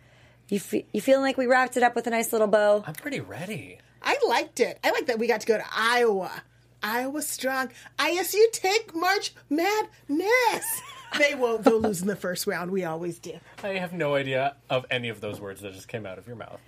You 0.49 0.61
fe- 0.61 0.87
you 0.93 1.01
feeling 1.01 1.23
like 1.23 1.37
we 1.37 1.47
wrapped 1.47 1.77
it 1.77 1.83
up 1.83 1.95
with 1.95 2.07
a 2.07 2.11
nice 2.11 2.33
little 2.33 2.47
bow? 2.47 2.83
I'm 2.87 2.95
pretty 2.95 3.21
ready. 3.21 3.79
I 4.03 4.17
liked 4.27 4.61
it. 4.61 4.79
I 4.83 4.91
like 4.93 5.07
that 5.07 5.19
we 5.19 5.27
got 5.27 5.41
to 5.43 5.47
go 5.47 5.59
to 5.59 5.65
Iowa. 5.71 6.43
Iowa 6.83 7.23
strong. 7.23 7.71
ISU 7.99 8.51
take 8.53 8.95
March 8.95 9.35
Madness. 9.51 10.83
They 11.19 11.35
won't. 11.35 11.65
They'll 11.65 11.81
lose 11.81 12.01
in 12.01 12.07
the 12.07 12.17
first 12.17 12.47
round. 12.47 12.71
We 12.71 12.85
always 12.85 13.19
do. 13.19 13.33
I 13.63 13.69
have 13.69 13.93
no 13.93 14.15
idea 14.15 14.57
of 14.71 14.87
any 14.91 15.09
of 15.09 15.21
those 15.21 15.41
words 15.41 15.61
that 15.63 15.73
just 15.75 15.89
came 15.89 16.07
out 16.07 16.19
of 16.19 16.27
your 16.27 16.37
mouth. 16.37 16.61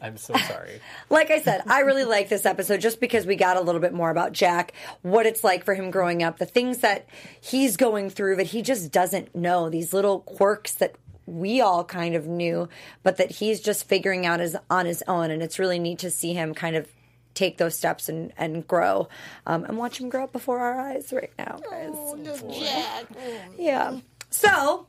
I'm 0.00 0.18
so 0.18 0.34
sorry. 0.36 0.80
like 1.10 1.30
I 1.30 1.40
said, 1.40 1.62
I 1.66 1.80
really 1.80 2.04
like 2.04 2.28
this 2.28 2.44
episode 2.44 2.80
just 2.80 3.00
because 3.00 3.26
we 3.26 3.36
got 3.36 3.56
a 3.56 3.60
little 3.60 3.80
bit 3.80 3.94
more 3.94 4.10
about 4.10 4.32
Jack, 4.32 4.72
what 5.02 5.24
it's 5.24 5.42
like 5.42 5.64
for 5.64 5.74
him 5.74 5.90
growing 5.90 6.22
up, 6.22 6.38
the 6.38 6.46
things 6.46 6.78
that 6.78 7.06
he's 7.40 7.76
going 7.76 8.10
through 8.10 8.36
that 8.36 8.48
he 8.48 8.60
just 8.60 8.92
doesn't 8.92 9.34
know, 9.34 9.70
these 9.70 9.94
little 9.94 10.20
quirks 10.20 10.74
that 10.74 10.96
we 11.26 11.60
all 11.60 11.84
kind 11.84 12.14
of 12.14 12.26
knew, 12.26 12.68
but 13.02 13.16
that 13.16 13.30
he's 13.30 13.60
just 13.60 13.88
figuring 13.88 14.26
out 14.26 14.40
as 14.40 14.56
on 14.70 14.86
his 14.86 15.02
own. 15.08 15.30
And 15.30 15.42
it's 15.42 15.58
really 15.58 15.78
neat 15.78 16.00
to 16.00 16.10
see 16.10 16.34
him 16.34 16.54
kind 16.54 16.76
of 16.76 16.88
take 17.34 17.58
those 17.58 17.76
steps 17.76 18.08
and, 18.08 18.32
and 18.36 18.66
grow 18.66 19.08
um, 19.46 19.64
and 19.64 19.76
watch 19.76 19.98
him 19.98 20.08
grow 20.08 20.24
up 20.24 20.32
before 20.32 20.60
our 20.60 20.80
eyes 20.80 21.12
right 21.12 21.32
now, 21.38 21.58
guys. 21.70 21.90
Oh, 21.92 22.52
Jack. 22.52 23.06
Yeah. 23.58 23.98
So, 24.30 24.86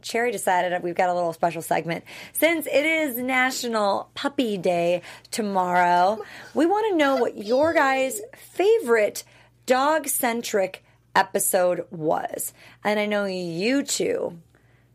Cherry 0.00 0.32
decided 0.32 0.72
that 0.72 0.82
we've 0.82 0.94
got 0.94 1.10
a 1.10 1.14
little 1.14 1.32
special 1.32 1.62
segment. 1.62 2.04
Since 2.32 2.66
it 2.66 2.86
is 2.86 3.16
National 3.16 4.10
Puppy 4.14 4.58
Day 4.58 5.02
tomorrow, 5.30 6.22
we 6.54 6.66
want 6.66 6.90
to 6.90 6.96
know 6.96 7.16
what 7.16 7.36
your 7.36 7.72
guys' 7.72 8.20
favorite 8.36 9.24
dog 9.66 10.08
centric 10.08 10.84
episode 11.14 11.86
was. 11.90 12.52
And 12.84 12.98
I 12.98 13.06
know 13.06 13.26
you 13.26 13.82
two 13.82 14.38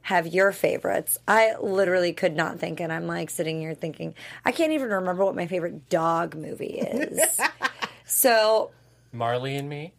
have 0.08 0.26
your 0.26 0.53
favorites. 0.53 1.18
I 1.28 1.55
literally 1.60 2.14
could 2.14 2.34
not 2.34 2.60
think, 2.60 2.80
and 2.80 2.93
I'm 2.93 3.08
like 3.08 3.30
sitting 3.30 3.60
here 3.60 3.74
thinking, 3.74 4.16
I 4.45 4.53
can't 4.53 4.72
even 4.72 4.89
remember 4.89 5.26
what 5.26 5.36
my 5.36 5.47
favorite 5.47 5.89
dog 5.89 6.34
movie 6.34 6.80
is. 6.80 7.20
so, 8.05 8.72
Marley 9.12 9.58
and 9.58 9.68
Me. 9.68 9.91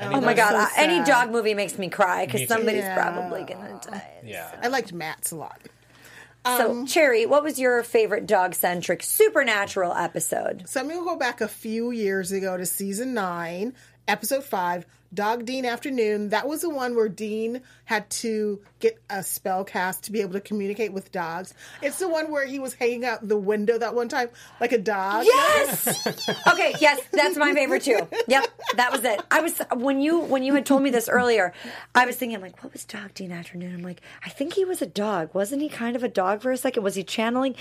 oh, 0.00 0.14
oh 0.14 0.20
my 0.20 0.34
god, 0.34 0.66
so 0.68 0.72
any 0.82 1.04
dog 1.04 1.30
movie 1.30 1.54
makes 1.54 1.78
me 1.78 1.88
cry 1.88 2.26
because 2.26 2.48
somebody's 2.48 2.82
Yeah. 2.82 2.94
probably 2.96 3.44
gonna 3.44 3.80
die. 3.80 4.20
Yeah. 4.24 4.50
I 4.60 4.66
liked 4.66 4.92
Matt's 4.92 5.30
a 5.30 5.36
lot. 5.36 5.60
So, 6.44 6.72
um, 6.72 6.86
Cherry, 6.86 7.24
what 7.24 7.44
was 7.44 7.60
your 7.60 7.84
favorite 7.84 8.26
dog 8.26 8.56
centric 8.56 9.04
supernatural 9.04 9.92
episode? 9.92 10.68
So 10.68 10.80
I'm 10.80 10.88
going 10.88 10.98
to 10.98 11.04
go 11.04 11.14
back 11.14 11.40
a 11.40 11.46
few 11.46 11.92
years 11.92 12.32
ago 12.32 12.56
to 12.56 12.66
season 12.66 13.14
nine, 13.14 13.74
episode 14.08 14.42
five, 14.42 14.84
Dog 15.14 15.44
Dean 15.44 15.64
Afternoon. 15.66 16.30
That 16.30 16.48
was 16.48 16.62
the 16.62 16.70
one 16.70 16.94
where 16.96 17.08
Dean 17.08 17.60
had 17.84 18.08
to 18.10 18.60
get 18.80 18.98
a 19.10 19.22
spell 19.22 19.64
cast 19.64 20.04
to 20.04 20.12
be 20.12 20.20
able 20.22 20.32
to 20.32 20.40
communicate 20.40 20.92
with 20.92 21.12
dogs. 21.12 21.52
It's 21.82 21.98
the 21.98 22.08
one 22.08 22.30
where 22.30 22.46
he 22.46 22.58
was 22.58 22.74
hanging 22.74 23.04
out 23.04 23.26
the 23.26 23.36
window 23.36 23.76
that 23.78 23.94
one 23.94 24.08
time 24.08 24.28
like 24.60 24.72
a 24.72 24.78
dog. 24.78 25.24
Yes. 25.26 26.06
okay. 26.48 26.74
Yes, 26.80 27.00
that's 27.12 27.36
my 27.36 27.52
favorite 27.52 27.82
too. 27.82 28.08
Yep, 28.28 28.46
that 28.76 28.92
was 28.92 29.04
it. 29.04 29.20
I 29.30 29.40
was 29.40 29.60
when 29.76 30.00
you 30.00 30.20
when 30.20 30.42
you 30.42 30.54
had 30.54 30.64
told 30.66 30.82
me 30.82 30.90
this 30.90 31.08
earlier. 31.08 31.52
I 31.94 32.06
was 32.06 32.16
thinking, 32.16 32.36
I'm 32.36 32.42
like, 32.42 32.62
what 32.62 32.72
was 32.72 32.84
Dog 32.84 33.12
Dean 33.14 33.32
Afternoon? 33.32 33.74
I'm 33.74 33.82
like, 33.82 34.00
I 34.24 34.30
think 34.30 34.54
he 34.54 34.64
was 34.64 34.80
a 34.80 34.86
dog. 34.86 35.30
Wasn't 35.34 35.60
he 35.60 35.68
kind 35.68 35.94
of 35.96 36.02
a 36.02 36.08
dog 36.08 36.40
for 36.42 36.50
a 36.50 36.56
second? 36.56 36.82
Was 36.82 36.94
he 36.94 37.04
channeling? 37.04 37.54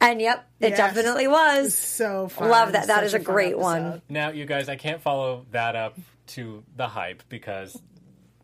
And 0.00 0.20
yep, 0.20 0.46
it 0.60 0.70
Yes. 0.70 0.76
definitely 0.78 1.26
was. 1.28 1.74
So 1.74 2.28
fun. 2.28 2.50
Love 2.50 2.72
that. 2.72 2.86
That 2.88 2.96
Such 2.96 3.04
is 3.04 3.14
a 3.14 3.18
fun 3.18 3.24
great 3.24 3.58
one. 3.58 4.02
Now, 4.08 4.30
you 4.30 4.44
guys, 4.44 4.68
I 4.68 4.76
can't 4.76 5.00
follow 5.00 5.46
that 5.52 5.74
up 5.74 5.98
to 6.28 6.64
the 6.76 6.88
hype 6.88 7.22
because 7.28 7.80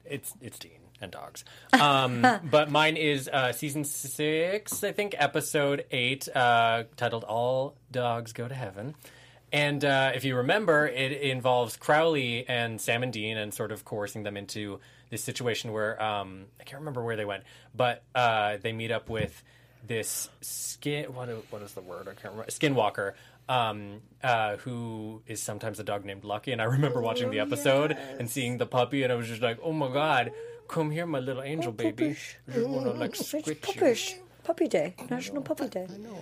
it's 0.04 0.32
it's 0.40 0.58
Dean 0.58 0.80
and 1.00 1.10
dogs. 1.12 1.44
Um, 1.72 2.26
but 2.50 2.70
mine 2.70 2.96
is 2.96 3.28
uh, 3.28 3.52
season 3.52 3.84
six, 3.84 4.82
I 4.82 4.92
think, 4.92 5.14
episode 5.18 5.84
eight, 5.90 6.28
uh, 6.34 6.84
titled 6.96 7.24
"All 7.24 7.76
Dogs 7.90 8.32
Go 8.32 8.48
to 8.48 8.54
Heaven." 8.54 8.94
And 9.52 9.84
uh, 9.84 10.10
if 10.14 10.24
you 10.24 10.36
remember, 10.36 10.86
it 10.88 11.12
involves 11.12 11.76
Crowley 11.76 12.44
and 12.48 12.80
Sam 12.80 13.04
and 13.04 13.12
Dean, 13.12 13.36
and 13.36 13.54
sort 13.54 13.70
of 13.70 13.84
coercing 13.84 14.24
them 14.24 14.36
into 14.36 14.80
this 15.10 15.22
situation 15.22 15.72
where 15.72 16.02
um, 16.02 16.46
I 16.60 16.64
can't 16.64 16.80
remember 16.80 17.04
where 17.04 17.14
they 17.14 17.24
went, 17.24 17.44
but 17.74 18.02
uh, 18.16 18.56
they 18.60 18.72
meet 18.72 18.90
up 18.90 19.08
with 19.08 19.44
this 19.86 20.28
skin. 20.40 21.14
What 21.14 21.28
what 21.50 21.62
is 21.62 21.72
the 21.72 21.82
word? 21.82 22.08
I 22.08 22.14
can't 22.14 22.34
remember. 22.34 22.50
Skinwalker. 22.50 23.12
Um, 23.48 24.00
uh, 24.22 24.56
who 24.58 25.20
is 25.26 25.42
sometimes 25.42 25.78
a 25.78 25.84
dog 25.84 26.06
named 26.06 26.24
Lucky, 26.24 26.52
and 26.52 26.62
I 26.62 26.64
remember 26.64 27.02
watching 27.02 27.30
the 27.30 27.40
episode 27.40 27.92
and 28.18 28.30
seeing 28.30 28.56
the 28.56 28.64
puppy, 28.66 29.02
and 29.02 29.12
I 29.12 29.16
was 29.16 29.28
just 29.28 29.42
like, 29.42 29.58
"Oh 29.62 29.72
my 29.72 29.92
god, 29.92 30.32
come 30.66 30.90
here, 30.90 31.04
my 31.04 31.18
little 31.20 31.42
angel 31.42 31.70
baby! 31.72 32.16
I 32.48 32.52
just 32.52 32.66
wanna 32.68 32.92
like 32.92 33.10
It's 33.20 33.28
squit 33.28 33.76
you." 33.76 34.20
Puppy 34.44 34.66
Day. 34.68 34.94
National 35.10 35.42
Puppy 35.42 35.68
Day. 35.68 35.86
I 35.92 35.96
know. 35.98 36.18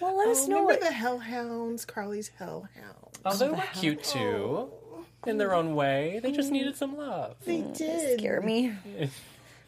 Well, 0.00 0.16
let 0.16 0.28
us 0.28 0.48
know. 0.48 0.62
Remember 0.66 0.72
What, 0.72 0.80
the 0.80 0.86
Hellhounds? 0.94 1.84
Crowley's 1.86 2.30
Hellhounds. 2.40 3.18
Oh, 3.24 3.36
they 3.36 3.48
were 3.48 3.62
cute 3.74 4.02
too, 4.02 4.70
in 5.26 5.36
their 5.38 5.54
own 5.54 5.74
way. 5.76 6.18
They 6.22 6.32
just 6.32 6.50
needed 6.50 6.74
some 6.76 6.96
love. 6.96 7.36
They 7.44 7.60
did. 7.60 8.18
scare 8.18 8.40
me. 8.40 8.72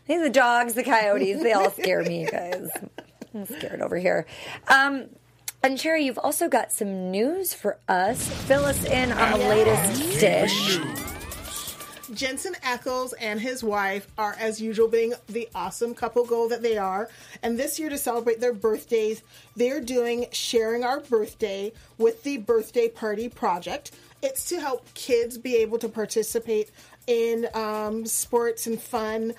Hey, 0.05 0.19
the 0.19 0.31
dogs, 0.31 0.75
the 0.75 0.83
coyotes, 0.83 1.41
they 1.45 1.53
all 1.53 1.71
scare 1.71 2.03
me, 2.03 2.27
guys. 2.27 2.69
I'm 3.33 3.47
scared 3.47 3.81
over 3.81 3.97
here. 3.97 4.27
Um, 4.67 5.07
and 5.63 5.79
Cherry, 5.79 6.05
you've 6.05 6.19
also 6.19 6.49
got 6.49 6.73
some 6.73 7.11
news 7.11 7.55
for 7.55 7.79
us. 7.89 8.29
Fill 8.47 8.65
us 8.65 8.85
in 8.85 9.13
on 9.13 9.39
the 9.39 9.47
latest 9.47 10.21
dish. 10.21 10.81
Jensen 12.13 12.55
Ackles 12.63 13.15
and 13.21 13.41
his 13.41 13.65
wife 13.65 14.07
are, 14.19 14.37
as 14.39 14.61
usual, 14.61 14.89
being 14.89 15.15
the 15.29 15.49
awesome 15.55 15.95
couple 15.95 16.25
goal 16.27 16.49
that 16.49 16.63
they 16.63 16.77
are. 16.77 17.09
And 17.43 17.59
this 17.59 17.79
year, 17.79 17.89
to 17.89 17.97
celebrate 17.97 18.41
their 18.41 18.53
birthdays, 18.53 19.23
they're 19.57 19.81
doing 19.81 20.27
Sharing 20.33 20.85
Our 20.85 21.01
Birthday 21.01 21.73
with 21.97 22.23
the 22.23 22.39
Birthday 22.39 22.89
Party 22.89 23.29
Project. 23.29 23.93
It's 24.23 24.49
to 24.51 24.61
help 24.61 24.93
kids 24.95 25.39
be 25.39 25.57
able 25.57 25.79
to 25.79 25.89
participate 25.89 26.71
in 27.07 27.49
um, 27.55 28.07
sports 28.07 28.67
and 28.67 28.81
fun. 28.81 29.35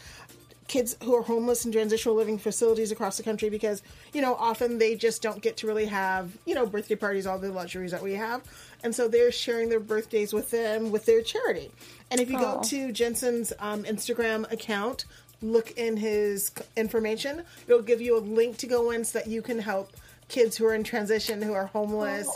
Kids 0.67 0.95
who 1.03 1.15
are 1.15 1.21
homeless 1.21 1.65
in 1.65 1.71
transitional 1.71 2.15
living 2.15 2.37
facilities 2.37 2.91
across 2.91 3.17
the 3.17 3.23
country 3.23 3.49
because, 3.49 3.83
you 4.13 4.21
know, 4.21 4.35
often 4.35 4.77
they 4.77 4.95
just 4.95 5.21
don't 5.21 5.41
get 5.41 5.57
to 5.57 5.67
really 5.67 5.85
have, 5.85 6.31
you 6.45 6.55
know, 6.55 6.65
birthday 6.65 6.95
parties, 6.95 7.27
all 7.27 7.37
the 7.37 7.51
luxuries 7.51 7.91
that 7.91 8.01
we 8.01 8.13
have. 8.13 8.41
And 8.83 8.95
so 8.95 9.07
they're 9.07 9.31
sharing 9.31 9.69
their 9.69 9.79
birthdays 9.79 10.33
with 10.33 10.51
them 10.51 10.91
with 10.91 11.05
their 11.05 11.21
charity. 11.21 11.71
And 12.11 12.21
if 12.21 12.29
you 12.29 12.37
go 12.37 12.61
to 12.63 12.91
Jensen's 12.91 13.51
um, 13.59 13.83
Instagram 13.83 14.49
account, 14.51 15.05
look 15.41 15.71
in 15.71 15.97
his 15.97 16.51
information, 16.77 17.43
it'll 17.67 17.81
give 17.81 18.01
you 18.01 18.17
a 18.17 18.19
link 18.19 18.57
to 18.57 18.67
go 18.67 18.91
in 18.91 19.03
so 19.03 19.19
that 19.19 19.27
you 19.27 19.41
can 19.41 19.59
help 19.59 19.91
kids 20.29 20.55
who 20.57 20.65
are 20.65 20.73
in 20.73 20.83
transition, 20.83 21.41
who 21.41 21.53
are 21.53 21.65
homeless, 21.65 22.29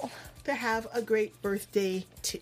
to 0.44 0.54
have 0.54 0.88
a 0.94 1.02
great 1.02 1.42
birthday 1.42 2.06
too. 2.22 2.40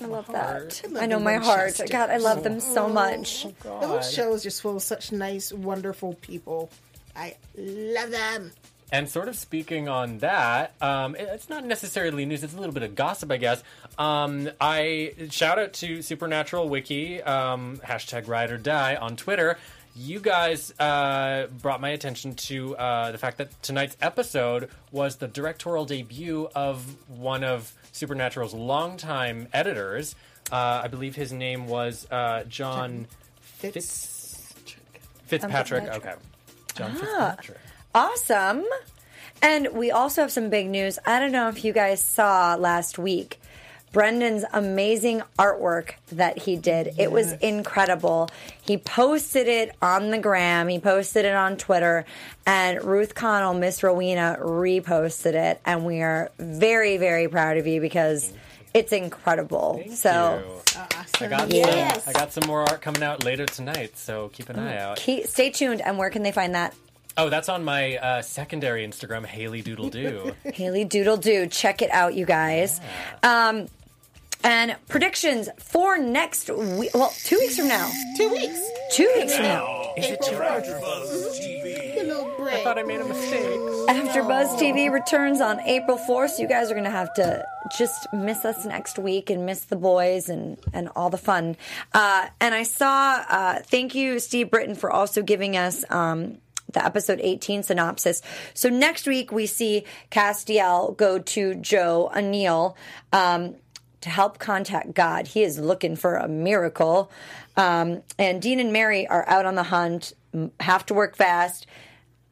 I 0.00 0.04
love 0.04 0.26
that. 0.28 0.82
love 0.90 1.02
I 1.02 1.06
know 1.06 1.18
my 1.18 1.34
heart. 1.36 1.66
Winchester. 1.66 1.86
God, 1.92 2.10
I 2.10 2.18
love 2.18 2.42
them 2.44 2.60
so 2.60 2.88
much. 2.88 3.46
The 3.62 3.86
whole 3.86 4.00
show 4.00 4.32
is 4.34 4.42
just 4.42 4.62
full 4.62 4.76
of 4.76 4.82
such 4.82 5.12
nice, 5.12 5.52
wonderful 5.52 6.14
people. 6.14 6.70
I 7.16 7.36
love 7.56 8.10
them. 8.10 8.52
And 8.90 9.08
sort 9.08 9.28
of 9.28 9.36
speaking 9.36 9.88
on 9.88 10.18
that, 10.18 10.72
um, 10.80 11.14
it's 11.18 11.50
not 11.50 11.64
necessarily 11.64 12.24
news. 12.24 12.42
It's 12.42 12.54
a 12.54 12.56
little 12.56 12.72
bit 12.72 12.82
of 12.82 12.94
gossip, 12.94 13.30
I 13.30 13.36
guess. 13.36 13.62
Um, 13.98 14.48
I 14.60 15.12
shout 15.30 15.58
out 15.58 15.74
to 15.74 16.00
Supernatural 16.00 16.68
Wiki 16.68 17.20
um, 17.22 17.78
hashtag 17.84 18.28
Ride 18.28 18.50
or 18.50 18.56
Die 18.56 18.96
on 18.96 19.16
Twitter. 19.16 19.58
You 19.94 20.20
guys 20.20 20.72
uh, 20.78 21.48
brought 21.60 21.80
my 21.80 21.90
attention 21.90 22.34
to 22.34 22.76
uh, 22.76 23.10
the 23.10 23.18
fact 23.18 23.38
that 23.38 23.62
tonight's 23.62 23.96
episode 24.00 24.70
was 24.92 25.16
the 25.16 25.26
directorial 25.26 25.84
debut 25.84 26.48
of 26.54 26.84
one 27.08 27.42
of 27.42 27.74
Supernatural's 27.98 28.54
longtime 28.54 29.48
editors. 29.52 30.14
Uh, 30.50 30.80
I 30.84 30.88
believe 30.88 31.14
his 31.14 31.32
name 31.32 31.66
was 31.66 32.06
uh, 32.10 32.44
John 32.48 33.06
Fitz- 33.40 34.54
Fitzpatrick. 35.26 35.84
Fitzpatrick. 35.84 35.88
Okay, 35.96 36.14
John 36.74 36.94
Fitzpatrick. 36.94 37.58
Awesome. 37.94 38.64
And 39.40 39.68
we 39.72 39.90
also 39.90 40.22
have 40.22 40.32
some 40.32 40.50
big 40.50 40.68
news. 40.68 40.98
I 41.06 41.20
don't 41.20 41.32
know 41.32 41.48
if 41.48 41.64
you 41.64 41.72
guys 41.72 42.02
saw 42.02 42.56
last 42.56 42.98
week 42.98 43.40
Brenden's 43.92 44.44
amazing 44.52 45.22
artwork 45.38 45.92
that 46.12 46.38
he 46.38 46.56
did. 46.56 46.94
It 46.98 47.10
was 47.10 47.32
incredible. 47.32 48.28
He 48.60 48.76
posted 48.78 49.48
it 49.48 49.74
on 49.80 50.10
the 50.10 50.18
gram, 50.18 50.68
he 50.68 50.78
posted 50.78 51.24
it 51.24 51.34
on 51.34 51.56
Twitter, 51.56 52.04
and 52.46 52.82
Ruth 52.84 53.14
Connell, 53.14 53.54
Miss 53.54 53.82
Rowena, 53.82 54.38
reposted 54.40 55.34
it. 55.34 55.60
And 55.64 55.84
we 55.86 56.02
are 56.02 56.30
very, 56.38 56.96
very 56.98 57.28
proud 57.28 57.56
of 57.56 57.66
you 57.66 57.80
because 57.80 58.32
it's 58.74 58.92
incredible. 58.92 59.82
so 59.94 60.42
you. 61.20 61.26
I 61.26 61.28
got 61.28 61.50
Yes. 61.52 62.04
some. 62.04 62.10
I 62.14 62.18
got 62.18 62.32
some 62.32 62.46
more 62.46 62.60
art 62.60 62.80
coming 62.80 63.02
out 63.02 63.24
later 63.24 63.46
tonight, 63.46 63.96
so 63.98 64.28
keep 64.32 64.48
an 64.50 64.58
eye 64.58 64.78
out. 64.78 64.98
keep, 64.98 65.26
stay 65.26 65.50
tuned. 65.50 65.80
And 65.80 65.98
where 65.98 66.10
can 66.10 66.22
they 66.22 66.32
find 66.32 66.54
that? 66.54 66.74
Oh, 67.16 67.28
that's 67.30 67.48
on 67.48 67.64
my 67.64 67.96
uh, 67.96 68.22
secondary 68.22 68.86
Instagram, 68.86 69.26
Haley 69.26 69.60
Doodle 69.60 69.88
Doo. 69.90 70.36
Haley 70.54 70.84
Doodle 70.84 71.16
Doo. 71.16 71.48
Check 71.48 71.82
it 71.82 71.90
out, 71.90 72.14
you 72.14 72.24
guys. 72.24 72.80
Um, 73.24 73.66
and 74.48 74.76
predictions 74.88 75.50
for 75.58 75.98
next 75.98 76.48
week. 76.48 76.90
Well, 76.94 77.12
two 77.22 77.38
weeks 77.38 77.58
from 77.58 77.68
now. 77.68 77.90
Two 78.16 78.30
weeks. 78.30 78.58
Two 78.92 79.12
weeks 79.14 79.34
from 79.34 79.42
now. 79.42 79.92
Is 79.98 80.06
it 80.06 80.22
too 80.22 80.36
A 80.36 82.02
little 82.02 82.34
break. 82.38 82.54
I 82.54 82.64
thought 82.64 82.78
I 82.78 82.82
made 82.82 83.02
a 83.02 83.04
mistake. 83.04 83.60
After 83.90 84.22
Buzz 84.22 84.48
TV 84.58 84.90
returns 84.90 85.42
on 85.42 85.60
April 85.60 85.98
4th, 85.98 86.30
so 86.30 86.42
you 86.42 86.48
guys 86.48 86.70
are 86.70 86.74
going 86.74 86.84
to 86.84 86.90
have 86.90 87.12
to 87.14 87.44
just 87.76 88.10
miss 88.14 88.46
us 88.46 88.64
next 88.64 88.98
week 88.98 89.28
and 89.28 89.44
miss 89.44 89.66
the 89.66 89.76
boys 89.76 90.30
and, 90.30 90.56
and 90.72 90.88
all 90.96 91.10
the 91.10 91.18
fun. 91.18 91.54
Uh, 91.92 92.28
and 92.40 92.54
I 92.54 92.62
saw, 92.62 93.22
uh, 93.28 93.58
thank 93.60 93.94
you, 93.94 94.18
Steve 94.18 94.50
Britton, 94.50 94.76
for 94.76 94.90
also 94.90 95.22
giving 95.22 95.58
us. 95.58 95.84
Um, 95.90 96.38
the 96.72 96.84
episode 96.84 97.18
18 97.22 97.62
synopsis. 97.62 98.20
So 98.52 98.68
next 98.68 99.06
week 99.06 99.32
we 99.32 99.46
see 99.46 99.84
Castiel 100.10 100.94
go 100.98 101.18
to 101.18 101.54
Jo 101.54 102.10
Anael 102.14 102.74
um, 103.10 103.54
to 104.00 104.10
help 104.10 104.38
contact 104.38 104.94
God. 104.94 105.28
He 105.28 105.42
is 105.42 105.58
looking 105.58 105.96
for 105.96 106.16
a 106.16 106.28
miracle. 106.28 107.10
Um, 107.56 108.02
and 108.18 108.40
Dean 108.40 108.60
and 108.60 108.72
Mary 108.72 109.06
are 109.06 109.28
out 109.28 109.46
on 109.46 109.54
the 109.54 109.64
hunt, 109.64 110.12
have 110.60 110.86
to 110.86 110.94
work 110.94 111.16
fast, 111.16 111.66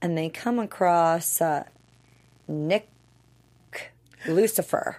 and 0.01 0.17
they 0.17 0.29
come 0.29 0.59
across 0.59 1.41
uh, 1.41 1.65
Nick 2.47 2.89
Lucifer. 4.27 4.99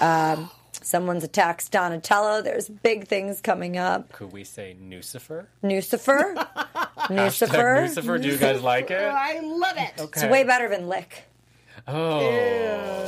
Um, 0.00 0.50
someone's 0.72 1.24
attacked 1.24 1.70
Donatello. 1.70 2.42
There's 2.42 2.68
big 2.68 3.06
things 3.08 3.40
coming 3.40 3.76
up. 3.78 4.12
Could 4.12 4.32
we 4.32 4.44
say 4.44 4.76
Nucifer? 4.80 5.46
Lucifer. 5.62 6.34
Hashtag 6.96 7.10
Lucifer. 7.10 7.80
Nucifer. 7.80 8.22
Do 8.22 8.28
you 8.28 8.36
guys 8.36 8.62
like 8.62 8.90
it? 8.90 9.00
I 9.00 9.40
love 9.40 9.76
it. 9.76 9.92
It's 9.98 10.24
way 10.24 10.44
better 10.44 10.68
than 10.68 10.88
Lick. 10.88 11.24
Oh. 11.86 13.04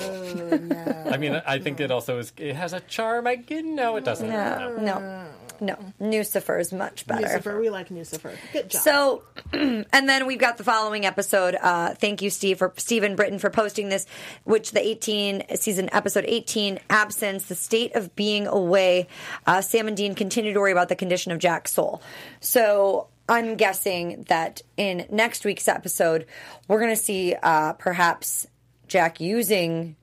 I 1.11 1.17
mean, 1.19 1.41
I 1.47 1.59
think 1.59 1.81
it 1.81 1.91
also 1.91 2.19
is. 2.19 2.33
It 2.37 2.57
has 2.57 2.73
a 2.73 2.81
charm. 2.81 3.27
I 3.27 3.37
know 3.49 3.97
it 3.97 4.05
doesn't. 4.05 4.29
No, 4.29 4.77
no. 4.77 5.27
No, 5.61 5.79
Nucifer 6.01 6.61
is 6.61 6.73
much 6.73 7.07
better. 7.07 7.23
Lucifer, 7.23 7.59
we 7.59 7.71
like 7.71 7.91
Lucifer. 7.91 8.35
Good 8.53 8.71
job. 8.71 8.83
So, 8.83 9.23
and 9.53 9.87
then 9.91 10.27
we've 10.27 10.39
got 10.39 10.59
the 10.59 10.65
following 10.65 11.07
episode. 11.07 11.57
Uh, 11.61 11.95
thank 11.95 12.23
you, 12.23 12.31
Steve, 12.31 12.59
for 12.59 12.75
Stephen 12.77 13.17
Britton 13.17 13.39
for 13.39 13.51
posting 13.51 13.89
this, 13.89 14.07
which 14.45 14.73
the 14.73 14.87
18 14.87 15.57
season 15.57 15.89
episode 15.93 16.25
18, 16.27 16.79
absence, 16.91 17.47
the 17.47 17.55
state 17.55 17.95
of 17.95 18.15
being 18.15 18.47
away. 18.47 19.09
Uh, 19.47 19.61
Sam 19.61 19.89
and 19.89 19.97
Dean 19.97 20.15
continue 20.15 20.53
to 20.53 20.61
worry 20.61 20.73
about 20.73 20.89
the 20.89 20.97
condition 20.97 21.33
of 21.33 21.39
Jack's 21.39 21.73
soul. 21.73 22.03
So. 22.41 23.09
I'm 23.29 23.57
guessing 23.57 24.25
that 24.29 24.63
in 24.77 25.05
next 25.11 25.45
week's 25.45 25.67
episode, 25.67 26.27
we're 26.69 26.79
going 26.79 26.95
to 26.95 27.03
see 27.03 27.35
uh, 27.35 27.73
perhaps 27.73 28.47
Jack 28.87 29.21
using 29.21 29.97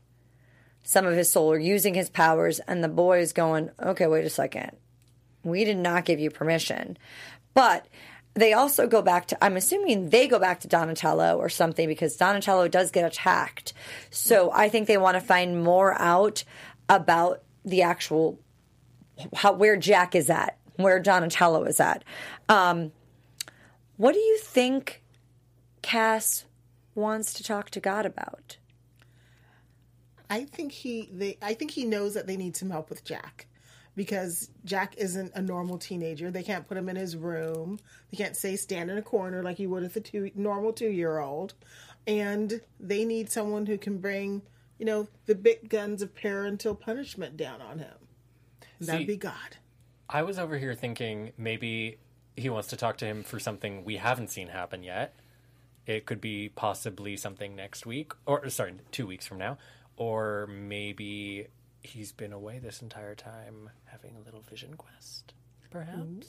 some 0.83 1.05
of 1.05 1.15
his 1.15 1.31
soul 1.31 1.51
or 1.51 1.57
using 1.57 1.93
his 1.93 2.09
powers, 2.09 2.59
and 2.59 2.83
the 2.83 2.89
boys 2.89 3.33
going, 3.33 3.69
okay, 3.81 4.07
wait 4.07 4.25
a 4.25 4.29
second. 4.29 4.71
We 5.43 5.63
did 5.63 5.77
not 5.77 6.05
give 6.05 6.19
you 6.19 6.29
permission. 6.29 6.97
But 7.53 7.87
they 8.33 8.53
also 8.53 8.87
go 8.87 9.01
back 9.01 9.27
to, 9.27 9.43
I'm 9.43 9.57
assuming 9.57 10.09
they 10.09 10.27
go 10.27 10.39
back 10.39 10.59
to 10.61 10.67
Donatello 10.67 11.37
or 11.37 11.49
something 11.49 11.87
because 11.87 12.17
Donatello 12.17 12.67
does 12.67 12.91
get 12.91 13.05
attacked. 13.05 13.73
So 14.09 14.51
I 14.51 14.69
think 14.69 14.87
they 14.87 14.97
want 14.97 15.15
to 15.15 15.21
find 15.21 15.63
more 15.63 15.93
out 16.01 16.43
about 16.89 17.43
the 17.63 17.83
actual, 17.83 18.39
how, 19.35 19.53
where 19.53 19.77
Jack 19.77 20.15
is 20.15 20.29
at, 20.29 20.57
where 20.77 20.99
Donatello 20.99 21.63
is 21.65 21.79
at. 21.79 22.03
Um, 22.49 22.91
what 23.97 24.13
do 24.13 24.19
you 24.19 24.37
think 24.39 25.03
Cas 25.81 26.45
wants 26.95 27.33
to 27.33 27.43
talk 27.43 27.69
to 27.69 27.79
God 27.79 28.05
about? 28.05 28.57
I 30.29 30.45
think 30.45 30.71
he 30.71 31.09
they 31.11 31.37
I 31.41 31.53
think 31.53 31.71
he 31.71 31.85
knows 31.85 32.13
that 32.13 32.27
they 32.27 32.37
need 32.37 32.55
some 32.55 32.69
help 32.69 32.89
with 32.89 33.03
Jack 33.03 33.47
because 33.95 34.49
Jack 34.65 34.95
isn't 34.97 35.31
a 35.35 35.41
normal 35.41 35.77
teenager. 35.77 36.31
They 36.31 36.43
can't 36.43 36.67
put 36.67 36.77
him 36.77 36.89
in 36.89 36.95
his 36.95 37.15
room. 37.15 37.79
They 38.11 38.17
can't 38.17 38.35
say 38.35 38.55
stand 38.55 38.89
in 38.89 38.97
a 38.97 39.01
corner 39.01 39.43
like 39.43 39.59
you 39.59 39.69
would 39.69 39.83
with 39.83 39.95
a 39.95 40.01
two, 40.01 40.31
normal 40.35 40.73
two 40.73 40.89
year 40.89 41.19
old. 41.19 41.53
And 42.07 42.61
they 42.79 43.05
need 43.05 43.31
someone 43.31 43.65
who 43.65 43.77
can 43.77 43.99
bring, 43.99 44.41
you 44.77 44.85
know, 44.85 45.07
the 45.25 45.35
big 45.35 45.69
guns 45.69 46.01
of 46.01 46.13
parental 46.15 46.75
punishment 46.75 47.37
down 47.37 47.61
on 47.61 47.79
him. 47.79 47.95
That'd 48.79 49.01
See- 49.01 49.05
be 49.05 49.17
God. 49.17 49.57
I 50.09 50.21
was 50.21 50.37
over 50.37 50.57
here 50.57 50.75
thinking 50.75 51.31
maybe 51.37 51.97
he 52.35 52.49
wants 52.49 52.67
to 52.69 52.77
talk 52.77 52.97
to 52.97 53.05
him 53.05 53.23
for 53.23 53.39
something 53.39 53.83
we 53.83 53.97
haven't 53.97 54.29
seen 54.29 54.49
happen 54.49 54.83
yet. 54.83 55.15
It 55.85 56.05
could 56.05 56.21
be 56.21 56.49
possibly 56.49 57.17
something 57.17 57.55
next 57.55 57.85
week, 57.85 58.13
or 58.25 58.47
sorry, 58.49 58.73
two 58.91 59.07
weeks 59.07 59.25
from 59.25 59.37
now, 59.37 59.57
or 59.97 60.47
maybe 60.47 61.47
he's 61.81 62.11
been 62.11 62.33
away 62.33 62.59
this 62.59 62.81
entire 62.81 63.15
time 63.15 63.69
having 63.85 64.15
a 64.15 64.19
little 64.25 64.41
vision 64.41 64.75
quest. 64.75 65.33
Perhaps. 65.69 66.27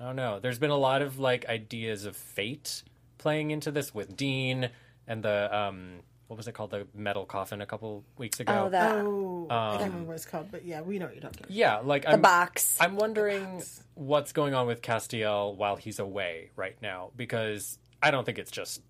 I 0.00 0.04
don't 0.04 0.16
know. 0.16 0.40
There's 0.40 0.58
been 0.58 0.70
a 0.70 0.76
lot 0.76 1.00
of 1.02 1.18
like 1.18 1.48
ideas 1.48 2.04
of 2.04 2.16
fate 2.16 2.82
playing 3.18 3.52
into 3.52 3.70
this 3.70 3.94
with 3.94 4.16
Dean 4.16 4.70
and 5.06 5.22
the 5.22 5.56
um, 5.56 6.00
what 6.26 6.36
was 6.38 6.48
it 6.48 6.52
called, 6.52 6.70
the 6.70 6.86
metal 6.94 7.26
coffin 7.26 7.60
a 7.60 7.66
couple 7.66 8.04
weeks 8.16 8.40
ago. 8.40 8.64
Oh, 8.64 8.68
that 8.70 8.96
Oh, 8.96 9.46
I 9.50 9.76
can't 9.76 9.90
remember 9.90 10.08
what 10.08 10.14
it's 10.14 10.24
called, 10.24 10.48
but 10.50 10.64
yeah, 10.64 10.80
we 10.80 10.98
know 10.98 11.04
what 11.04 11.14
you're 11.14 11.22
talking 11.22 11.40
about. 11.40 11.50
Yeah, 11.50 11.78
like 11.78 12.02
the 12.04 12.12
I'm, 12.12 12.22
box. 12.22 12.78
I'm 12.80 12.96
wondering 12.96 13.62
what's 13.94 14.32
going 14.32 14.54
on 14.54 14.66
with 14.66 14.80
Castiel 14.82 15.54
while 15.54 15.76
he's 15.76 15.98
away 15.98 16.50
right 16.56 16.76
now 16.80 17.10
because 17.16 17.78
I 18.02 18.10
don't 18.10 18.24
think 18.24 18.38
it's 18.38 18.50
just 18.50 18.80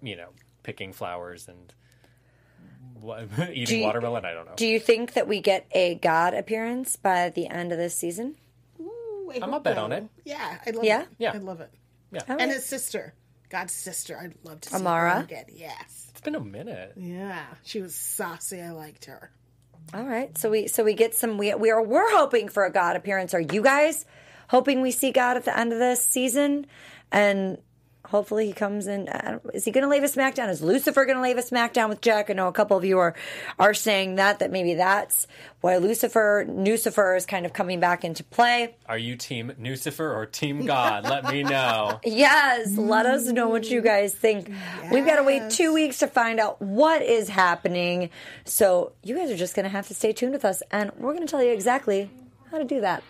you 0.00 0.16
know 0.16 0.28
picking 0.62 0.92
flowers 0.92 1.48
and 1.48 1.56
wa- 1.56 1.70
eating 3.52 3.80
you- 3.80 3.84
watermelon. 3.84 4.24
I 4.24 4.32
don't 4.32 4.46
know. 4.46 4.52
Do 4.56 4.66
you 4.66 4.78
think 4.80 5.14
that 5.14 5.26
we 5.28 5.40
get 5.40 5.66
a 5.72 5.94
God 5.96 6.34
appearance 6.34 6.96
by 6.96 7.30
the 7.30 7.46
end 7.48 7.72
of 7.72 7.78
this 7.78 7.94
season? 7.96 8.36
Ooh, 8.80 9.30
I 9.34 9.38
I'm 9.42 9.52
a 9.54 9.60
bet 9.60 9.76
so. 9.76 9.84
on 9.84 9.92
it. 9.92 10.04
Yeah, 10.24 10.58
I 10.66 10.70
love 10.70 10.84
Yeah? 10.84 11.02
it. 11.02 11.08
Yeah. 11.18 11.32
I 11.34 11.38
love 11.38 11.60
it. 11.60 11.70
yeah, 12.12 12.20
All 12.28 12.36
And 12.40 12.50
his 12.50 12.64
sister, 12.64 13.14
God's 13.48 13.72
sister. 13.72 14.18
I'd 14.20 14.34
love 14.44 14.60
to 14.62 14.70
see 14.70 14.76
Amara? 14.76 15.16
her 15.18 15.22
again. 15.24 15.44
Yes. 15.52 16.06
it's 16.10 16.20
been 16.20 16.34
a 16.34 16.40
minute. 16.40 16.92
Yeah, 16.96 17.44
she 17.64 17.80
was 17.80 17.94
saucy. 17.94 18.60
I 18.60 18.70
liked 18.70 19.06
her. 19.06 19.30
All 19.94 20.04
right. 20.04 20.36
So 20.38 20.50
we 20.50 20.68
so 20.68 20.84
we 20.84 20.94
get 20.94 21.14
some 21.16 21.36
we 21.38 21.52
we 21.54 21.70
are 21.70 21.82
we're 21.82 22.10
hoping 22.16 22.48
for 22.48 22.64
a 22.64 22.70
God 22.72 22.94
appearance. 22.96 23.34
Are 23.34 23.40
you 23.40 23.62
guys 23.62 24.04
hoping 24.48 24.82
we 24.82 24.90
see 24.92 25.10
God 25.10 25.36
at 25.36 25.44
the 25.44 25.58
end 25.58 25.72
of 25.72 25.78
this 25.78 26.04
season? 26.04 26.66
And 27.10 27.58
hopefully 28.10 28.46
he 28.46 28.52
comes 28.52 28.86
in. 28.86 29.08
Uh, 29.08 29.38
is 29.54 29.64
he 29.64 29.70
going 29.70 29.82
to 29.82 29.88
lay 29.88 29.98
a 29.98 30.02
smackdown? 30.02 30.48
Is 30.48 30.62
Lucifer 30.62 31.04
going 31.04 31.16
to 31.16 31.22
lay 31.22 31.32
a 31.32 31.36
smackdown 31.36 31.88
with 31.88 32.00
Jack? 32.00 32.28
I 32.30 32.34
know 32.34 32.48
a 32.48 32.52
couple 32.52 32.76
of 32.76 32.84
you 32.84 32.98
are 32.98 33.14
are 33.58 33.74
saying 33.74 34.16
that 34.16 34.40
that 34.40 34.50
maybe 34.50 34.74
that's 34.74 35.26
why 35.60 35.76
Lucifer 35.76 36.44
Lucifer 36.48 37.14
is 37.16 37.26
kind 37.26 37.46
of 37.46 37.52
coming 37.52 37.80
back 37.80 38.04
into 38.04 38.24
play. 38.24 38.74
Are 38.86 38.98
you 38.98 39.16
Team 39.16 39.52
Nucifer 39.60 40.14
or 40.14 40.26
Team 40.26 40.66
God? 40.66 41.04
Let 41.04 41.24
me 41.24 41.42
know. 41.42 42.00
Yes, 42.10 42.76
let 42.76 43.06
us 43.06 43.26
know 43.26 43.48
what 43.48 43.70
you 43.70 43.80
guys 43.80 44.12
think. 44.12 44.50
We've 44.90 45.06
got 45.06 45.16
to 45.16 45.22
wait 45.22 45.50
two 45.50 45.72
weeks 45.72 45.98
to 45.98 46.06
find 46.06 46.40
out 46.40 46.60
what 46.60 47.02
is 47.02 47.28
happening. 47.28 48.10
So 48.44 48.92
you 49.02 49.16
guys 49.16 49.30
are 49.30 49.36
just 49.36 49.54
going 49.54 49.64
to 49.64 49.70
have 49.70 49.86
to 49.88 49.94
stay 49.94 50.12
tuned 50.12 50.32
with 50.32 50.44
us, 50.44 50.62
and 50.70 50.90
we're 50.98 51.12
going 51.12 51.26
to 51.26 51.30
tell 51.30 51.42
you 51.42 51.52
exactly 51.52 52.10
how 52.50 52.58
to 52.58 52.64
do 52.64 52.80
that. 52.80 53.02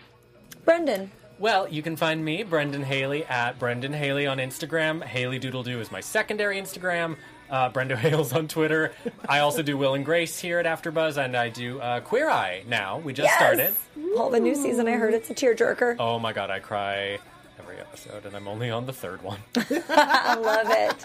Brenden, 0.66 1.08
Well, 1.40 1.66
you 1.70 1.80
can 1.80 1.96
find 1.96 2.22
me, 2.22 2.44
Brenden 2.44 2.84
Haley, 2.84 3.24
at 3.24 3.58
Brenden 3.58 3.94
Haley 3.94 4.26
on 4.26 4.36
Instagram. 4.36 5.02
Haley 5.02 5.38
Doodle 5.38 5.62
Doo 5.62 5.80
is 5.80 5.90
my 5.90 6.00
secondary 6.00 6.60
Instagram. 6.60 7.16
Uh, 7.48 7.70
Brenda 7.70 7.96
Hales 7.96 8.34
on 8.34 8.46
Twitter. 8.46 8.92
I 9.26 9.38
also 9.38 9.62
do 9.62 9.78
Will 9.78 9.94
and 9.94 10.04
Grace 10.04 10.38
here 10.38 10.58
at 10.58 10.66
AfterBuzz, 10.66 11.16
and 11.16 11.34
I 11.34 11.48
do 11.48 11.80
uh, 11.80 12.00
Queer 12.00 12.28
Eye 12.28 12.62
now. 12.68 12.98
We 12.98 13.14
just 13.14 13.32
started. 13.36 13.74
All 14.18 14.28
the 14.28 14.38
new 14.38 14.54
season, 14.54 14.86
I 14.86 14.92
heard 14.92 15.14
it's 15.14 15.30
a 15.30 15.34
tearjerker. 15.34 15.96
Oh 15.98 16.18
my 16.18 16.34
god, 16.34 16.50
I 16.50 16.58
cry 16.58 17.18
every 17.58 17.78
episode, 17.78 18.26
and 18.26 18.36
I'm 18.36 18.46
only 18.46 18.70
on 18.70 18.84
the 18.84 18.92
third 18.92 19.22
one. 19.22 19.38
I 19.56 20.34
love 20.34 20.66
it. 20.68 21.04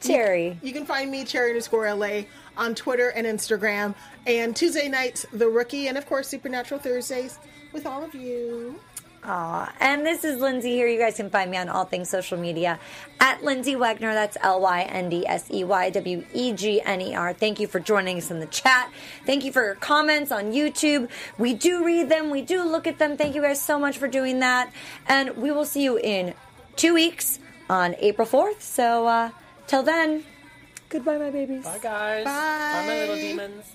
Cherry, 0.00 0.58
You 0.62 0.72
can 0.72 0.86
find 0.86 1.10
me, 1.10 1.24
Cherry 1.26 1.50
underscore 1.50 1.92
LA, 1.92 2.22
on 2.56 2.74
Twitter 2.74 3.10
and 3.10 3.26
Instagram. 3.26 3.94
And 4.26 4.56
Tuesday 4.56 4.88
nights, 4.88 5.26
The 5.30 5.48
Rookie, 5.48 5.88
and 5.88 5.98
of 5.98 6.06
course, 6.06 6.26
Supernatural 6.28 6.80
Thursdays 6.80 7.38
with 7.72 7.84
all 7.84 8.02
of 8.02 8.14
you. 8.14 8.80
Aw, 9.28 9.70
and 9.78 10.06
this 10.06 10.24
is 10.24 10.40
Lyndsey 10.40 10.70
here. 10.70 10.88
You 10.88 10.98
guys 10.98 11.16
can 11.16 11.28
find 11.28 11.50
me 11.50 11.58
on 11.58 11.68
all 11.68 11.84
things 11.84 12.08
social 12.08 12.38
media 12.38 12.80
at 13.20 13.42
Lyndsey 13.42 13.76
Wegner. 13.76 14.14
That's 14.14 14.38
L 14.40 14.62
Y 14.62 14.80
N 14.84 15.10
D 15.10 15.26
S 15.26 15.50
E 15.52 15.64
Y 15.64 15.90
W 15.90 16.24
E 16.32 16.52
G 16.54 16.80
N 16.80 17.02
E 17.02 17.14
R. 17.14 17.34
Thank 17.34 17.60
you 17.60 17.66
for 17.66 17.78
joining 17.78 18.16
us 18.16 18.30
in 18.30 18.40
the 18.40 18.46
chat. 18.46 18.90
Thank 19.26 19.44
you 19.44 19.52
for 19.52 19.62
your 19.62 19.74
comments 19.74 20.32
on 20.32 20.52
YouTube. 20.52 21.10
We 21.36 21.52
do 21.52 21.84
read 21.84 22.08
them, 22.08 22.30
we 22.30 22.40
do 22.40 22.64
look 22.64 22.86
at 22.86 22.98
them. 22.98 23.18
Thank 23.18 23.34
you 23.34 23.42
guys 23.42 23.60
so 23.60 23.78
much 23.78 23.98
for 23.98 24.08
doing 24.08 24.38
that. 24.38 24.72
And 25.06 25.36
we 25.36 25.50
will 25.50 25.66
see 25.66 25.82
you 25.82 25.98
in 25.98 26.32
two 26.76 26.94
weeks 26.94 27.38
on 27.68 27.96
April 27.98 28.26
4th. 28.26 28.62
So, 28.62 29.06
uh, 29.06 29.30
till 29.66 29.82
then, 29.82 30.24
goodbye, 30.88 31.18
my 31.18 31.28
babies. 31.28 31.64
Bye, 31.64 31.80
guys. 31.82 32.24
Bye, 32.24 32.84
my 32.86 32.98
little 33.00 33.16
demons. 33.16 33.74